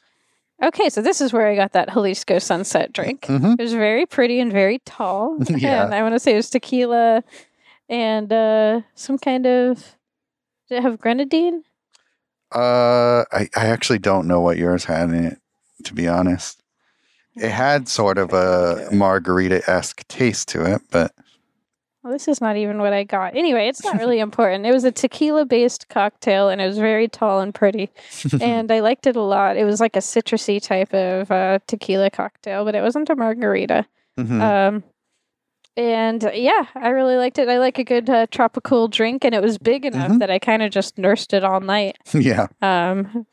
Okay, 0.62 0.90
so 0.90 1.00
this 1.00 1.22
is 1.22 1.32
where 1.32 1.46
I 1.46 1.56
got 1.56 1.72
that 1.72 1.88
Jalisco 1.90 2.38
sunset 2.38 2.92
drink. 2.92 3.24
hmm 3.24 3.54
It 3.58 3.62
was 3.62 3.72
very 3.72 4.04
pretty 4.04 4.38
and 4.40 4.52
very 4.52 4.78
tall. 4.84 5.38
Yeah. 5.48 5.84
And 5.84 5.94
I 5.94 6.02
want 6.02 6.14
to 6.14 6.20
say 6.20 6.34
it 6.34 6.36
was 6.36 6.50
tequila 6.50 7.24
and 7.88 8.30
uh, 8.32 8.82
some 8.94 9.18
kind 9.18 9.46
of. 9.46 9.96
Did 10.70 10.76
it 10.78 10.82
have 10.82 11.00
grenadine? 11.00 11.64
Uh, 12.54 13.24
I, 13.32 13.48
I 13.56 13.66
actually 13.66 13.98
don't 13.98 14.26
know 14.26 14.40
what 14.40 14.56
yours 14.56 14.84
had 14.84 15.10
in 15.10 15.24
it, 15.24 15.38
to 15.84 15.94
be 15.94 16.08
honest. 16.08 16.62
It 17.36 17.50
had 17.50 17.88
sort 17.88 18.18
of 18.18 18.32
a 18.32 18.88
margarita 18.92 19.68
esque 19.70 20.06
taste 20.08 20.48
to 20.48 20.64
it, 20.74 20.82
but 20.90 21.12
Well, 22.02 22.12
this 22.12 22.28
is 22.28 22.40
not 22.40 22.56
even 22.56 22.78
what 22.78 22.92
I 22.92 23.04
got. 23.04 23.36
Anyway, 23.36 23.68
it's 23.68 23.84
not 23.84 23.98
really 23.98 24.18
important. 24.28 24.64
It 24.66 24.72
was 24.72 24.84
a 24.84 24.90
tequila 24.92 25.44
based 25.44 25.88
cocktail 25.88 26.48
and 26.48 26.60
it 26.60 26.66
was 26.66 26.78
very 26.78 27.08
tall 27.08 27.40
and 27.40 27.54
pretty. 27.54 27.90
and 28.40 28.70
I 28.70 28.80
liked 28.80 29.06
it 29.06 29.16
a 29.16 29.22
lot. 29.22 29.56
It 29.56 29.64
was 29.64 29.80
like 29.80 29.96
a 29.96 30.00
citrusy 30.00 30.62
type 30.62 30.92
of 30.94 31.30
uh, 31.30 31.58
tequila 31.66 32.10
cocktail, 32.10 32.64
but 32.64 32.74
it 32.76 32.82
wasn't 32.82 33.10
a 33.10 33.16
margarita. 33.16 33.86
Mhm. 34.18 34.40
Um, 34.40 34.84
and 35.80 36.30
yeah, 36.34 36.66
I 36.74 36.88
really 36.90 37.16
liked 37.16 37.38
it. 37.38 37.48
I 37.48 37.58
like 37.58 37.78
a 37.78 37.84
good 37.84 38.08
uh, 38.10 38.26
tropical 38.30 38.86
drink, 38.88 39.24
and 39.24 39.34
it 39.34 39.42
was 39.42 39.56
big 39.58 39.84
enough 39.86 40.12
Mhm. 40.12 40.18
that 40.20 40.30
I 40.30 40.38
kind 40.38 40.62
of 40.62 40.70
just 40.70 40.98
nursed 40.98 41.32
it 41.32 41.42
all 41.44 41.60
night. 41.60 41.96
yeah. 42.14 42.46
Um, 42.62 43.26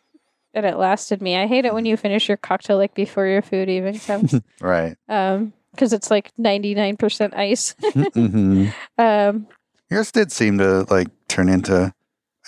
and 0.54 0.66
it 0.66 0.78
lasted 0.78 1.22
me. 1.22 1.36
I 1.36 1.46
hate 1.48 1.66
it 1.66 1.74
when 1.74 1.86
you 1.86 1.98
finish 1.98 2.28
your 2.28 2.38
cocktail 2.38 2.78
like 2.78 2.94
before 2.96 3.28
your 3.28 3.42
food 3.42 3.70
even 3.70 4.00
comes, 4.08 4.40
Right. 4.62 4.96
um, 5.10 5.54
because 5.72 5.94
it's 5.94 6.10
like 6.10 6.32
ninety 6.38 6.74
nine 6.74 6.98
percent 6.98 7.34
ice. 7.36 7.76
hmm 8.14 8.68
um, 8.98 9.48
Yours 9.92 10.12
did 10.12 10.32
seem 10.32 10.58
to 10.58 10.86
like 10.90 11.08
turn 11.28 11.48
into 11.50 11.94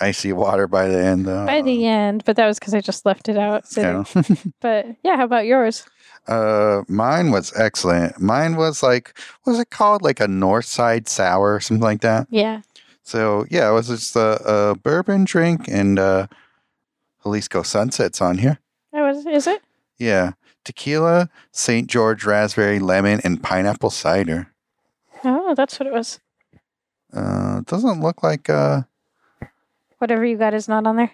icy 0.00 0.32
water 0.32 0.66
by 0.66 0.88
the 0.88 0.98
end, 0.98 1.26
though. 1.26 1.46
by 1.46 1.62
the 1.62 1.86
end, 1.86 2.24
but 2.24 2.36
that 2.36 2.46
was 2.46 2.58
because 2.58 2.74
I 2.74 2.80
just 2.80 3.04
left 3.06 3.28
it 3.28 3.36
out. 3.38 3.64
Yeah. 3.76 4.04
But 4.60 4.86
yeah, 5.04 5.16
how 5.16 5.24
about 5.24 5.46
yours? 5.46 5.84
Uh, 6.30 6.84
mine 6.88 7.32
was 7.32 7.52
excellent. 7.56 8.20
Mine 8.20 8.54
was 8.56 8.82
like, 8.82 9.18
what 9.42 9.52
was 9.52 9.60
it 9.60 9.70
called? 9.70 10.02
Like 10.02 10.20
a 10.20 10.28
North 10.28 10.64
Side 10.64 11.08
Sour 11.08 11.54
or 11.54 11.60
something 11.60 11.82
like 11.82 12.00
that. 12.02 12.28
Yeah. 12.30 12.62
So 13.02 13.44
yeah, 13.50 13.68
it 13.68 13.72
was 13.72 13.88
just 13.88 14.14
a, 14.14 14.40
a 14.44 14.74
bourbon 14.76 15.24
drink 15.24 15.66
and 15.66 15.98
uh, 15.98 16.28
Jalisco 17.22 17.62
Sunsets 17.62 18.20
on 18.20 18.38
here. 18.38 18.58
That 18.92 19.02
was 19.02 19.26
is 19.26 19.46
it? 19.46 19.60
Yeah, 19.98 20.32
tequila, 20.64 21.28
St. 21.52 21.88
George 21.88 22.24
raspberry, 22.24 22.78
lemon, 22.78 23.20
and 23.24 23.42
pineapple 23.42 23.90
cider. 23.90 24.52
Oh, 25.24 25.54
that's 25.54 25.78
what 25.78 25.86
it 25.86 25.92
was. 25.92 26.20
Uh, 27.12 27.62
doesn't 27.66 28.00
look 28.00 28.22
like 28.22 28.48
uh, 28.48 28.82
Whatever 30.00 30.24
you 30.24 30.38
got 30.38 30.54
is 30.54 30.66
not 30.66 30.86
on 30.86 30.96
there. 30.96 31.10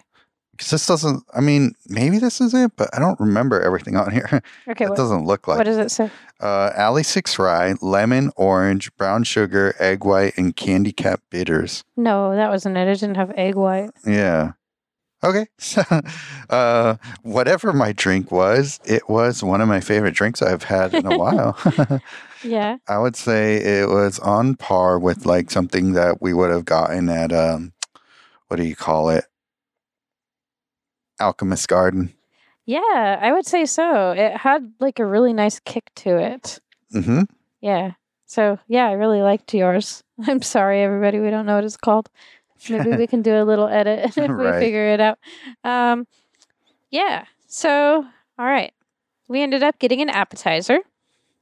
Because 0.57 0.71
this 0.71 0.85
doesn't. 0.87 1.23
I 1.33 1.39
mean, 1.41 1.73
maybe 1.87 2.17
this 2.19 2.41
is 2.41 2.53
it, 2.53 2.71
but 2.75 2.89
I 2.93 2.99
don't 2.99 3.19
remember 3.19 3.61
everything 3.61 3.95
on 3.95 4.11
here. 4.11 4.41
Okay. 4.69 4.85
it 4.85 4.89
What, 4.89 4.97
doesn't 4.97 5.25
look 5.25 5.47
like. 5.47 5.57
what 5.59 5.65
does 5.65 5.77
it 5.77 5.91
say? 5.91 6.09
Uh, 6.39 6.71
Alley 6.75 7.03
Six 7.03 7.39
Rye, 7.39 7.75
lemon, 7.81 8.31
orange, 8.35 8.93
brown 8.97 9.23
sugar, 9.23 9.75
egg 9.79 10.03
white, 10.03 10.33
and 10.37 10.55
candy 10.55 10.91
cap 10.91 11.21
bitters. 11.29 11.83
No, 11.95 12.35
that 12.35 12.49
wasn't 12.49 12.75
it. 12.77 12.87
It 12.87 12.99
didn't 12.99 13.15
have 13.15 13.31
egg 13.37 13.55
white. 13.55 13.91
Yeah. 14.05 14.53
Okay. 15.23 15.47
So, 15.57 15.83
uh, 16.49 16.95
whatever 17.23 17.73
my 17.73 17.91
drink 17.91 18.31
was, 18.31 18.79
it 18.85 19.09
was 19.09 19.43
one 19.43 19.61
of 19.61 19.67
my 19.67 19.79
favorite 19.79 20.13
drinks 20.13 20.41
I've 20.41 20.63
had 20.63 20.93
in 20.93 21.05
a 21.05 21.17
while. 21.17 21.57
Yeah. 22.43 22.77
I 22.87 22.99
would 22.99 23.15
say 23.15 23.55
it 23.55 23.89
was 23.89 24.19
on 24.19 24.53
par 24.57 24.99
with 24.99 25.25
like 25.25 25.49
something 25.49 25.93
that 25.93 26.21
we 26.21 26.33
would 26.35 26.51
have 26.51 26.65
gotten 26.65 27.09
at 27.09 27.33
um, 27.33 27.73
what 28.47 28.57
do 28.57 28.63
you 28.63 28.75
call 28.75 29.09
it? 29.09 29.25
Alchemist 31.19 31.67
Garden. 31.67 32.13
Yeah, 32.65 33.17
I 33.21 33.31
would 33.31 33.45
say 33.45 33.65
so. 33.65 34.11
It 34.11 34.35
had 34.37 34.73
like 34.79 34.99
a 34.99 35.05
really 35.05 35.33
nice 35.33 35.59
kick 35.61 35.89
to 35.97 36.17
it. 36.17 36.59
Mm-hmm. 36.93 37.21
Yeah. 37.61 37.91
So 38.25 38.59
yeah, 38.67 38.87
I 38.87 38.91
really 38.93 39.21
liked 39.21 39.53
yours. 39.53 40.03
I'm 40.27 40.41
sorry, 40.41 40.81
everybody. 40.81 41.19
We 41.19 41.29
don't 41.29 41.45
know 41.45 41.55
what 41.55 41.63
it's 41.63 41.77
called. 41.77 42.09
Maybe 42.69 42.95
we 42.97 43.07
can 43.07 43.21
do 43.21 43.35
a 43.41 43.45
little 43.45 43.67
edit 43.67 43.99
if 44.17 44.17
we 44.17 44.27
figure 44.59 44.87
it 44.93 44.99
out. 44.99 45.17
Um, 45.63 46.07
yeah. 46.89 47.25
So 47.47 48.05
all 48.39 48.45
right, 48.45 48.73
we 49.27 49.41
ended 49.41 49.63
up 49.63 49.79
getting 49.79 50.01
an 50.01 50.09
appetizer, 50.09 50.79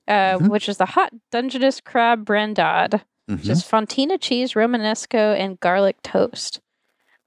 uh, 0.08 0.38
Mhm. 0.38 0.50
which 0.50 0.70
is 0.70 0.78
the 0.78 0.86
hot 0.86 1.12
Dungeness 1.32 1.82
crab 1.82 2.24
brandade, 2.26 3.02
which 3.26 3.40
Mm-hmm. 3.40 3.52
is 3.52 3.64
fontina 3.64 4.22
cheese, 4.22 4.54
romanesco, 4.54 5.36
and 5.38 5.60
garlic 5.60 6.02
toast. 6.04 6.62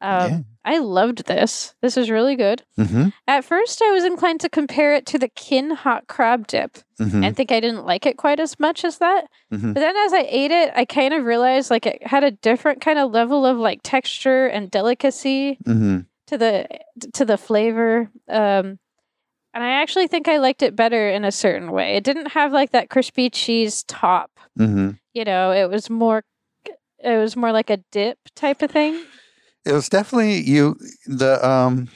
Um, 0.01 0.30
yeah. 0.30 0.38
I 0.64 0.78
loved 0.78 1.26
this. 1.26 1.74
This 1.82 1.96
is 1.96 2.11
really 2.11 2.36
good. 2.36 2.62
Mm-hmm. 2.78 3.09
At 3.26 3.44
first, 3.44 3.80
I 3.82 3.90
was 3.92 4.05
inclined 4.05 4.40
to 4.40 4.49
compare 4.49 4.94
it 4.94 5.07
to 5.07 5.18
the 5.18 5.28
kin 5.28 5.70
hot 5.70 6.07
crab 6.09 6.46
dip 6.46 6.78
Mm-hmm. 7.01 7.22
and 7.22 7.36
think 7.36 7.53
I 7.53 7.61
didn't 7.61 7.86
like 7.86 8.07
it 8.07 8.16
quite 8.16 8.40
as 8.40 8.59
much 8.59 8.84
as 8.84 8.99
that. 8.99 9.26
Mhm. 9.53 9.72
But 9.72 9.80
then 9.80 9.96
as 9.96 10.12
I 10.12 10.26
ate 10.28 10.51
it, 10.51 10.72
I 10.74 10.84
kind 10.84 11.14
of 11.14 11.24
realized 11.24 11.70
like 11.70 11.86
it 11.86 12.05
had 12.05 12.24
a 12.24 12.32
different 12.32 12.80
kind 12.80 12.99
of 12.99 13.12
level 13.12 13.46
of 13.46 13.57
like 13.57 13.80
texture 13.84 14.46
and 14.49 14.68
delicacy 14.68 15.59
Mm-hmm. 15.64 16.01
to 16.26 16.38
the 16.38 16.66
to 17.14 17.24
the 17.24 17.38
flavor. 17.38 18.11
Um, 18.28 18.78
and 19.55 19.64
I 19.64 19.80
actually 19.80 20.09
think 20.09 20.26
I 20.28 20.38
liked 20.38 20.62
it 20.62 20.74
better 20.76 21.09
in 21.09 21.24
a 21.24 21.32
certain 21.32 21.70
way. 21.72 21.94
It 21.96 22.03
didn't 22.05 22.32
have 22.32 22.53
like 22.53 22.72
that 22.72 22.90
crispy 22.90 23.30
cheese 23.30 23.84
top. 23.84 24.30
Mm-hmm. 24.59 24.90
You 25.14 25.24
know, 25.24 25.53
it 25.53 25.70
was 25.70 25.88
more 25.88 26.24
it 26.66 27.16
was 27.16 27.36
more 27.36 27.53
like 27.53 27.70
a 27.70 27.78
dip 27.92 28.18
type 28.34 28.61
of 28.61 28.70
thing. 28.72 29.03
It 29.68 29.72
was 29.72 29.90
definitely 29.90 30.40
you. 30.40 30.76
The 31.06 31.46
um, 31.46 31.88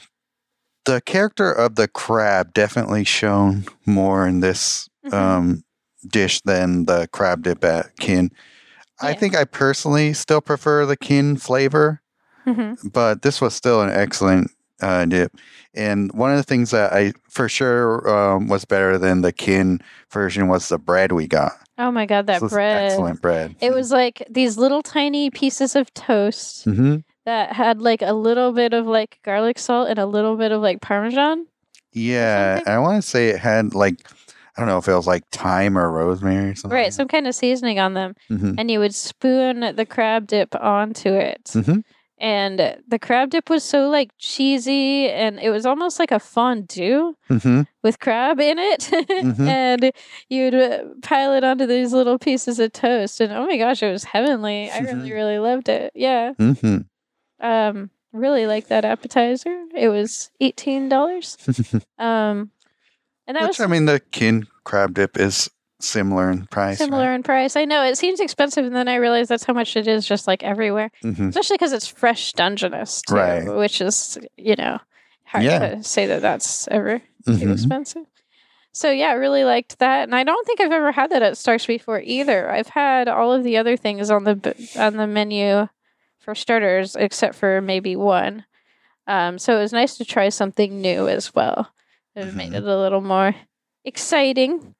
the 0.85 1.01
character 1.01 1.51
of 1.51 1.75
the 1.75 1.87
crab 1.87 2.53
definitely 2.53 3.03
shown 3.03 3.65
more 3.85 4.27
in 4.27 4.41
this 4.41 4.87
Mhm. 5.05 5.13
um 5.13 5.63
dish 6.07 6.39
than 6.41 6.85
the 6.85 7.07
crab 7.11 7.41
dip 7.43 7.63
at 7.63 7.97
kin. 7.97 8.29
I 9.01 9.13
think 9.13 9.35
I 9.35 9.43
personally 9.45 10.13
still 10.13 10.39
prefer 10.39 10.85
the 10.85 10.95
kin 10.95 11.35
flavor, 11.35 12.01
Mhm. 12.45 12.77
but 12.93 13.23
this 13.23 13.41
was 13.41 13.55
still 13.55 13.81
an 13.81 13.89
excellent 13.89 14.51
uh, 14.81 15.05
dip. 15.05 15.31
And 15.73 16.11
one 16.11 16.29
of 16.31 16.37
the 16.37 16.43
things 16.43 16.71
that 16.71 16.93
I 16.93 17.13
for 17.29 17.49
sure 17.49 18.07
um, 18.07 18.47
was 18.49 18.65
better 18.65 18.97
than 18.99 19.21
the 19.21 19.31
kin 19.31 19.81
version 20.11 20.47
was 20.47 20.69
the 20.69 20.77
bread 20.77 21.11
we 21.11 21.25
got. 21.27 21.53
Oh 21.77 21.89
my 21.89 22.05
god, 22.05 22.27
that 22.27 22.41
bread! 22.41 22.91
excellent 22.91 23.21
bread. 23.21 23.55
It 23.61 23.73
was 23.73 23.91
like 23.91 24.21
these 24.29 24.57
little 24.57 24.83
tiny 24.83 25.31
pieces 25.31 25.75
of 25.75 25.91
toast 25.95 26.65
hmm 26.65 26.97
that 27.25 27.53
had 27.53 27.81
like 27.81 28.01
a 28.01 28.13
little 28.13 28.51
bit 28.51 28.73
of 28.73 28.85
like 28.85 29.19
garlic 29.23 29.57
salt 29.59 29.89
and 29.89 29.99
a 29.99 30.05
little 30.05 30.35
bit 30.37 30.51
of 30.51 30.61
like 30.61 30.81
parmesan. 30.81 31.47
Yeah? 31.91 32.61
I 32.65 32.79
want 32.79 33.01
to 33.03 33.07
say 33.07 33.29
it 33.29 33.39
had 33.39 33.73
like 33.75 34.07
I 34.55 34.61
don't 34.61 34.67
know 34.69 34.77
if 34.77 34.87
it 34.87 34.93
was 34.93 35.07
like 35.07 35.27
thyme 35.29 35.77
or 35.77 35.89
rosemary 35.91 36.49
or 36.51 36.55
something. 36.55 36.75
Right, 36.75 36.93
some 36.93 37.07
kind 37.07 37.25
of 37.27 37.33
seasoning 37.35 37.79
on 37.79 37.93
them. 37.95 38.15
hmm 38.27 38.53
And 38.57 38.69
you 38.69 38.79
would 38.79 38.93
spoon 38.93 39.75
the 39.75 39.85
crab 39.85 40.27
dip 40.27 40.53
onto 40.55 41.09
it. 41.09 41.49
hmm 41.53 41.79
And 42.19 42.59
the 42.87 42.99
crab 42.99 43.31
dip 43.31 43.49
was 43.49 43.63
so 43.63 43.89
like 43.89 44.11
cheesy 44.19 45.09
and 45.09 45.39
it 45.39 45.49
was 45.49 45.65
almost 45.65 45.97
like 45.99 46.11
a 46.11 46.19
fondue 46.19 47.15
hmm 47.27 47.61
with 47.83 47.99
crab 47.99 48.39
in 48.39 48.59
it. 48.59 48.79
Mhm. 48.81 49.47
and 49.47 49.91
you'd 50.29 50.55
uh, 50.55 50.83
pile 51.01 51.33
it 51.33 51.43
onto 51.43 51.65
these 51.65 51.91
little 51.93 52.17
pieces 52.19 52.59
of 52.59 52.71
toast. 52.73 53.19
And 53.21 53.33
oh 53.33 53.45
my 53.47 53.57
gosh, 53.57 53.81
it 53.83 53.91
was 53.91 54.03
heavenly. 54.03 54.69
I 54.71 54.79
really, 54.79 55.09
Mhm. 55.09 55.13
really 55.13 55.39
loved 55.39 55.67
it. 55.69 55.91
Yeah. 55.95 56.33
Um, 57.39 57.89
really 58.11 58.45
liked 58.47 58.69
that 58.69 58.85
appetizer. 58.85 59.65
It 59.75 59.89
was 59.89 60.31
eighteen 60.39 60.89
dollars. 60.89 61.37
Um, 61.99 62.49
and 63.27 63.37
that 63.37 63.41
Which 63.43 63.59
was 63.59 63.61
I 63.61 63.67
mean, 63.67 63.85
the 63.85 63.99
kin 64.11 64.47
crab 64.63 64.95
dip 64.95 65.17
is 65.17 65.49
similar 65.79 66.29
in 66.31 66.45
price. 66.47 66.77
similar 66.79 67.13
in 67.13 67.23
price. 67.23 67.55
I 67.55 67.65
know 67.65 67.83
it 67.83 67.97
seems 67.97 68.19
expensive, 68.19 68.65
and 68.65 68.75
then 68.75 68.87
I 68.87 68.95
realized 68.95 69.29
that's 69.29 69.43
how 69.45 69.53
much 69.53 69.77
it 69.77 69.87
is, 69.87 70.05
just 70.05 70.27
like 70.27 70.43
everywhere. 70.43 70.91
hmm 71.01 71.29
Especially 71.29 71.55
because 71.55 71.71
it's 71.71 71.87
fresh 71.87 72.33
Dungeness, 72.33 73.03
too, 73.03 73.15
Right. 73.15 73.45
which 73.55 73.79
is 73.79 74.17
you 74.37 74.55
know 74.55 74.79
hard 75.25 75.45
Yeah. 75.45 75.59
to 75.75 75.83
say 75.83 76.07
that 76.07 76.21
that's 76.21 76.67
ever 76.69 76.99
too 77.25 77.33
hmm 77.37 77.51
expensive. 77.51 78.05
So 78.71 78.89
yeah, 78.89 79.09
I 79.09 79.13
really 79.13 79.43
liked 79.43 79.79
that, 79.79 80.03
and 80.03 80.15
I 80.15 80.23
don't 80.23 80.45
think 80.47 80.59
I've 80.59 80.71
ever 80.71 80.91
had 80.91 81.11
that 81.11 81.21
at 81.21 81.37
Starks 81.37 81.67
before 81.67 82.01
either. 82.01 82.49
I've 82.51 82.69
had 82.69 83.07
all 83.07 83.31
of 83.31 83.43
the 83.43 83.55
other 83.57 83.77
things 83.77 84.09
on 84.09 84.23
the 84.23 84.71
on 84.77 84.97
the 84.97 85.07
menu 85.07 85.67
for 86.23 86.35
starters, 86.35 86.95
except 86.95 87.35
for 87.35 87.61
maybe 87.61 87.95
one. 87.95 88.45
Um, 89.07 89.37
so 89.37 89.57
it 89.57 89.61
was 89.61 89.73
nice 89.73 89.97
to 89.97 90.05
try 90.05 90.29
something 90.29 90.81
new 90.81 91.07
as 91.07 91.35
well. 91.35 91.71
It 92.15 92.33
made 92.35 92.51
Mhm. 92.53 92.57
it 92.57 92.63
a 92.63 92.77
little 92.79 93.01
more 93.01 93.35
exciting. 93.85 94.75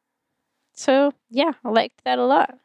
So 0.73 1.13
yeah, 1.29 1.53
I 1.63 1.69
liked 1.69 2.03
that 2.05 2.19
a 2.19 2.25
lot. 2.25 2.57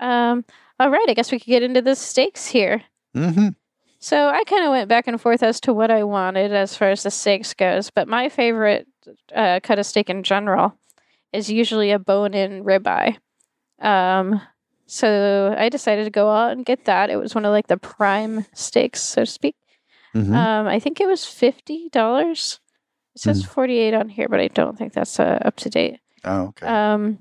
Um, 0.00 0.44
all 0.80 0.90
right, 0.90 1.06
I 1.08 1.14
guess 1.14 1.30
we 1.30 1.38
could 1.38 1.46
get 1.46 1.62
into 1.62 1.82
the 1.82 1.94
steaks 1.94 2.46
here. 2.48 2.82
hmm 3.14 3.48
So 4.00 4.28
I 4.28 4.42
kind 4.44 4.64
of 4.64 4.70
went 4.70 4.88
back 4.88 5.06
and 5.06 5.20
forth 5.20 5.42
as 5.42 5.60
to 5.60 5.72
what 5.72 5.90
I 5.90 6.02
wanted 6.02 6.52
as 6.52 6.76
far 6.76 6.90
as 6.90 7.04
the 7.04 7.10
steaks 7.10 7.54
goes, 7.54 7.90
but 7.90 8.08
my 8.08 8.28
favorite 8.28 8.88
uh, 9.34 9.60
cut 9.62 9.78
of 9.78 9.86
steak 9.86 10.10
in 10.10 10.22
general 10.24 10.76
is 11.32 11.50
usually 11.50 11.92
a 11.92 11.98
bone-in 11.98 12.64
ribeye. 12.64 13.16
Um, 13.80 14.40
so 14.86 15.54
I 15.58 15.68
decided 15.68 16.04
to 16.04 16.10
go 16.10 16.30
out 16.30 16.52
and 16.52 16.64
get 16.64 16.84
that. 16.84 17.10
It 17.10 17.16
was 17.16 17.34
one 17.34 17.44
of 17.44 17.50
like 17.52 17.68
the 17.68 17.76
prime 17.76 18.46
steaks, 18.54 19.00
so 19.02 19.22
to 19.24 19.30
speak. 19.30 19.56
hmm 20.12 20.34
Um, 20.34 20.66
I 20.66 20.78
think 20.78 21.00
it 21.00 21.06
was 21.06 21.24
fifty 21.24 21.88
dollars. 21.90 22.60
It 23.14 23.20
says 23.20 23.44
forty-eight 23.44 23.94
on 23.94 24.08
here, 24.08 24.28
but 24.28 24.40
I 24.40 24.48
don't 24.48 24.76
think 24.78 24.92
that's 24.92 25.18
uh, 25.20 25.38
up 25.44 25.56
to 25.56 25.70
date. 25.70 26.00
oh, 26.24 26.46
okay. 26.48 26.66
Um, 26.66 27.18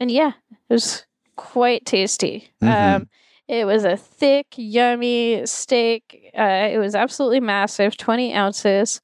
and 0.00 0.10
yeah, 0.10 0.32
it 0.50 0.72
was 0.72 1.04
quite 1.36 1.84
tasty. 1.84 2.50
Mhm. 2.62 2.96
Um, 2.96 3.08
it 3.48 3.66
was 3.66 3.84
a 3.84 3.96
thick, 3.96 4.46
yummy 4.56 5.44
steak. 5.46 6.30
Uh, 6.36 6.68
it 6.72 6.78
was 6.78 6.94
absolutely 6.94 7.40
massive, 7.40 7.96
20 7.96 8.32
ounces. 8.34 9.00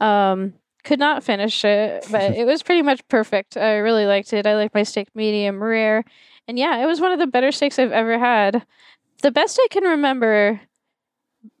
Um, 0.00 0.54
could 0.84 0.98
not 0.98 1.24
finish 1.24 1.64
it, 1.64 2.06
but 2.10 2.32
it 2.36 2.46
was 2.46 2.62
pretty 2.62 2.82
much 2.82 3.06
perfect. 3.08 3.56
I 3.56 3.76
really 3.76 4.06
liked 4.06 4.32
it. 4.32 4.46
I 4.46 4.54
like 4.56 4.74
my 4.74 4.82
steak 4.84 5.08
medium 5.14 5.62
rare. 5.62 6.04
And 6.48 6.58
yeah, 6.58 6.82
it 6.82 6.86
was 6.86 7.00
one 7.00 7.12
of 7.12 7.18
the 7.18 7.26
better 7.26 7.50
steaks 7.52 7.78
I've 7.78 7.92
ever 7.92 8.18
had. 8.18 8.64
The 9.22 9.30
best 9.30 9.58
I 9.62 9.66
can 9.70 9.84
remember, 9.84 10.60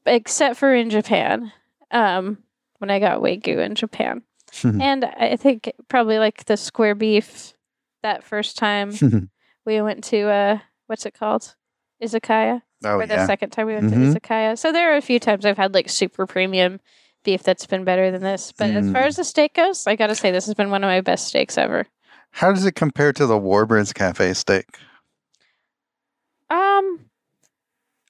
except 0.04 0.56
for 0.58 0.74
in 0.74 0.90
Japan, 0.90 1.52
um, 1.90 2.38
when 2.78 2.90
I 2.90 2.98
got 3.00 3.20
Wagyu 3.20 3.58
in 3.64 3.74
Japan. 3.74 4.22
and 4.62 5.04
I 5.04 5.36
think 5.36 5.72
probably 5.88 6.18
like 6.18 6.44
the 6.44 6.56
square 6.56 6.94
beef 6.94 7.52
that 8.02 8.22
first 8.24 8.56
time 8.56 8.92
we 9.66 9.82
went 9.82 10.04
to 10.04 10.28
uh 10.28 10.58
what's 10.86 11.04
it 11.04 11.14
called? 11.18 11.54
Izakaya. 12.02 12.62
oh, 12.84 12.98
or 12.98 13.06
the 13.06 13.14
yeah. 13.14 13.26
second 13.26 13.50
time 13.50 13.66
we 13.66 13.74
went 13.74 13.90
Mhm. 13.92 14.12
to 14.14 14.20
Izakaya. 14.20 14.56
So 14.56 14.70
there 14.70 14.92
are 14.92 14.96
a 14.96 15.02
few 15.02 15.18
times 15.18 15.44
I've 15.44 15.56
had 15.56 15.74
like 15.74 15.88
super 15.88 16.26
premium 16.26 16.78
beef 17.24 17.42
that's 17.42 17.66
been 17.66 17.84
better 17.84 18.10
than 18.12 18.22
this. 18.22 18.52
But 18.56 18.70
as 18.70 18.90
far 18.92 19.02
Mm. 19.02 19.06
as 19.08 19.16
the 19.16 19.24
steak 19.24 19.54
goes, 19.54 19.86
I 19.86 19.96
gotta 19.96 20.14
say 20.14 20.30
this 20.30 20.46
has 20.46 20.54
been 20.54 20.70
one 20.70 20.84
of 20.84 20.88
my 20.88 21.00
best 21.00 21.26
steaks 21.26 21.58
ever. 21.58 21.86
How 22.36 22.52
does 22.52 22.66
it 22.66 22.72
compare 22.74 23.14
to 23.14 23.24
the 23.26 23.40
Warbirds 23.40 23.94
Cafe 23.94 24.34
steak? 24.34 24.66
Um 26.50 27.00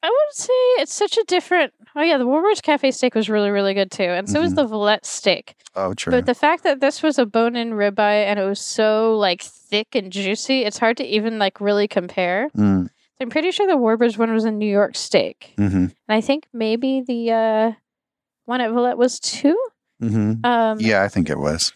I 0.02 0.08
would 0.08 0.34
say 0.34 0.52
it's 0.82 0.92
such 0.92 1.16
a 1.16 1.22
different 1.28 1.72
oh 1.94 2.02
yeah, 2.02 2.18
the 2.18 2.26
Warbirds 2.26 2.60
Cafe 2.60 2.90
steak 2.90 3.14
was 3.14 3.30
really, 3.30 3.50
really 3.50 3.72
good 3.72 3.92
too. 3.92 4.02
And 4.02 4.28
so 4.28 4.40
was 4.40 4.52
Mhm. 4.52 4.56
the 4.56 4.66
Valette 4.66 5.06
steak. 5.06 5.54
Oh, 5.76 5.94
true. 5.94 6.10
But 6.10 6.26
the 6.26 6.34
fact 6.34 6.64
that 6.64 6.80
this 6.80 7.04
was 7.04 7.20
a 7.20 7.24
bone 7.26 7.54
in 7.54 7.70
ribeye 7.74 8.24
and 8.26 8.40
it 8.40 8.44
was 8.44 8.60
so 8.60 9.16
like 9.16 9.42
thick 9.42 9.94
and 9.94 10.10
juicy, 10.10 10.64
it's 10.64 10.78
hard 10.78 10.96
to 10.96 11.04
even 11.06 11.38
like 11.38 11.60
really 11.60 11.86
compare. 11.86 12.50
mm 12.56 12.88
I'm 13.20 13.30
pretty 13.30 13.52
sure 13.52 13.66
the 13.68 13.78
Warbirds 13.78 14.18
one 14.18 14.34
was 14.34 14.44
a 14.44 14.50
New 14.50 14.68
York 14.70 14.96
steak. 14.96 15.54
hmm 15.56 15.86
And 15.86 15.92
I 16.08 16.20
think 16.20 16.48
maybe 16.52 17.00
the 17.00 17.30
uh, 17.30 17.72
one 18.44 18.60
at 18.60 18.72
Valette 18.72 18.98
was 18.98 19.20
two. 19.20 19.56
hmm 20.00 20.32
Um, 20.44 20.80
Yeah, 20.80 21.02
I 21.04 21.08
think 21.08 21.30
it 21.30 21.38
was. 21.38 21.72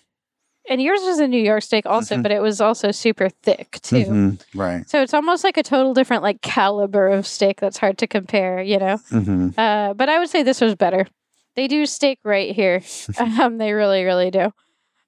And 0.70 0.80
yours 0.80 1.00
was 1.02 1.18
a 1.18 1.28
New 1.28 1.42
York 1.42 1.62
steak 1.62 1.84
also, 1.84 2.16
Mhm. 2.16 2.22
but 2.22 2.30
it 2.32 2.40
was 2.40 2.60
also 2.60 2.90
super 2.92 3.28
thick 3.28 3.78
too. 3.82 4.04
hmm 4.04 4.30
Right. 4.54 4.88
So 4.88 5.02
it's 5.02 5.12
almost 5.12 5.44
like 5.44 5.56
a 5.58 5.62
total 5.62 5.92
different 5.92 6.22
like 6.22 6.40
caliber 6.40 7.08
of 7.08 7.26
steak 7.26 7.60
that's 7.60 7.76
hard 7.76 7.98
to 7.98 8.06
compare, 8.06 8.62
you 8.62 8.78
know. 8.78 8.96
hmm 9.10 9.48
Uh, 9.58 9.92
but 9.94 10.08
I 10.08 10.18
would 10.18 10.30
say 10.30 10.42
this 10.42 10.60
was 10.62 10.74
better. 10.76 11.06
They 11.56 11.66
do 11.68 11.84
steak 11.86 12.20
right 12.24 12.54
here. 12.54 12.82
um, 13.18 13.58
they 13.58 13.72
really, 13.72 14.04
really 14.04 14.30
do. 14.30 14.52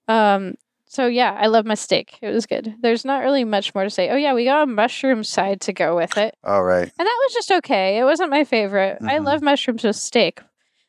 Um, 0.08 0.54
so 0.86 1.06
yeah, 1.06 1.32
I 1.40 1.46
love 1.46 1.64
my 1.64 1.74
steak. 1.74 2.18
It 2.20 2.30
was 2.34 2.44
good. 2.44 2.74
There's 2.82 3.04
not 3.04 3.22
really 3.22 3.44
much 3.44 3.74
more 3.74 3.84
to 3.84 3.90
say. 3.90 4.10
Oh 4.10 4.16
yeah, 4.16 4.34
we 4.34 4.44
got 4.44 4.64
a 4.64 4.66
mushroom 4.66 5.24
side 5.24 5.60
to 5.62 5.72
go 5.72 5.96
with 5.96 6.18
it. 6.18 6.34
All 6.44 6.64
right. 6.64 6.90
And 6.98 7.06
that 7.06 7.18
was 7.24 7.32
just 7.32 7.50
okay. 7.52 7.98
It 7.98 8.04
wasn't 8.04 8.30
my 8.30 8.44
favorite. 8.44 8.98
I 9.00 9.18
Mhm. 9.18 9.24
love 9.24 9.42
mushrooms 9.42 9.84
with 9.84 9.96
steak. 9.96 10.40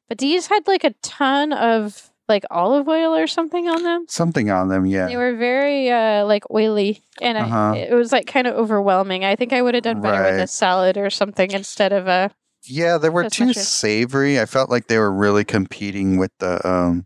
But 0.10 0.18
these 0.18 0.48
had 0.48 0.68
like 0.68 0.84
a 0.84 0.94
ton 1.04 1.54
of 1.54 2.10
like 2.34 2.46
olive 2.50 2.88
oil 2.88 3.16
or 3.16 3.28
something 3.28 3.70
on 3.70 3.84
them. 3.84 4.06
Something 4.10 4.50
on 4.50 4.68
them, 4.70 4.86
yeah. 4.86 5.08
They 5.08 5.16
were 5.18 5.36
very 5.36 5.90
uh 5.92 6.26
like 6.26 6.44
oily 6.50 7.02
and 7.22 7.38
Uh-huh. 7.38 7.74
I, 7.76 7.78
it 7.90 7.94
was 7.94 8.12
like 8.12 8.26
kind 8.28 8.48
of 8.48 8.56
overwhelming. 8.56 9.24
I 9.24 9.36
think 9.36 9.54
I 9.54 9.62
would 9.62 9.76
have 9.76 9.84
done 9.84 10.02
better 10.02 10.24
with 10.24 10.40
a 10.40 10.48
salad 10.48 10.98
or 10.98 11.10
something 11.10 11.52
instead 11.52 11.94
of 11.94 12.08
a 12.08 12.32
Yeah, 12.66 12.98
they 12.98 13.10
were 13.10 13.30
too 13.30 13.54
true. 13.54 13.62
savory. 13.64 14.40
I 14.40 14.46
felt 14.46 14.70
like 14.70 14.88
they 14.88 14.98
were 14.98 15.12
really 15.14 15.44
competing 15.46 16.18
with 16.18 16.32
the 16.40 16.54
um 16.68 17.06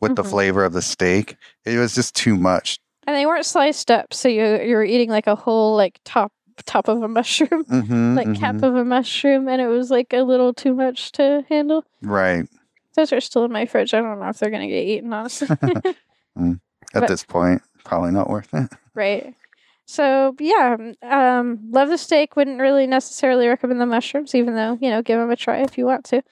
with 0.00 0.14
the 0.16 0.22
Mhm. 0.22 0.30
flavor 0.30 0.64
of 0.64 0.72
the 0.72 0.82
steak. 0.82 1.36
It 1.64 1.76
was 1.78 1.94
just 1.94 2.14
too 2.14 2.36
much. 2.36 2.78
and 3.06 3.16
they 3.16 3.26
weren't 3.26 3.46
sliced 3.46 3.90
up, 3.90 4.14
so 4.14 4.28
you 4.28 4.44
you 4.68 4.76
were 4.76 4.84
eating 4.94 5.10
like 5.10 5.26
a 5.26 5.34
whole 5.44 5.74
like 5.76 5.98
top 6.04 6.32
top 6.66 6.88
of 6.88 7.02
a 7.02 7.08
mushroom, 7.08 7.64
hmm 7.64 8.14
like 8.20 8.32
cap 8.38 8.62
of 8.62 8.74
a 8.76 8.84
mushroom, 8.84 9.48
and 9.48 9.60
it 9.60 9.68
was 9.68 9.90
like 9.90 10.12
a 10.12 10.22
little 10.22 10.52
too 10.54 10.74
much 10.74 11.10
to 11.18 11.44
handle. 11.48 11.82
Right. 12.02 12.46
Those 12.96 13.12
are 13.12 13.20
still 13.20 13.44
in 13.44 13.52
my 13.52 13.66
fridge. 13.66 13.94
I 13.94 14.00
don't 14.00 14.18
know 14.20 14.28
if 14.28 14.38
they're 14.38 14.50
gonna 14.50 14.66
get 14.68 14.84
eaten, 14.86 15.12
honestly. 15.12 15.48
At 16.92 17.00
But- 17.02 17.08
this 17.08 17.24
point, 17.24 17.62
probably 17.84 18.10
not 18.12 18.28
worth 18.30 18.52
it. 18.54 18.70
right. 18.94 19.34
So 19.86 20.36
yeah, 20.38 20.76
um, 21.02 21.58
love 21.70 21.88
the 21.88 21.98
steak. 21.98 22.36
Wouldn't 22.36 22.60
really 22.60 22.86
necessarily 22.86 23.48
recommend 23.48 23.80
the 23.80 23.86
mushrooms, 23.86 24.34
even 24.36 24.54
though 24.54 24.78
you 24.80 24.88
know, 24.90 25.02
give 25.02 25.18
them 25.18 25.30
a 25.30 25.36
try 25.36 25.58
if 25.62 25.76
you 25.76 25.84
want 25.86 26.04
to. 26.06 26.22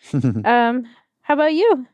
Um, 0.45 0.85
how 1.23 1.35
about 1.35 1.55
you? 1.55 1.87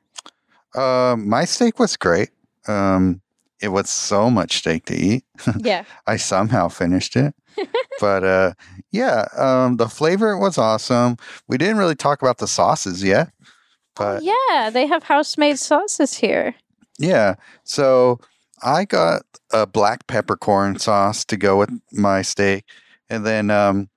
uh, 0.75 1.17
my 1.19 1.45
steak 1.47 1.79
was 1.79 1.97
great. 1.97 2.31
Um, 2.69 3.21
it 3.61 3.69
was 3.69 3.89
so 3.89 4.29
much 4.31 4.59
steak 4.59 4.85
to 4.87 4.95
eat. 4.95 5.25
Yeah, 5.59 5.85
I 6.07 6.17
somehow 6.17 6.69
finished 6.69 7.17
it. 7.17 7.35
but 8.01 8.25
uh, 8.25 8.53
yeah, 8.91 9.27
um, 9.37 9.77
the 9.79 9.89
flavor 9.89 10.37
was 10.37 10.59
awesome. 10.59 11.17
We 11.49 11.57
didn't 11.57 11.79
really 11.79 11.95
talk 11.95 12.21
about 12.21 12.39
the 12.39 12.49
sauces 12.49 13.03
yet. 13.03 13.31
But 13.97 14.23
yeah, 14.23 14.71
they 14.71 14.87
have 14.87 15.05
house-made 15.05 15.59
sauces 15.59 16.15
here. 16.15 16.55
Yeah. 16.99 17.35
So 17.65 18.19
I 18.63 18.85
got 18.85 19.23
a 19.53 19.67
black 19.67 20.07
peppercorn 20.07 20.79
sauce 20.79 21.25
to 21.27 21.37
go 21.37 21.57
with 21.59 21.71
my 21.93 22.23
steak. 22.23 22.65
And 23.11 23.25
then 23.27 23.51
um, 23.51 23.89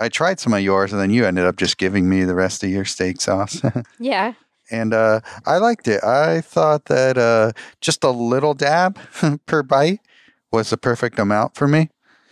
I 0.00 0.08
tried 0.08 0.40
some 0.40 0.52
of 0.54 0.60
yours, 0.60 0.92
and 0.92 1.00
then 1.00 1.10
you 1.10 1.24
ended 1.26 1.44
up 1.44 1.56
just 1.56 1.76
giving 1.78 2.08
me 2.08 2.24
the 2.24 2.34
rest 2.34 2.64
of 2.64 2.70
your 2.70 2.84
steak 2.84 3.20
sauce. 3.20 3.60
Yeah, 3.98 4.34
and 4.70 4.92
uh, 4.92 5.20
I 5.46 5.58
liked 5.58 5.86
it. 5.88 6.02
I 6.02 6.40
thought 6.40 6.86
that 6.86 7.16
uh, 7.16 7.52
just 7.80 8.02
a 8.04 8.10
little 8.10 8.52
dab 8.54 8.98
per 9.46 9.62
bite 9.62 10.00
was 10.50 10.70
the 10.70 10.76
perfect 10.76 11.18
amount 11.18 11.54
for 11.54 11.68
me. 11.68 11.90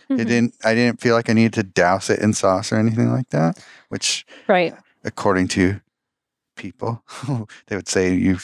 It 0.09 0.13
Mhm. 0.13 0.27
didn't. 0.27 0.55
I 0.63 0.75
didn't 0.75 1.01
feel 1.01 1.15
like 1.15 1.29
I 1.29 1.33
needed 1.33 1.53
to 1.53 1.63
douse 1.63 2.09
it 2.09 2.19
in 2.19 2.33
sauce 2.33 2.71
or 2.71 2.77
anything 2.77 3.11
like 3.11 3.29
that. 3.29 3.63
Which, 3.89 4.25
right. 4.47 4.75
according 5.03 5.47
to 5.49 5.79
people, 6.55 7.03
they 7.67 7.75
would 7.75 7.87
say 7.87 8.13
you, 8.13 8.37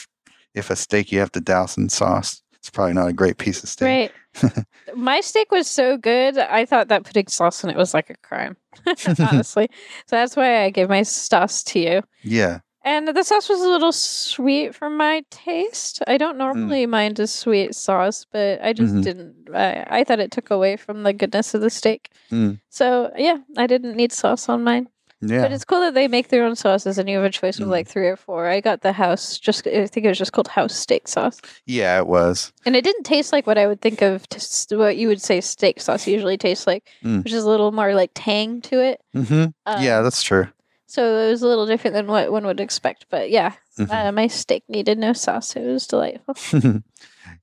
if 0.54 0.70
a 0.70 0.76
steak 0.76 1.10
you 1.12 1.18
have 1.18 1.32
to 1.32 1.40
douse 1.40 1.76
in 1.76 1.88
sauce, 1.88 2.42
it's 2.54 2.70
probably 2.70 2.92
not 2.94 3.08
a 3.08 3.12
great 3.12 3.38
piece 3.38 3.62
of 3.62 3.68
steak. 3.68 4.12
Right. 4.42 4.64
My 4.94 5.20
steak 5.20 5.50
was 5.50 5.68
so 5.68 5.96
good. 5.96 6.38
I 6.38 6.64
thought 6.64 6.88
that 6.88 7.04
putting 7.04 7.26
sauce 7.26 7.64
in 7.64 7.70
it 7.70 7.76
was 7.76 7.92
like 7.94 8.10
a 8.10 8.16
crime, 8.22 8.56
honestly. 9.18 9.68
so 10.06 10.16
that's 10.16 10.36
why 10.36 10.62
I 10.64 10.70
gave 10.70 10.88
my 10.88 11.02
sauce 11.02 11.62
to 11.64 11.78
you. 11.78 12.02
Yeah. 12.22 12.60
And 12.84 13.06
the 13.06 13.22
sauce 13.22 13.48
was 13.48 13.60
a 13.60 13.68
little 13.68 13.92
sweet 13.92 14.74
for 14.74 14.90
my 14.90 15.22
taste. 15.30 16.02
I 16.08 16.16
don't 16.18 16.36
normally 16.36 16.84
mind 16.86 17.20
a 17.20 17.26
sweet 17.28 17.76
sauce, 17.76 18.26
but 18.32 18.60
I 18.60 18.72
just 18.72 18.94
Mhm. 18.94 19.02
didn't. 19.02 19.34
I, 19.54 19.86
I 20.00 20.04
thought 20.04 20.18
it 20.18 20.32
took 20.32 20.50
away 20.50 20.76
from 20.76 21.04
the 21.04 21.12
goodness 21.12 21.54
of 21.54 21.60
the 21.60 21.70
steak. 21.70 22.10
Mm. 22.32 22.58
So 22.70 23.12
yeah, 23.16 23.36
I 23.56 23.68
didn't 23.68 23.96
need 23.96 24.12
sauce 24.12 24.48
on 24.48 24.64
mine. 24.64 24.88
Yeah. 25.24 25.42
But 25.42 25.52
it's 25.52 25.64
cool 25.64 25.80
that 25.82 25.94
they 25.94 26.08
make 26.08 26.28
their 26.28 26.44
own 26.44 26.56
sauces, 26.56 26.98
and 26.98 27.08
you 27.08 27.16
have 27.16 27.24
a 27.24 27.30
choice 27.30 27.60
of 27.60 27.68
Mm. 27.68 27.70
like 27.70 27.86
three 27.86 28.08
or 28.08 28.16
four. 28.16 28.48
I 28.48 28.60
got 28.60 28.80
the 28.82 28.92
house, 28.92 29.38
just 29.38 29.64
I 29.68 29.86
think 29.86 30.04
it 30.04 30.08
was 30.08 30.18
just 30.18 30.32
called 30.32 30.48
house 30.48 30.74
steak 30.74 31.06
sauce, 31.06 31.40
yeah, 31.64 31.96
it 31.98 32.08
was. 32.08 32.52
and 32.66 32.74
it 32.74 32.82
didn't 32.82 33.04
taste 33.04 33.32
like 33.32 33.46
what 33.46 33.56
I 33.56 33.68
would 33.68 33.80
think 33.80 34.02
of 34.02 34.28
to, 34.30 34.76
what 34.76 34.96
you 34.96 35.06
would 35.06 35.22
say 35.22 35.40
steak 35.40 35.80
sauce 35.80 36.08
usually 36.08 36.36
tastes 36.36 36.66
like, 36.66 36.88
Mm. 37.04 37.22
which 37.22 37.32
is 37.32 37.44
a 37.44 37.48
little 37.48 37.70
more 37.70 37.94
like 37.94 38.10
tang 38.14 38.60
to 38.62 38.80
it. 38.82 39.00
hmm 39.14 39.44
Um, 39.64 39.82
yeah, 39.82 40.02
that's 40.02 40.22
true. 40.24 40.48
so 40.86 41.00
it 41.28 41.30
was 41.30 41.42
a 41.42 41.46
little 41.46 41.66
different 41.66 41.94
than 41.94 42.06
what 42.08 42.32
one 42.32 42.44
would 42.44 42.58
expect. 42.60 43.06
But 43.08 43.30
yeah, 43.30 43.52
Mhm. 43.78 43.90
uh, 44.08 44.10
my 44.12 44.26
steak 44.26 44.64
needed 44.68 44.98
no 44.98 45.12
sauce. 45.12 45.54
It 45.56 45.62
was 45.64 45.86
delightful. 45.86 46.34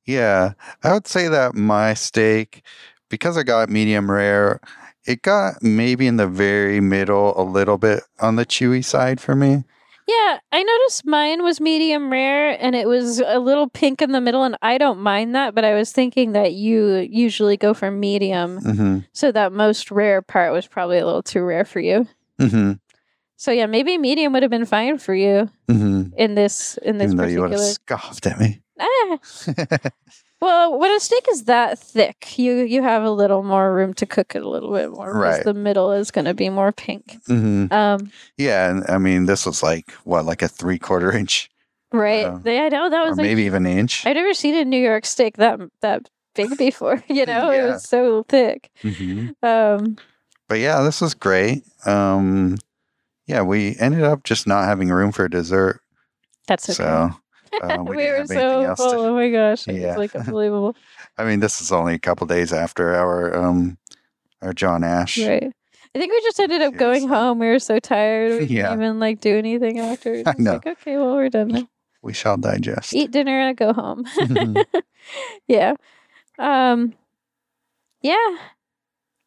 yeah, 0.06 0.54
I 0.84 0.94
would 0.94 1.08
say 1.08 1.28
that 1.30 1.56
my 1.56 1.94
steak, 1.94 2.62
because 3.10 3.38
I 3.38 3.44
got 3.44 3.70
medium 3.70 4.12
rare, 4.12 4.60
it 5.10 5.24
got 5.24 5.64
maybe 5.64 6.06
in 6.06 6.18
the 6.18 6.28
very 6.28 6.80
middle, 6.80 7.34
a 7.36 7.42
little 7.42 7.80
bit 7.80 8.04
on 8.20 8.36
the 8.36 8.46
chewy 8.46 8.86
side 8.86 9.20
for 9.20 9.36
me. 9.36 9.64
Yeah, 10.08 10.40
I 10.52 10.64
noticed 10.64 11.06
mine 11.06 11.44
was 11.44 11.60
medium 11.60 12.12
rare 12.12 12.58
and 12.60 12.76
it 12.76 12.88
was 12.88 13.20
a 13.20 13.40
little 13.40 13.68
pink 13.70 14.02
in 14.02 14.12
the 14.12 14.22
middle, 14.22 14.44
and 14.44 14.56
I 14.62 14.78
don't 14.78 15.00
mind 15.00 15.36
that, 15.36 15.56
but 15.56 15.66
I 15.66 15.74
was 15.74 15.92
thinking 15.92 16.34
that 16.34 16.54
you 16.54 17.08
usually 17.10 17.58
go 17.58 17.74
for 17.74 17.92
medium, 17.92 18.60
hmm 18.60 19.00
so 19.12 19.32
that 19.32 19.52
most 19.52 19.92
rare 19.92 20.22
part 20.22 20.54
was 20.54 20.68
probably 20.68 21.00
a 21.00 21.06
little 21.06 21.24
too 21.24 21.42
rare 21.42 21.66
for 21.66 21.80
you. 21.80 22.08
hmm 22.40 22.74
So 23.36 23.52
yeah, 23.52 23.66
maybe 23.66 23.98
medium 23.98 24.32
would 24.34 24.44
have 24.44 24.52
been 24.52 24.66
fine 24.66 25.00
for 25.00 25.16
you 25.16 25.50
hmm 25.68 26.04
in 26.18 26.36
this 26.36 26.78
in 26.84 27.00
this 27.00 27.12
Even 27.12 27.18
though 27.18 27.28
you 27.28 27.42
would 27.42 27.52
have 27.52 27.60
scoffed 27.60 28.28
at 28.28 28.40
me. 28.40 28.62
Ah. 28.80 29.18
Well, 30.42 30.80
when 30.80 30.92
a 30.96 31.00
steak 31.00 31.26
is 31.32 31.44
that 31.46 31.78
thick, 31.80 32.38
you 32.40 32.58
you 32.62 32.82
have 32.82 33.04
a 33.04 33.12
little 33.12 33.44
more 33.44 33.74
room 33.74 33.94
to 33.96 34.06
cook 34.06 34.36
it 34.36 34.42
a 34.44 34.50
little 34.50 34.72
bit 34.74 34.90
more. 34.92 35.12
Right. 35.14 35.44
The 35.44 35.54
middle 35.54 35.92
is 35.92 36.12
going 36.12 36.26
to 36.26 36.34
be 36.34 36.50
more 36.50 36.72
pink. 36.72 37.18
hmm 37.28 37.66
Um, 37.72 38.12
Yeah, 38.38 38.70
and 38.70 38.86
I 38.88 38.98
mean, 39.00 39.26
this 39.26 39.46
was 39.46 39.62
like 39.62 39.92
what, 40.06 40.26
like 40.26 40.42
a 40.42 40.48
three 40.48 40.80
quarter 40.80 41.12
inch, 41.12 41.50
right. 41.92 42.22
Yeah. 42.28 42.40
They- 42.42 42.60
I 42.66 42.70
know 42.70 42.90
that 42.90 43.04
was 43.04 43.18
like 43.18 43.26
maybe 43.26 43.44
even 43.44 43.66
an 43.66 43.78
inch. 43.78 44.06
I've 44.06 44.16
never 44.16 44.34
seen 44.34 44.56
a 44.56 44.64
New 44.64 44.80
York 44.82 45.06
steak 45.06 45.38
that 45.38 45.60
that 45.82 46.10
big 46.36 46.58
before. 46.58 47.04
You 47.10 47.26
know, 47.26 47.52
it 47.52 47.64
was 47.68 47.84
so 47.84 48.24
thick. 48.30 48.70
hmm 48.82 49.28
Um, 49.44 49.98
But 50.48 50.60
yeah, 50.60 50.82
this 50.84 51.02
was 51.02 51.14
great. 51.14 51.64
Um, 51.86 52.58
yeah, 53.28 53.42
we 53.42 53.76
ended 53.78 54.04
up 54.04 54.24
just 54.24 54.48
not 54.48 54.66
having 54.66 54.90
room 54.90 55.12
for 55.12 55.28
dessert, 55.28 55.82
that's 56.48 56.70
okay. 56.70 56.76
so 56.78 57.12
uh, 57.62 57.84
we, 57.84 57.96
we, 57.98 58.08
were 58.12 58.26
so 58.28 58.76
full. 58.76 58.92
to. 58.92 58.98
Oh 58.98 59.14
my 59.16 59.30
gosh, 59.30 59.68
Yeah. 59.68 59.90
was 59.90 59.98
like 59.98 60.16
unbelievable. 60.28 60.76
I 61.18 61.26
mean, 61.26 61.40
this 61.40 61.62
is 61.62 61.72
only 61.72 61.94
a 61.96 62.00
couple 62.00 62.28
days 62.28 62.54
after 62.54 62.96
our 62.96 63.36
um 63.36 63.78
our 64.42 64.54
John 64.54 64.84
Ash. 64.84 65.18
right. 65.18 65.52
I 65.96 65.98
think 66.00 66.12
we 66.14 66.22
just 66.22 66.40
ended 66.40 66.62
up 66.62 66.76
going 66.76 67.08
home. 67.08 67.40
We 67.40 67.48
were 67.48 67.60
so 67.60 67.80
tired. 67.80 68.42
We 68.42 68.46
Yeah. 68.58 68.70
didn't 68.70 68.84
even 68.84 69.00
like 69.00 69.20
do 69.22 69.36
anything 69.38 69.80
after. 69.80 70.22
I 70.26 70.36
know. 70.38 70.54
like, 70.54 70.68
okay, 70.68 70.98
well, 70.98 71.16
we're 71.16 71.30
done 71.30 71.48
now. 71.50 71.68
We 72.02 72.14
shall 72.14 72.38
digest. 72.38 72.94
Eat 72.94 73.12
dinner 73.12 73.40
and 73.42 73.58
go 73.58 73.74
home. 73.74 74.06
Mhm. 74.06 74.64
yeah. 75.48 75.74
Um, 76.38 76.94
yeah. 78.02 78.38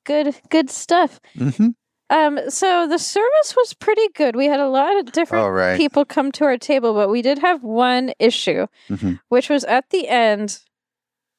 Good, 0.04 0.34
good 0.50 0.70
stuff. 0.70 1.20
hmm 1.36 1.70
Um, 2.10 2.38
so 2.50 2.86
the 2.86 2.98
service 2.98 3.54
was 3.56 3.72
pretty 3.74 4.06
good. 4.14 4.36
We 4.36 4.46
had 4.46 4.60
a 4.60 4.68
lot 4.68 4.98
of 4.98 5.12
different 5.12 5.50
right. 5.52 5.76
people 5.78 6.04
come 6.04 6.30
to 6.32 6.44
our 6.44 6.58
table, 6.58 6.92
but 6.94 7.08
we 7.08 7.22
did 7.22 7.38
have 7.38 7.62
one 7.62 8.12
issue, 8.18 8.66
Mhm. 8.90 9.20
which 9.28 9.48
was 9.48 9.64
at 9.64 9.88
the 9.90 10.08
end. 10.08 10.58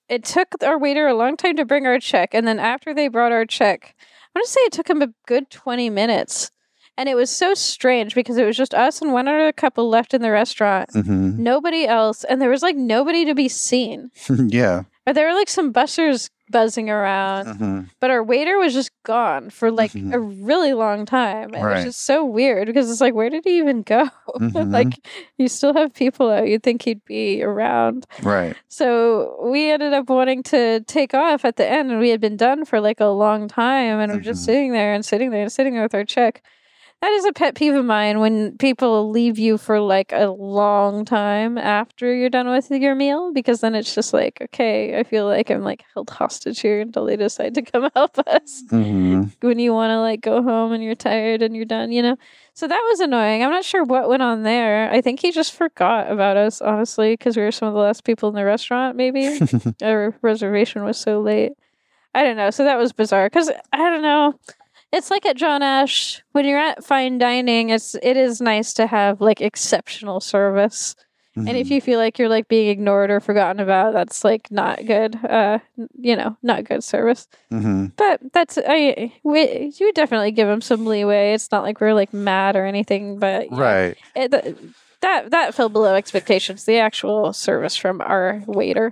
It 0.09 0.24
took 0.24 0.47
our 0.64 0.78
waiter 0.78 1.07
a 1.07 1.14
long 1.14 1.38
time 1.38 1.55
to 1.57 1.66
bring 1.66 1.86
our 1.86 1.99
check, 1.99 2.34
and 2.34 2.47
then 2.47 2.59
after 2.59 2.93
they 2.93 3.07
brought 3.07 3.32
our 3.32 3.45
check, 3.45 3.93
I'm 4.36 4.39
gonna 4.39 4.47
say 4.47 4.61
it 4.61 4.72
took 4.74 4.89
him 4.89 5.01
a 5.01 5.14
good 5.28 5.49
20 5.51 5.89
minutes. 5.89 6.49
And 6.95 7.09
it 7.09 7.16
was 7.16 7.32
so 7.32 7.55
strange 7.55 8.14
because 8.14 8.38
it 8.38 8.45
was 8.45 8.55
just 8.55 8.76
us 8.76 9.01
and 9.01 9.11
one 9.14 9.28
other 9.28 9.51
couple 9.51 9.89
left 9.89 10.14
in 10.14 10.22
the 10.22 10.30
restaurant. 10.32 10.91
hmm 10.93 11.41
Nobody 11.41 11.88
else, 11.88 12.24
and 12.24 12.39
there 12.41 12.51
was 12.51 12.61
like 12.61 12.76
nobody 12.76 13.26
to 13.26 13.34
be 13.34 13.47
seen. 13.49 14.11
yeah. 14.30 14.84
Or 15.07 15.14
there 15.14 15.28
were 15.28 15.34
like 15.34 15.49
some 15.49 15.74
bussers 15.74 16.30
buzzing 16.50 16.89
around, 16.89 17.48
hmm 17.58 17.80
but 18.00 18.10
our 18.12 18.22
waiter 18.24 18.58
was 18.58 18.74
just 18.74 18.91
gone 19.04 19.50
for 19.50 19.72
like 19.72 19.91
Mhm. 19.94 20.14
a 20.14 20.20
really 20.20 20.74
long 20.74 21.06
time. 21.06 21.46
And 21.54 21.56
It 21.56 21.64
Right. 21.64 21.76
was 21.76 21.86
just 21.86 22.06
so 22.06 22.26
weird 22.26 22.68
because 22.68 22.91
it's 22.91 23.00
like, 23.02 23.14
where 23.14 23.30
did 23.30 23.44
he 23.46 23.58
even 23.60 23.82
go? 23.82 24.10
Mhm. 24.39 24.72
like, 24.74 24.94
you 25.38 25.48
still 25.48 25.74
have 25.74 25.94
people 25.94 26.30
out. 26.30 26.48
You'd 26.48 26.64
think 26.64 26.82
he'd 26.84 27.04
be 27.06 27.41
around. 27.41 28.06
Right. 28.22 28.56
So 28.68 29.39
we 29.44 29.72
ended 29.72 29.94
up 29.94 30.10
wanting 30.10 30.44
to 30.44 30.82
take 30.82 31.14
off 31.14 31.46
at 31.46 31.56
the 31.56 31.66
end, 31.70 31.91
and 31.91 32.00
we 32.00 32.10
had 32.10 32.20
been 32.22 32.38
done 32.38 32.66
for 32.66 32.80
like 32.82 33.00
a 33.00 33.06
long 33.08 33.48
time, 33.48 34.00
and 34.00 34.12
we're 34.12 34.20
just 34.20 34.41
Mhm. 34.41 34.46
sitting 34.46 34.72
there 34.74 34.94
and 34.94 35.06
sitting 35.06 35.30
there 35.32 35.44
and 35.44 35.52
sitting 35.52 35.74
there 35.74 35.84
with 35.84 35.96
our 35.96 36.04
check. 36.06 36.44
That 37.04 37.12
is 37.12 37.26
a 37.26 37.34
pet 37.34 37.56
peeve 37.56 37.76
of 37.76 37.84
mine 37.84 38.22
when 38.22 38.58
people 38.60 39.10
leave 39.10 39.38
you 39.38 39.58
for 39.58 39.82
like 39.82 40.14
a 40.14 40.28
long 40.28 41.04
time 41.04 41.58
after 41.58 42.14
you're 42.14 42.30
done 42.30 42.47
with 42.47 42.72
your 42.72 42.95
meal 42.95 43.34
because 43.34 43.60
then 43.60 43.76
it's 43.76 43.93
just 43.93 44.14
like, 44.14 44.38
okay, 44.41 44.97
I 44.97 45.04
feel 45.04 45.26
like 45.26 45.49
I'm 45.49 45.64
like 45.64 45.84
held 45.93 46.10
hostage 46.10 46.62
here 46.62 46.80
until 46.80 47.04
they 47.04 47.18
decide 47.18 47.56
to 47.56 47.62
come 47.62 47.89
help 47.95 48.18
us 48.20 48.64
hmm 48.70 49.24
when 49.41 49.60
you 49.60 49.74
want 49.74 49.89
to 49.89 49.99
like 49.99 50.22
go 50.22 50.41
home 50.41 50.72
and 50.72 50.82
you're 50.82 50.95
tired 50.95 51.41
and 51.41 51.54
you're 51.58 51.66
done, 51.66 51.91
you 51.91 52.01
know? 52.01 52.16
So 52.54 52.70
that 52.70 52.82
was 52.89 53.01
annoying. 53.01 53.43
I'm 53.43 53.51
not 53.51 53.66
sure 53.66 53.84
what 53.84 54.08
went 54.08 54.24
on 54.24 54.43
there. 54.43 54.89
I 54.89 55.01
think 55.01 55.20
he 55.20 55.34
just 55.34 55.51
forgot 55.51 56.10
about 56.10 56.38
us, 56.38 56.62
honestly, 56.62 57.18
because 57.18 57.36
we 57.36 57.43
were 57.43 57.51
some 57.51 57.68
of 57.68 57.74
the 57.74 57.82
last 57.82 58.06
people 58.06 58.30
in 58.30 58.36
the 58.36 58.45
restaurant, 58.45 58.95
maybe. 58.95 59.41
Our 59.84 60.16
reservation 60.22 60.86
was 60.86 60.97
so 60.97 61.20
late. 61.20 61.51
I 62.16 62.24
don't 62.24 62.38
know. 62.38 62.49
So 62.49 62.64
that 62.64 62.78
was 62.78 62.93
bizarre 62.93 63.26
because 63.26 63.51
I 63.74 63.78
don't 63.89 64.04
know. 64.04 64.39
It's 64.94 65.10
like 65.10 65.26
at 65.26 65.36
John 65.36 65.64
Ash 65.64 66.22
when 66.34 66.46
you're 66.46 66.60
at 66.60 66.86
fine 66.86 67.18
dining. 67.18 67.70
It's 67.70 67.96
it 67.96 68.16
is 68.16 68.39
nice 68.39 68.74
to 68.76 68.88
have 68.88 69.20
like 69.22 69.41
exceptional 69.41 70.20
service, 70.22 70.96
and 71.36 71.50
if 71.50 71.66
Mm-hmm. 71.68 71.74
you 71.74 71.82
feel 71.82 71.98
like 72.00 72.20
you're 72.20 72.30
like 72.30 72.48
being 72.48 72.70
ignored 72.70 73.10
or 73.10 73.20
forgotten 73.20 73.60
about, 73.60 73.94
that's 73.94 74.24
like 74.24 74.52
not 74.52 74.86
good. 74.86 75.16
Uh, 75.26 75.58
you 76.00 76.16
know, 76.16 76.38
not 76.44 76.64
good 76.66 76.84
service. 76.84 77.28
hmm 77.50 77.88
But 77.98 78.22
that's 78.34 78.60
I 78.66 79.12
we 79.24 79.74
you 79.78 79.88
would 79.88 79.96
definitely 79.96 80.32
give 80.32 80.48
them 80.48 80.62
some 80.62 80.86
leeway. 80.86 81.34
It's 81.34 81.52
not 81.52 81.64
like 81.64 81.82
we're 81.82 81.96
like 81.96 82.14
mad 82.14 82.56
or 82.56 82.66
anything, 82.66 83.18
but 83.18 83.52
yeah, 83.52 83.58
Right. 83.58 83.98
it, 84.16 84.30
that 85.02 85.32
that 85.32 85.56
fell 85.56 85.70
below 85.70 85.96
expectations. 85.96 86.66
The 86.66 86.78
actual 86.78 87.34
service 87.34 87.76
from 87.76 88.00
our 88.00 88.44
waiter. 88.46 88.91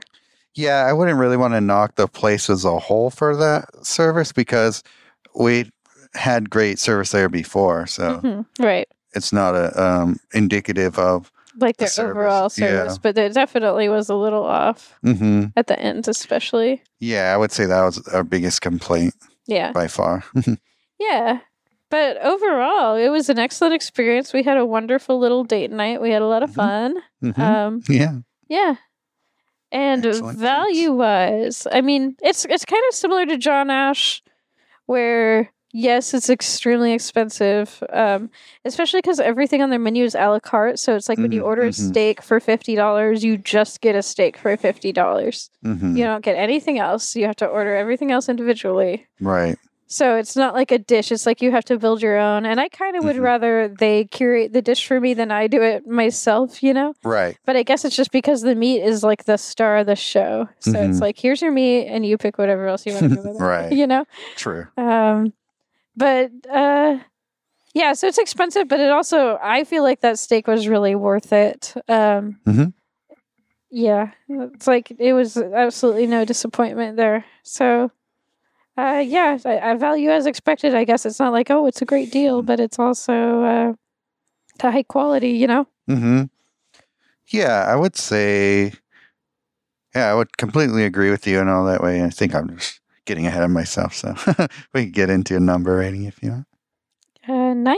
Yeah, 0.55 0.83
I 0.85 0.93
wouldn't 0.93 1.19
really 1.19 1.37
want 1.37 1.53
to 1.53 1.61
knock 1.61 1.95
the 1.95 2.07
place 2.07 2.49
as 2.49 2.65
a 2.65 2.79
whole 2.79 3.09
for 3.11 3.35
that 3.37 3.85
service 3.85 4.31
because 4.33 4.83
we 5.35 5.69
had 6.13 6.49
great 6.49 6.79
service 6.79 7.11
there 7.11 7.29
before, 7.29 7.87
so 7.87 8.19
Mhm, 8.23 8.45
Right. 8.59 8.87
it's 9.13 9.31
not 9.33 9.55
a 9.55 9.81
um, 9.81 10.19
indicative 10.33 10.97
of. 10.99 11.31
Like 11.59 11.75
The 11.77 11.81
their 11.83 11.89
service, 11.89 12.11
overall 12.11 12.49
service, 12.49 12.93
yeah. 12.93 12.97
but 13.01 13.17
it 13.17 13.33
definitely 13.33 13.89
was 13.89 14.07
a 14.09 14.15
little 14.15 14.43
off 14.45 14.97
hmm 15.03 15.45
at 15.57 15.67
the 15.67 15.77
end, 15.79 16.07
especially. 16.07 16.81
Yeah, 16.99 17.33
I 17.33 17.37
would 17.37 17.51
say 17.51 17.65
that 17.65 17.81
was 17.83 18.07
our 18.07 18.23
biggest 18.23 18.61
complaint 18.61 19.13
Yeah. 19.47 19.71
by 19.73 19.87
far. 19.87 20.23
Yeah. 20.99 21.39
But 21.89 22.23
overall, 22.23 22.95
it 22.95 23.09
was 23.09 23.27
an 23.27 23.37
excellent 23.39 23.73
experience. 23.73 24.31
We 24.31 24.43
had 24.43 24.55
a 24.57 24.65
wonderful 24.65 25.19
little 25.19 25.43
date 25.43 25.71
night. 25.71 25.99
We 26.01 26.11
had 26.11 26.21
a 26.21 26.27
lot 26.27 26.41
of 26.43 26.51
Mhm. 26.51 26.55
fun. 26.55 26.95
Mhm. 27.21 27.39
Um, 27.39 27.81
yeah. 27.89 28.13
Yeah. 28.47 28.75
And 29.73 30.05
Excellent, 30.05 30.37
value 30.39 30.93
wise, 30.93 31.65
I 31.71 31.81
mean, 31.81 32.15
it's 32.21 32.45
it's 32.45 32.65
kind 32.65 32.83
of 32.89 32.95
similar 32.95 33.25
to 33.25 33.35
John 33.37 33.69
Ash, 33.69 34.21
where 34.85 35.49
yes, 35.73 36.13
it's 36.13 36.29
extremely 36.29 36.93
expensive, 36.93 37.83
um, 37.91 38.29
especially 38.65 38.99
because 38.99 39.19
everything 39.19 39.61
on 39.61 39.69
their 39.69 39.79
menu 39.79 40.03
is 40.03 40.15
a 40.15 40.27
la 40.29 40.39
carte. 40.39 40.79
So 40.79 40.95
it's 40.95 41.09
like 41.09 41.17
when 41.17 41.31
you 41.31 41.41
Mhm, 41.41 41.45
order 41.45 41.63
a 41.63 41.69
mhm. 41.69 41.89
steak 41.89 42.21
for 42.21 42.39
fifty 42.39 42.75
dollars, 42.75 43.23
you 43.23 43.37
just 43.37 43.81
get 43.81 43.95
a 43.95 44.01
steak 44.01 44.37
for 44.37 44.55
fifty 44.57 44.91
dollars. 44.91 45.49
hmm 45.63 45.95
You 45.95 46.03
don't 46.05 46.23
get 46.23 46.35
anything 46.37 46.79
else. 46.79 47.15
You 47.15 47.25
have 47.27 47.35
to 47.37 47.45
order 47.47 47.75
everything 47.75 48.11
else 48.11 48.29
individually. 48.29 49.07
Right. 49.19 49.57
So 49.87 50.15
it's 50.15 50.37
not 50.37 50.53
like 50.53 50.71
a 50.71 50.77
dish. 50.79 51.11
It's 51.11 51.25
like 51.25 51.41
you 51.41 51.51
have 51.51 51.65
to 51.65 51.77
build 51.77 52.01
your 52.01 52.17
own. 52.17 52.45
And 52.45 52.61
I 52.61 52.69
kind 52.69 52.95
of 52.95 53.03
would 53.03 53.17
Mhm. 53.17 53.23
rather 53.23 53.67
they 53.67 54.05
curate 54.05 54.53
the 54.53 54.61
dish 54.61 54.87
for 54.87 55.01
me 55.01 55.13
than 55.13 55.31
I 55.31 55.47
do 55.47 55.61
it 55.61 55.85
myself, 55.85 56.63
you 56.63 56.73
know? 56.73 56.93
Right. 57.03 57.35
But 57.45 57.57
I 57.57 57.63
guess 57.63 57.83
it's 57.83 57.95
just 57.97 58.11
because 58.13 58.41
the 58.41 58.55
meat 58.55 58.81
is 58.83 59.03
like 59.03 59.25
the 59.25 59.35
star 59.37 59.75
of 59.77 59.87
the 59.87 59.97
show. 59.97 60.47
So 60.59 60.79
it's 60.81 60.99
Mhm. 60.99 61.01
like, 61.01 61.19
here's 61.19 61.41
your 61.41 61.51
meat 61.51 61.87
and 61.87 62.05
you 62.05 62.17
pick 62.17 62.37
whatever 62.37 62.67
else 62.67 62.85
you 62.85 62.93
want 62.93 63.09
to 63.09 63.15
do 63.15 63.21
with 63.21 63.35
it. 63.35 63.41
Right. 63.43 63.71
You 63.73 63.85
know? 63.85 64.05
True. 64.37 64.67
Um, 64.77 65.33
but 65.95 66.31
uh, 66.49 66.99
yeah, 67.73 67.93
so 67.93 68.07
it's 68.07 68.17
expensive, 68.17 68.67
but 68.67 68.79
it 68.79 68.91
also, 68.91 69.39
I 69.41 69.63
feel 69.63 69.83
like 69.83 70.01
that 70.01 70.19
steak 70.19 70.47
was 70.47 70.67
really 70.67 70.95
worth 70.95 71.31
it. 71.33 71.73
Um, 71.87 72.39
Mhm. 72.45 72.73
yeah, 73.69 74.11
it's 74.27 74.67
like 74.67 74.91
it 74.99 75.13
was 75.13 75.37
absolutely 75.37 76.07
no 76.07 76.25
disappointment 76.25 76.97
there. 76.97 77.23
So, 77.43 77.91
uh, 78.77 79.03
yeah, 79.05 79.37
I, 79.45 79.59
I 79.71 79.75
value 79.75 80.09
as 80.11 80.25
expected. 80.25 80.75
I 80.75 80.83
guess 80.83 81.05
it's 81.05 81.19
not 81.19 81.31
like 81.33 81.49
oh, 81.49 81.65
it's 81.67 81.81
a 81.81 81.85
great 81.85 82.11
deal, 82.11 82.41
but 82.41 82.59
it's 82.59 82.79
also 82.79 83.43
uh, 83.43 83.73
to 84.59 84.71
high 84.71 84.83
quality. 84.83 85.31
You 85.31 85.47
know. 85.47 85.67
hmm 85.87 86.23
Yeah, 87.29 87.65
I 87.67 87.75
would 87.77 87.95
say, 87.95 88.73
yeah, 89.95 90.11
I 90.11 90.15
would 90.15 90.37
completely 90.37 90.83
agree 90.83 91.11
with 91.11 91.25
you 91.27 91.39
in 91.39 91.47
all 91.47 91.63
that 91.65 91.81
way. 91.81 92.03
I 92.03 92.09
think 92.09 92.35
I'm 92.35 92.57
just 92.57 92.80
getting 93.05 93.27
ahead 93.27 93.43
of 93.43 93.51
myself. 93.51 93.93
So 93.93 94.15
we 94.73 94.83
can 94.83 94.91
get 94.91 95.09
into 95.09 95.35
a 95.35 95.39
number 95.39 95.77
rating 95.77 96.03
if 96.05 96.21
you 96.21 96.31
want. 96.31 96.47
Uh, 97.27 97.53
nine. 97.53 97.77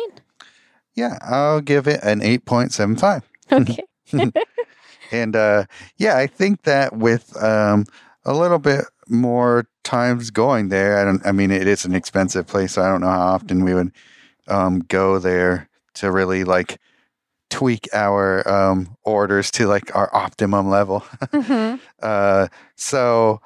Yeah, 0.95 1.17
I'll 1.21 1.61
give 1.61 1.88
it 1.88 2.01
an 2.03 2.21
8.75. 2.21 3.24
Okay. 3.51 4.32
And 5.13 5.36
uh, 5.36 5.65
yeah, 5.97 6.17
I 6.17 6.26
think 6.26 6.63
that 6.63 6.97
with 6.97 7.38
um, 7.41 7.86
a 8.26 8.34
little 8.34 8.57
bit 8.57 8.86
more 9.07 9.67
times 9.84 10.32
going 10.32 10.69
there, 10.69 10.97
I 10.97 11.05
don't. 11.05 11.26
I 11.26 11.32
mean, 11.32 11.51
it 11.51 11.67
is 11.67 11.86
an 11.86 11.93
expensive 11.93 12.47
place. 12.47 12.74
So 12.74 12.82
I 12.82 12.88
don't 12.88 13.01
know 13.01 13.07
how 13.07 13.28
often 13.28 13.63
we 13.63 13.76
would 13.76 13.91
um, 14.47 14.80
go 14.80 15.19
there 15.19 15.69
to 15.95 16.11
really 16.11 16.43
like 16.43 16.80
tweak 17.51 17.88
our 17.93 18.47
um, 18.49 18.97
orders 19.03 19.51
to 19.51 19.67
like 19.67 19.95
our 19.95 20.13
optimum 20.15 20.69
level. 20.69 21.01
hmm 21.32 21.76
Uh, 22.01 22.47
so 22.76 23.39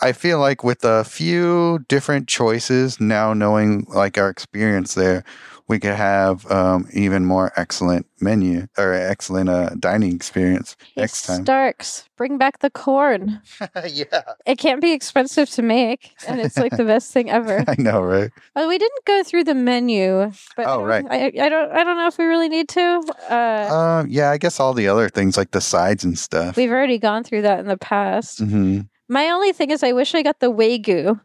I 0.00 0.12
feel 0.12 0.38
like 0.38 0.64
with 0.64 0.84
a 0.84 1.04
few 1.04 1.78
different 1.88 2.28
choices, 2.28 3.00
now 3.00 3.32
knowing 3.32 3.86
like 3.88 4.18
our 4.18 4.28
experience 4.28 4.94
there, 4.94 5.24
we 5.66 5.78
could 5.78 5.94
have 5.94 6.50
um, 6.50 6.86
even 6.92 7.24
more 7.24 7.50
excellent 7.56 8.04
menu 8.20 8.66
or 8.76 8.92
excellent 8.92 9.48
uh, 9.48 9.70
dining 9.78 10.14
experience 10.14 10.76
next 10.94 11.22
time. 11.24 11.44
Starks, 11.44 12.06
bring 12.18 12.36
back 12.36 12.58
the 12.58 12.68
corn. 12.68 13.40
yeah, 13.88 14.22
It 14.44 14.58
can't 14.58 14.82
be 14.82 14.92
expensive 14.92 15.48
to 15.50 15.62
make, 15.62 16.12
and 16.28 16.38
it's 16.38 16.58
like 16.58 16.76
the 16.76 16.84
best 16.84 17.12
thing 17.12 17.30
ever. 17.30 17.64
I 17.68 17.76
know, 17.78 18.02
right? 18.02 18.30
Well, 18.54 18.68
we 18.68 18.76
didn't 18.76 19.04
go 19.06 19.22
through 19.22 19.44
the 19.44 19.54
menu, 19.54 20.30
but 20.54 20.66
Oh, 20.66 20.78
don't- 20.80 20.84
right. 20.86 21.04
I, 21.08 21.26
I 21.26 21.48
don't. 21.48 21.70
I 21.72 21.82
don't 21.84 21.96
know 21.96 22.08
if 22.08 22.18
we 22.18 22.26
really 22.26 22.50
need 22.50 22.68
to. 22.70 23.02
Uh, 23.30 23.68
Um, 24.02 24.06
yeah, 24.10 24.30
I 24.32 24.36
guess 24.38 24.60
all 24.60 24.74
the 24.74 24.88
other 24.88 25.08
things 25.08 25.38
like 25.38 25.52
the 25.52 25.62
sides 25.62 26.04
and 26.04 26.18
stuff. 26.18 26.56
we've 26.58 26.70
already 26.72 26.98
gone 26.98 27.24
through 27.24 27.42
that 27.42 27.60
in 27.60 27.66
the 27.68 27.78
past. 27.78 28.40
hmm 28.40 28.80
My 29.08 29.28
only 29.30 29.52
thing 29.52 29.70
is, 29.70 29.82
I 29.82 29.92
wish 29.92 30.14
I 30.14 30.22
got 30.22 30.40
the 30.40 30.50
wagyu. 30.50 31.20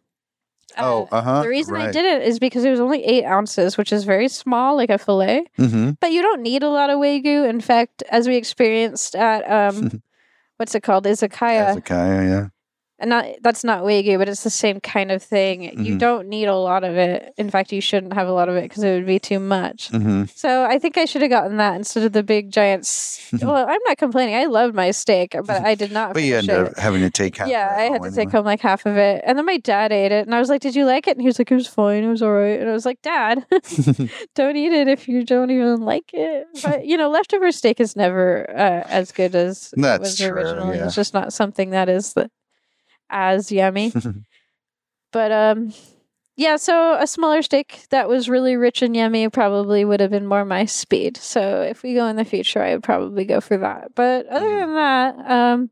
oh, 0.78 1.08
uh 1.12 1.22
huh. 1.22 1.42
the 1.42 1.48
reason 1.50 1.76
I 1.76 1.92
did 1.92 2.06
it 2.06 2.22
is 2.28 2.40
because 2.40 2.64
it 2.66 2.72
was 2.72 2.80
only 2.80 3.04
eight 3.04 3.26
ounces, 3.26 3.78
which 3.78 3.92
is 3.92 4.04
very 4.04 4.28
small, 4.28 4.76
like 4.76 4.90
a 4.90 4.98
fillet. 4.98 5.46
hmm 5.58 5.92
But 6.00 6.12
you 6.12 6.22
don't 6.22 6.42
need 6.42 6.64
a 6.64 6.70
lot 6.70 6.90
of 6.90 7.00
wagyu. 7.00 7.48
In 7.50 7.62
fact, 7.62 8.04
as 8.12 8.28
we 8.28 8.36
experienced 8.36 9.16
at 9.16 9.50
um, 9.50 10.02
what's 10.58 10.76
it 10.76 10.82
called, 10.84 11.06
izakaya, 11.06 11.76
izakaya, 11.76 12.30
yeah. 12.30 12.48
And 13.00 13.10
not 13.10 13.26
that's 13.42 13.64
not 13.64 13.84
wagyu, 13.84 14.18
but 14.18 14.28
it's 14.30 14.44
the 14.44 14.50
same 14.50 14.80
kind 14.82 15.12
of 15.12 15.22
thing. 15.24 15.64
You 15.86 15.96
Mhm. 15.96 16.00
don't 16.00 16.28
need 16.28 16.46
a 16.46 16.56
lot 16.56 16.84
of 16.84 16.96
it. 16.98 17.34
In 17.38 17.50
fact, 17.50 17.72
you 17.72 17.82
shouldn't 17.82 18.14
have 18.14 18.28
a 18.28 18.32
lot 18.32 18.50
of 18.50 18.56
it 18.56 18.64
because 18.64 18.84
it 18.84 18.94
would 18.94 19.06
be 19.06 19.20
too 19.20 19.40
much. 19.40 19.90
hmm 19.90 20.24
So 20.36 20.64
I 20.66 20.80
think 20.80 20.98
I 20.98 21.06
should 21.06 21.22
have 21.22 21.32
gotten 21.32 21.58
that 21.58 21.76
instead 21.76 22.04
of 22.04 22.12
the 22.14 22.24
big 22.24 22.52
giant. 22.52 22.88
well, 23.42 23.66
I'm 23.68 23.80
not 23.88 23.98
complaining. 23.98 24.36
I 24.36 24.46
loved 24.46 24.76
my 24.76 24.92
steak, 24.92 25.36
but 25.46 25.64
I 25.66 25.76
did 25.76 25.92
not. 25.92 26.14
But 26.14 26.24
you 26.24 26.36
ended 26.36 26.56
up 26.68 26.78
having 26.78 27.02
to 27.02 27.10
take 27.10 27.38
half. 27.38 27.48
Yeah, 27.48 27.74
I 27.78 27.84
had 27.84 28.02
to 28.04 28.12
take 28.12 28.32
home 28.32 28.46
like 28.46 28.62
half 28.62 28.86
of 28.86 28.98
it, 28.98 29.24
and 29.26 29.38
then 29.38 29.46
my 29.46 29.58
dad 29.58 29.92
ate 29.92 30.12
it, 30.12 30.26
and 30.26 30.34
I 30.36 30.40
was 30.40 30.50
like, 30.50 30.62
"Did 30.62 30.76
you 30.76 30.86
like 30.86 31.08
it?" 31.08 31.12
And 31.12 31.22
he 31.22 31.28
was 31.28 31.40
like, 31.40 31.52
"It 31.52 31.56
was 31.56 31.68
fine. 31.68 32.04
It 32.04 32.10
was 32.10 32.22
all 32.22 32.32
right." 32.32 32.60
And 32.60 32.70
I 32.70 32.74
was 32.74 32.86
like, 32.86 33.02
"Dad, 33.02 33.46
don't 34.36 34.56
eat 34.58 34.72
it 34.74 34.88
if 34.88 35.08
you 35.08 35.24
don't 35.24 35.52
even 35.52 35.82
like 35.82 36.10
it." 36.14 36.48
But 36.64 36.86
you 36.86 36.98
know, 36.98 37.10
leftover 37.10 37.52
steak 37.52 37.80
is 37.80 37.96
never 37.96 38.50
uh, 38.50 38.84
as 38.90 39.12
good 39.12 39.36
as 39.36 39.74
it 39.74 39.82
That's 39.82 40.02
was 40.02 40.18
true, 40.18 40.30
originally. 40.30 40.78
yeah. 40.78 40.86
It's 40.86 40.96
just 40.96 41.14
not 41.14 41.34
something 41.34 41.70
that 41.72 41.90
is 41.90 42.14
the, 42.14 42.30
as 43.10 43.52
yummy. 43.52 43.92
but 45.12 45.32
um, 45.32 45.74
yeah. 46.36 46.56
So 46.58 46.96
a 47.00 47.08
smaller 47.08 47.42
steak 47.42 47.86
that 47.90 48.08
was 48.10 48.30
really 48.30 48.56
rich 48.56 48.82
and 48.82 48.96
yummy 48.96 49.28
probably 49.30 49.84
would 49.86 50.00
have 50.00 50.12
been 50.12 50.26
more 50.28 50.46
my 50.46 50.66
speed. 50.66 51.18
So 51.18 51.62
if 51.62 51.84
we 51.84 51.94
go 51.94 52.08
in 52.08 52.16
the 52.16 52.26
future, 52.26 52.62
I 52.62 52.74
would 52.74 52.84
probably 52.84 53.26
go 53.26 53.42
for 53.42 53.58
that. 53.58 53.96
But 53.96 54.26
other 54.28 54.46
Mhm. 54.46 54.60
than 54.62 54.76
that, 54.76 55.32
um, 55.32 55.70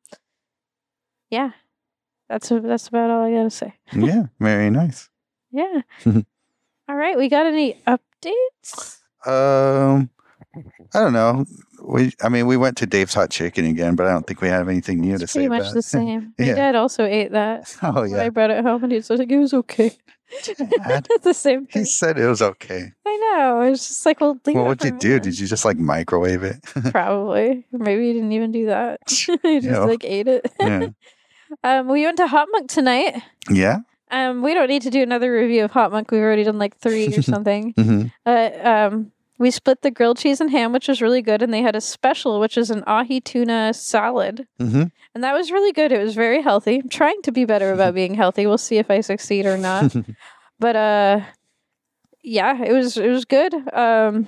yeah, 1.29 1.51
that's 2.29 2.49
that's 2.49 2.87
about 2.87 3.09
all 3.09 3.23
I 3.23 3.31
gotta 3.31 3.49
say. 3.49 3.73
yeah, 3.93 4.23
very 4.39 4.69
nice. 4.69 5.09
Yeah. 5.51 5.81
all 6.05 6.95
right. 6.95 7.17
We 7.17 7.29
got 7.29 7.45
any 7.45 7.81
updates? 7.87 8.99
Um, 9.25 10.09
I 10.93 10.99
don't 10.99 11.13
know. 11.13 11.45
We, 11.87 12.11
I 12.21 12.27
mean, 12.29 12.47
we 12.47 12.57
went 12.57 12.75
to 12.77 12.85
Dave's 12.85 13.13
Hot 13.13 13.29
Chicken 13.29 13.65
again, 13.65 13.95
but 13.95 14.05
I 14.07 14.11
don't 14.11 14.27
think 14.27 14.41
we 14.41 14.49
have 14.49 14.67
anything 14.67 14.99
new 14.99 15.17
to 15.17 15.23
It's 15.23 15.31
say 15.31 15.47
pretty 15.47 15.49
much 15.49 15.61
about 15.61 15.73
the 15.73 15.81
same. 15.97 16.33
My 16.37 16.45
Yeah. 16.45 16.55
dad 16.55 16.75
also 16.75 17.05
ate 17.05 17.31
that. 17.31 17.73
oh 17.83 18.03
yeah, 18.03 18.23
I 18.23 18.29
brought 18.29 18.51
it 18.51 18.63
home, 18.63 18.83
and 18.83 18.91
he 18.91 18.97
was 18.97 19.09
like, 19.09 19.31
"It 19.31 19.37
was 19.39 19.53
okay." 19.53 19.91
It's 20.49 21.23
the 21.23 21.33
same 21.33 21.67
he 21.71 21.85
said 21.85 22.19
it 22.19 22.27
was 22.27 22.41
okay. 22.41 22.91
I 23.05 23.15
know. 23.37 23.61
It's 23.61 23.87
just 23.87 24.05
like, 24.05 24.19
well, 24.19 24.37
Well, 24.45 24.65
what'd 24.65 24.83
you 24.83 24.99
do? 24.99 25.07
minute. 25.07 25.23
Did 25.23 25.39
you 25.39 25.47
just 25.47 25.63
like 25.63 25.77
microwave 25.77 26.43
it? 26.43 26.57
Probably. 26.91 27.65
Maybe 27.71 28.07
he 28.07 28.13
didn't 28.13 28.33
even 28.33 28.51
do 28.51 28.65
that. 28.65 28.99
he 29.07 29.61
just 29.61 29.67
know. 29.71 29.85
like 29.85 30.03
ate 30.03 30.27
it. 30.27 30.51
yeah. 30.59 30.87
um, 31.63 31.87
we 31.87 32.03
went 32.03 32.17
to 32.17 32.27
Hot 32.27 32.49
Monk 32.51 32.69
tonight. 32.69 33.21
Yeah. 33.49 33.79
Um, 34.11 34.41
we 34.41 34.53
don't 34.53 34.67
need 34.67 34.81
to 34.81 34.89
do 34.89 35.01
another 35.01 35.31
review 35.31 35.63
of 35.63 35.71
Hot 35.71 35.93
Monk. 35.93 36.11
We've 36.11 36.19
already 36.21 36.43
done 36.43 36.59
like 36.59 36.75
three 36.77 37.07
or 37.15 37.21
something. 37.21 37.73
hmm 37.77 38.03
Uh, 38.25 38.49
um, 38.63 39.11
we 39.37 39.51
split 39.51 39.81
the 39.81 39.91
grilled 39.91 40.17
cheese 40.17 40.41
and 40.41 40.49
ham, 40.51 40.71
which 40.73 40.87
was 40.87 41.01
really 41.01 41.21
good, 41.21 41.41
and 41.41 41.53
they 41.53 41.61
had 41.61 41.75
a 41.75 41.81
special, 41.81 42.39
which 42.39 42.57
is 42.57 42.69
an 42.71 42.83
ahi 42.87 43.19
tuna 43.21 43.73
salad, 43.73 44.47
hmm 44.59 44.83
and 45.15 45.23
that 45.23 45.33
was 45.33 45.51
really 45.51 45.71
good. 45.71 45.91
It 45.91 46.03
was 46.03 46.13
very 46.13 46.41
healthy. 46.43 46.75
I'm 46.79 46.89
trying 46.89 47.21
to 47.23 47.31
be 47.31 47.43
better 47.45 47.71
about 47.73 47.95
being 47.95 48.13
healthy. 48.13 48.45
We'll 48.45 48.57
see 48.59 48.77
if 48.77 48.91
I 48.91 49.01
succeed 49.01 49.45
or 49.47 49.57
not. 49.57 49.95
but 50.59 50.75
uh, 50.75 51.21
yeah, 52.23 52.63
it 52.63 52.71
was 52.73 52.97
it 52.97 53.09
was 53.09 53.25
good. 53.25 53.53
Um, 53.73 54.27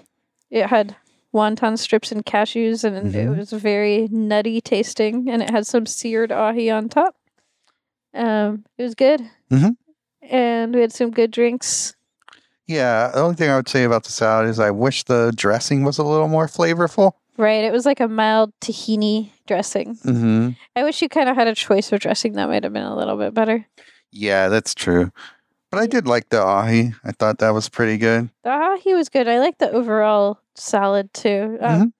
it 0.49 0.65
had 0.67 0.95
wonton 1.33 1.77
strips 1.77 2.11
and 2.11 2.25
cashews, 2.25 2.83
and 2.83 3.13
it 3.15 3.27
Mhm. 3.27 3.37
was 3.37 3.51
very 3.51 4.07
nutty 4.11 4.61
tasting, 4.61 5.29
and 5.29 5.43
it 5.43 5.51
had 5.51 5.67
some 5.67 5.85
seared 5.85 6.31
ahi 6.31 6.71
on 6.71 6.89
top. 6.89 7.15
Um, 8.15 8.65
it 8.79 8.83
was 8.83 8.95
good, 8.95 9.21
Mhm. 9.51 9.75
and 10.23 10.73
we 10.73 10.81
had 10.81 10.91
some 10.91 11.11
good 11.11 11.29
drinks. 11.29 11.93
Yeah. 12.69 13.09
The 13.13 13.19
only 13.21 13.35
thing 13.35 13.49
I 13.49 13.55
would 13.55 13.67
say 13.67 13.83
about 13.83 14.03
the 14.03 14.11
salad 14.11 14.47
is 14.47 14.59
I 14.59 14.69
wish 14.71 15.03
the 15.03 15.33
dressing 15.35 15.83
was 15.83 15.97
a 15.97 16.03
little 16.03 16.27
more 16.27 16.47
flavorful. 16.47 17.13
Right, 17.35 17.63
it 17.63 17.71
was 17.71 17.85
like 17.85 17.99
a 18.01 18.07
mild 18.07 18.51
tahini 18.59 19.29
dressing. 19.47 19.95
Mm-hmm. 19.95 20.49
I 20.75 20.83
wish 20.83 21.01
you 21.01 21.07
kind 21.09 21.29
of 21.29 21.35
had 21.35 21.47
a 21.47 21.55
choice 21.55 21.91
of 21.91 21.99
dressing 22.01 22.33
that 22.33 22.47
might 22.47 22.63
have 22.63 22.73
been 22.73 22.83
a 22.83 22.95
little 22.95 23.15
bit 23.17 23.33
better. 23.33 23.65
Yeah, 24.11 24.49
that's 24.49 24.75
true. 24.75 25.11
But 25.71 25.79
I 25.79 25.87
did 25.87 26.05
like 26.05 26.29
the 26.29 26.41
ahi. 26.41 26.93
I 27.03 27.11
thought 27.13 27.37
that 27.39 27.51
was 27.53 27.69
pretty 27.69 27.97
good. 27.97 28.29
The 28.43 28.49
ahi 28.51 28.93
was 28.93 29.07
good. 29.09 29.27
I 29.27 29.39
like 29.39 29.57
the 29.57 29.71
overall 29.71 30.39
salad 30.55 31.13
too. 31.13 31.57
Um, 31.61 31.81
Mhm. 31.81 31.93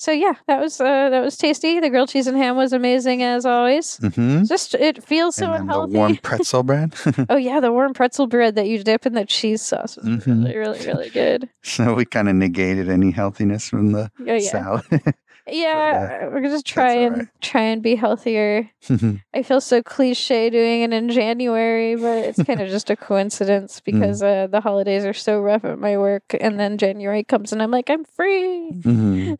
So 0.00 0.12
yeah, 0.12 0.32
that 0.46 0.62
was 0.62 0.80
uh, 0.80 1.10
that 1.10 1.20
was 1.20 1.36
tasty. 1.36 1.78
The 1.78 1.90
grilled 1.90 2.08
cheese 2.08 2.26
and 2.26 2.34
ham 2.34 2.56
was 2.56 2.72
amazing 2.72 3.22
as 3.22 3.44
always. 3.44 3.98
Mm-hmm. 3.98 4.44
Just 4.44 4.74
it 4.74 5.04
feels 5.04 5.36
so 5.36 5.52
and 5.52 5.64
unhealthy. 5.64 5.92
the 5.92 5.98
warm 5.98 6.16
pretzel 6.16 6.62
bread. 6.62 6.94
oh 7.28 7.36
yeah, 7.36 7.60
the 7.60 7.70
warm 7.70 7.92
pretzel 7.92 8.26
bread 8.26 8.54
that 8.54 8.66
you 8.66 8.82
dip 8.82 9.04
in 9.04 9.12
the 9.12 9.26
cheese 9.26 9.60
sauce 9.60 9.96
was 9.96 10.06
Mhm. 10.06 10.46
really, 10.46 10.56
really, 10.56 10.86
really 10.86 11.10
good. 11.10 11.50
so 11.62 11.92
we 11.92 12.06
kind 12.06 12.30
of 12.30 12.34
negated 12.36 12.88
any 12.88 13.10
healthiness 13.10 13.68
from 13.68 13.92
the 13.92 14.10
Oh 14.20 14.32
yeah, 14.32 14.38
salad. 14.38 14.84
yeah. 15.46 16.26
We're 16.26 16.40
gonna 16.40 16.62
try 16.62 16.92
and 16.92 17.16
right. 17.18 17.28
try 17.40 17.62
and 17.62 17.82
be 17.82 17.94
healthier. 17.94 18.70
I 19.34 19.42
feel 19.42 19.60
so 19.60 19.82
cliche 19.82 20.50
doing 20.50 20.82
it 20.82 20.92
in 20.92 21.08
January, 21.10 21.96
but 21.96 22.24
it's 22.24 22.42
kind 22.42 22.60
of 22.60 22.68
just 22.68 22.90
a 22.90 22.96
coincidence 22.96 23.80
because 23.84 24.22
uh, 24.22 24.46
the 24.48 24.60
holidays 24.60 25.04
are 25.04 25.14
so 25.14 25.40
rough 25.40 25.64
at 25.64 25.78
my 25.78 25.96
work, 25.96 26.34
and 26.40 26.58
then 26.58 26.78
January 26.78 27.24
comes 27.24 27.52
and 27.52 27.62
I'm 27.62 27.70
like, 27.70 27.90
I'm 27.90 28.04
free. 28.04 28.72
Mhm. 28.72 29.36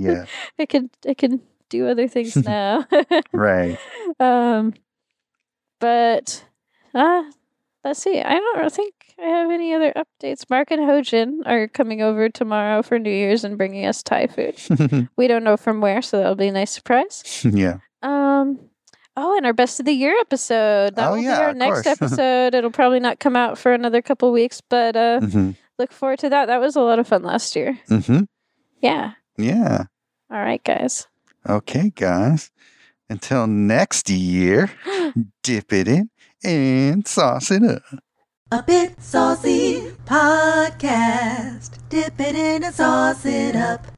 yeah, 0.00 0.26
I 0.58 0.66
can 0.66 0.90
I 1.08 1.14
can 1.14 1.40
do 1.68 1.88
other 1.88 2.08
things 2.08 2.36
now. 2.36 2.86
right. 3.32 3.78
um, 4.20 4.74
but 5.80 6.44
uh, 6.94 7.24
let's 7.84 8.00
see. 8.00 8.20
I 8.20 8.34
don't 8.34 8.72
think 8.72 8.94
I 9.22 9.26
have 9.26 9.50
any 9.52 9.72
other 9.72 9.92
updates. 9.94 10.48
Mark 10.50 10.70
and 10.72 10.80
Hojin 10.82 11.40
are 11.46 11.68
coming 11.68 12.02
over 12.02 12.28
tomorrow 12.28 12.82
for 12.82 12.98
New 12.98 13.10
Year's 13.12 13.44
and 13.44 13.56
bringing 13.56 13.86
us 13.86 14.02
Thai 14.02 14.26
food. 14.26 15.08
We 15.16 15.28
don't 15.28 15.44
know 15.44 15.56
from 15.56 15.80
where, 15.80 16.02
so 16.02 16.18
that'll 16.18 16.34
be 16.34 16.48
a 16.48 16.52
nice 16.52 16.72
surprise. 16.72 17.22
yeah. 17.50 17.78
Um. 18.02 18.58
Oh, 19.16 19.36
and 19.36 19.44
our 19.46 19.52
best 19.52 19.78
of 19.78 19.84
the 19.86 19.92
year 19.92 20.16
episode. 20.20 20.96
That 20.96 21.08
Oh, 21.08 21.12
will 21.12 21.18
yeah, 21.20 21.38
be 21.38 21.42
our 21.44 21.54
next 21.54 21.86
episode. 21.94 22.54
It'll 22.54 22.70
probably 22.70 22.98
not 22.98 23.20
come 23.20 23.36
out 23.36 23.58
for 23.58 23.72
another 23.72 24.00
couple 24.02 24.32
weeks, 24.32 24.60
but 24.60 24.96
uh, 24.96 25.20
hmm 25.20 25.50
look 25.78 25.92
forward 25.92 26.18
to 26.20 26.28
that. 26.30 26.46
That 26.46 26.60
was 26.60 26.76
a 26.76 26.80
lot 26.80 26.98
of 26.98 27.06
fun 27.08 27.22
last 27.22 27.54
year. 27.54 27.78
hmm 27.88 28.20
Yeah. 28.80 29.12
Yeah. 29.36 29.84
All 30.30 30.38
right, 30.38 30.62
guys. 30.64 31.06
Okay, 31.48 31.90
guys. 31.94 32.50
Until 33.10 33.46
next 33.46 34.08
year, 34.08 34.70
dip 35.42 35.72
it 35.72 35.88
in 35.88 36.10
and 36.42 37.06
sauce 37.06 37.50
it 37.50 37.62
up. 37.62 37.82
A 38.52 38.62
bit 38.62 39.00
saucy 39.00 39.80
podcast. 40.04 41.78
Dip 41.88 42.20
it 42.20 42.34
in 42.34 42.62
and 42.62 42.74
sauce 42.74 43.24
it 43.24 43.56
up. 43.56 43.86